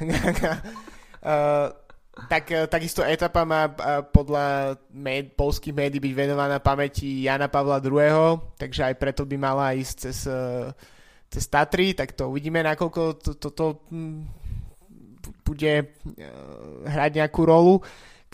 uh, 0.03 1.71
tak, 2.33 2.51
e, 2.51 2.67
takisto 2.67 3.05
etapa 3.05 3.45
má 3.45 3.69
podľa 4.09 4.75
med, 4.91 5.37
polských 5.37 5.71
médií 5.71 6.01
byť 6.01 6.13
venovaná 6.17 6.59
pamäti 6.59 7.23
Jana 7.23 7.47
Pavla 7.47 7.79
II, 7.79 8.57
takže 8.57 8.91
aj 8.91 8.95
preto 8.97 9.23
by 9.23 9.37
mala 9.37 9.73
ísť 9.77 9.95
cez, 9.97 10.17
cez 11.29 11.45
Tatry, 11.49 11.97
tak 11.97 12.13
to 12.13 12.29
uvidíme, 12.29 12.61
nakoľko 12.61 13.01
toto 13.17 13.33
to, 13.39 13.49
to, 13.49 13.65
bude 15.43 15.73
uh, 15.83 15.87
hrať 16.87 17.11
nejakú 17.19 17.43
rolu. 17.43 17.83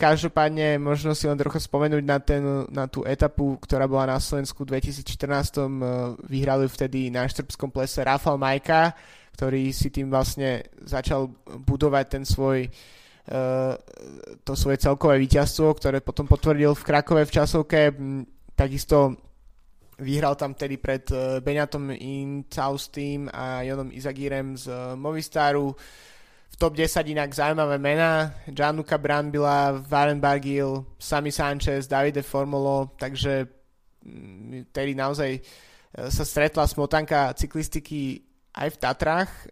Každopádne 0.00 0.80
možno 0.80 1.12
si 1.12 1.28
len 1.28 1.36
trochu 1.36 1.60
spomenúť 1.60 2.04
na, 2.08 2.16
ten, 2.16 2.40
na 2.72 2.88
tú 2.88 3.04
etapu, 3.04 3.60
ktorá 3.60 3.84
bola 3.84 4.16
na 4.16 4.18
Slovensku 4.22 4.64
v 4.64 4.80
2014. 4.80 5.60
Uh, 5.60 5.68
vyhrali 6.24 6.64
vtedy 6.70 7.12
na 7.12 7.28
Štrbskom 7.28 7.68
plese 7.68 8.00
Rafal 8.00 8.40
Majka, 8.40 8.96
ktorý 9.36 9.68
si 9.76 9.92
tým 9.92 10.08
vlastne 10.08 10.64
začal 10.80 11.28
budovať 11.44 12.04
ten 12.08 12.24
svoj 12.24 12.64
uh, 12.64 13.76
to 14.40 14.56
svoje 14.56 14.80
celkové 14.80 15.20
víťazstvo, 15.20 15.76
ktoré 15.76 16.00
potom 16.00 16.24
potvrdil 16.24 16.72
v 16.72 16.86
Krakove 16.86 17.22
v 17.28 17.34
časovke. 17.36 17.80
Takisto 18.56 19.20
vyhral 20.00 20.32
tam 20.34 20.56
tedy 20.56 20.80
pred 20.80 21.04
Beňatom 21.44 21.92
Incaustým 21.92 23.28
a 23.28 23.60
Jonom 23.68 23.92
Izagírem 23.92 24.56
z 24.56 24.96
Movistaru 24.96 25.76
top 26.60 26.76
10 26.76 27.08
inak 27.08 27.32
zaujímavé 27.32 27.80
mená. 27.80 28.36
Gianluca 28.52 29.00
Brambila, 29.00 29.80
Varen 29.80 30.20
Bargil, 30.20 30.84
Sami 31.00 31.32
Sanchez, 31.32 31.88
Davide 31.88 32.20
Formolo, 32.20 32.92
takže 33.00 33.48
mm, 34.04 34.68
tedy 34.68 34.92
naozaj 34.92 35.40
e, 35.40 35.40
sa 36.12 36.24
stretla 36.28 36.68
smotanka 36.68 37.32
cyklistiky 37.32 38.20
aj 38.52 38.76
v 38.76 38.76
Tatrách. 38.76 39.30
E, 39.32 39.44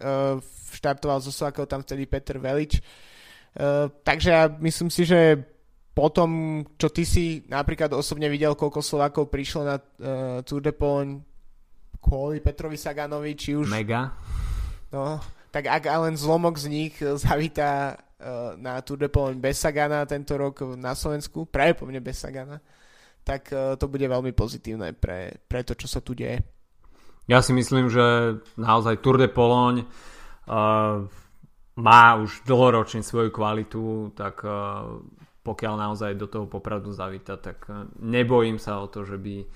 štartoval 0.76 1.24
zo 1.24 1.32
Slovakou 1.32 1.64
tam 1.64 1.80
vtedy 1.80 2.04
Peter 2.04 2.36
Velič. 2.36 2.76
E, 2.76 2.82
takže 4.04 4.28
ja 4.28 4.44
myslím 4.60 4.92
si, 4.92 5.08
že 5.08 5.40
potom, 5.96 6.60
čo 6.76 6.92
ty 6.92 7.08
si 7.08 7.48
napríklad 7.48 7.88
osobne 7.96 8.28
videl, 8.28 8.52
koľko 8.52 8.84
Slovákov 8.84 9.34
prišlo 9.34 9.62
na 9.66 9.82
Tour 10.46 10.62
de 10.62 10.70
Pologne 10.70 11.26
kvôli 11.98 12.38
Petrovi 12.38 12.78
Saganovi, 12.78 13.34
či 13.34 13.58
už... 13.58 13.66
Mega. 13.66 14.14
No, 14.94 15.18
tak 15.48 15.64
ak 15.66 15.84
len 15.88 16.14
zlomok 16.16 16.60
z 16.60 16.66
nich 16.68 16.94
eh, 17.00 17.16
zavítá 17.16 17.96
uh, 17.96 18.54
na 18.60 18.80
Tour 18.84 19.00
de 19.00 19.08
Pologne 19.08 19.40
bez 19.40 19.60
Sagana 19.60 20.04
tento 20.04 20.36
rok 20.36 20.76
na 20.76 20.92
Slovensku, 20.92 21.48
práve 21.48 21.76
po 21.76 21.88
mne 21.88 22.04
bez 22.04 22.20
Sagana, 22.20 22.60
tak 23.24 23.52
uh, 23.52 23.76
to 23.80 23.88
bude 23.88 24.04
veľmi 24.04 24.32
pozitívne 24.36 24.92
pre, 24.96 25.40
pre 25.48 25.64
to, 25.64 25.72
čo 25.76 25.88
sa 25.88 26.04
tu 26.04 26.12
deje. 26.12 26.40
Ja 27.28 27.44
si 27.44 27.52
myslím, 27.52 27.92
že 27.92 28.40
naozaj 28.56 29.04
Tour 29.04 29.20
de 29.20 29.28
Pologne 29.28 29.84
uh, 29.84 31.04
má 31.78 32.04
už 32.18 32.44
dlhoročne 32.48 33.04
svoju 33.04 33.28
kvalitu, 33.28 34.12
tak 34.16 34.40
uh, 34.44 35.00
pokiaľ 35.44 35.74
naozaj 35.80 36.12
do 36.16 36.28
toho 36.28 36.44
popradu 36.44 36.92
zavíta, 36.92 37.40
tak 37.40 37.68
nebojím 38.04 38.60
sa 38.60 38.84
o 38.84 38.88
to, 38.88 39.04
že 39.04 39.16
by 39.16 39.36
uh, 39.44 39.48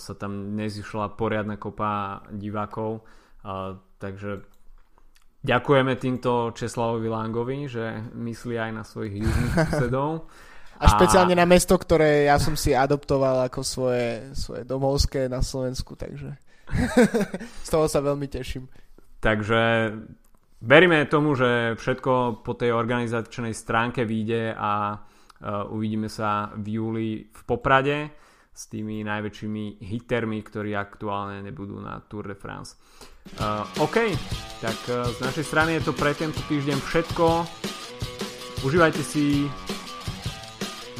sa 0.00 0.16
tam 0.16 0.56
nezišla 0.56 1.16
poriadna 1.16 1.60
kopa 1.60 2.24
divákov. 2.32 3.04
Uh, 3.40 3.80
takže 4.00 4.44
ďakujeme 5.40 5.96
týmto 5.96 6.52
Česlavovi 6.52 7.08
Langovi, 7.08 7.68
že 7.68 8.12
myslí 8.12 8.56
aj 8.60 8.70
na 8.72 8.84
svojich 8.84 9.24
južných 9.24 9.54
susedov. 9.68 10.28
A 10.80 10.88
špeciálne 10.88 11.36
na 11.36 11.44
mesto, 11.44 11.76
ktoré 11.76 12.24
ja 12.32 12.40
som 12.40 12.56
si 12.56 12.72
adoptoval 12.72 13.44
ako 13.52 13.60
svoje, 13.60 14.32
svoje 14.32 14.64
domovské 14.64 15.28
na 15.28 15.44
Slovensku, 15.44 15.92
takže 15.92 16.40
z 17.66 17.68
toho 17.68 17.84
sa 17.84 18.00
veľmi 18.00 18.24
teším. 18.32 18.64
Takže 19.20 19.92
veríme 20.64 21.04
tomu, 21.04 21.36
že 21.36 21.76
všetko 21.76 22.40
po 22.40 22.56
tej 22.56 22.72
organizačnej 22.72 23.52
stránke 23.52 24.08
vyjde 24.08 24.56
a 24.56 24.96
uh, 24.96 25.68
uvidíme 25.68 26.08
sa 26.08 26.48
v 26.56 26.80
júli 26.80 27.08
v 27.28 27.40
Poprade 27.44 27.98
s 28.48 28.68
tými 28.72 29.04
najväčšími 29.04 29.84
hitermi, 29.84 30.40
ktorí 30.40 30.72
aktuálne 30.72 31.44
nebudú 31.44 31.76
na 31.76 32.00
Tour 32.08 32.32
de 32.32 32.36
France. 32.36 32.80
Uh, 33.40 33.64
OK, 33.80 34.12
tak 34.60 34.78
uh, 34.90 35.08
z 35.12 35.18
našej 35.24 35.44
strany 35.44 35.70
je 35.80 35.88
to 35.88 35.92
pre 35.96 36.12
tento 36.12 36.40
týždeň 36.48 36.78
všetko. 36.80 37.46
Užívajte 38.60 39.00
si 39.00 39.48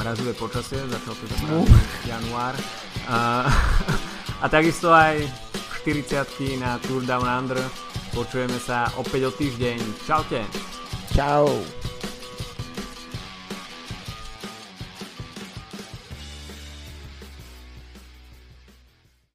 mrazivé 0.00 0.32
počasie, 0.32 0.80
začal 0.88 1.12
to 1.12 1.24
uh. 1.52 1.66
január. 2.08 2.56
A, 3.12 3.44
a 4.44 4.46
takisto 4.48 4.88
aj 4.92 5.20
40 5.84 6.60
na 6.60 6.80
Tour 6.84 7.04
Down 7.04 7.28
Under. 7.28 7.60
Počujeme 8.16 8.58
sa 8.58 8.90
opäť 8.98 9.28
o 9.28 9.32
týždeň. 9.32 9.78
Čaute. 10.08 10.42
Čau. 11.12 11.46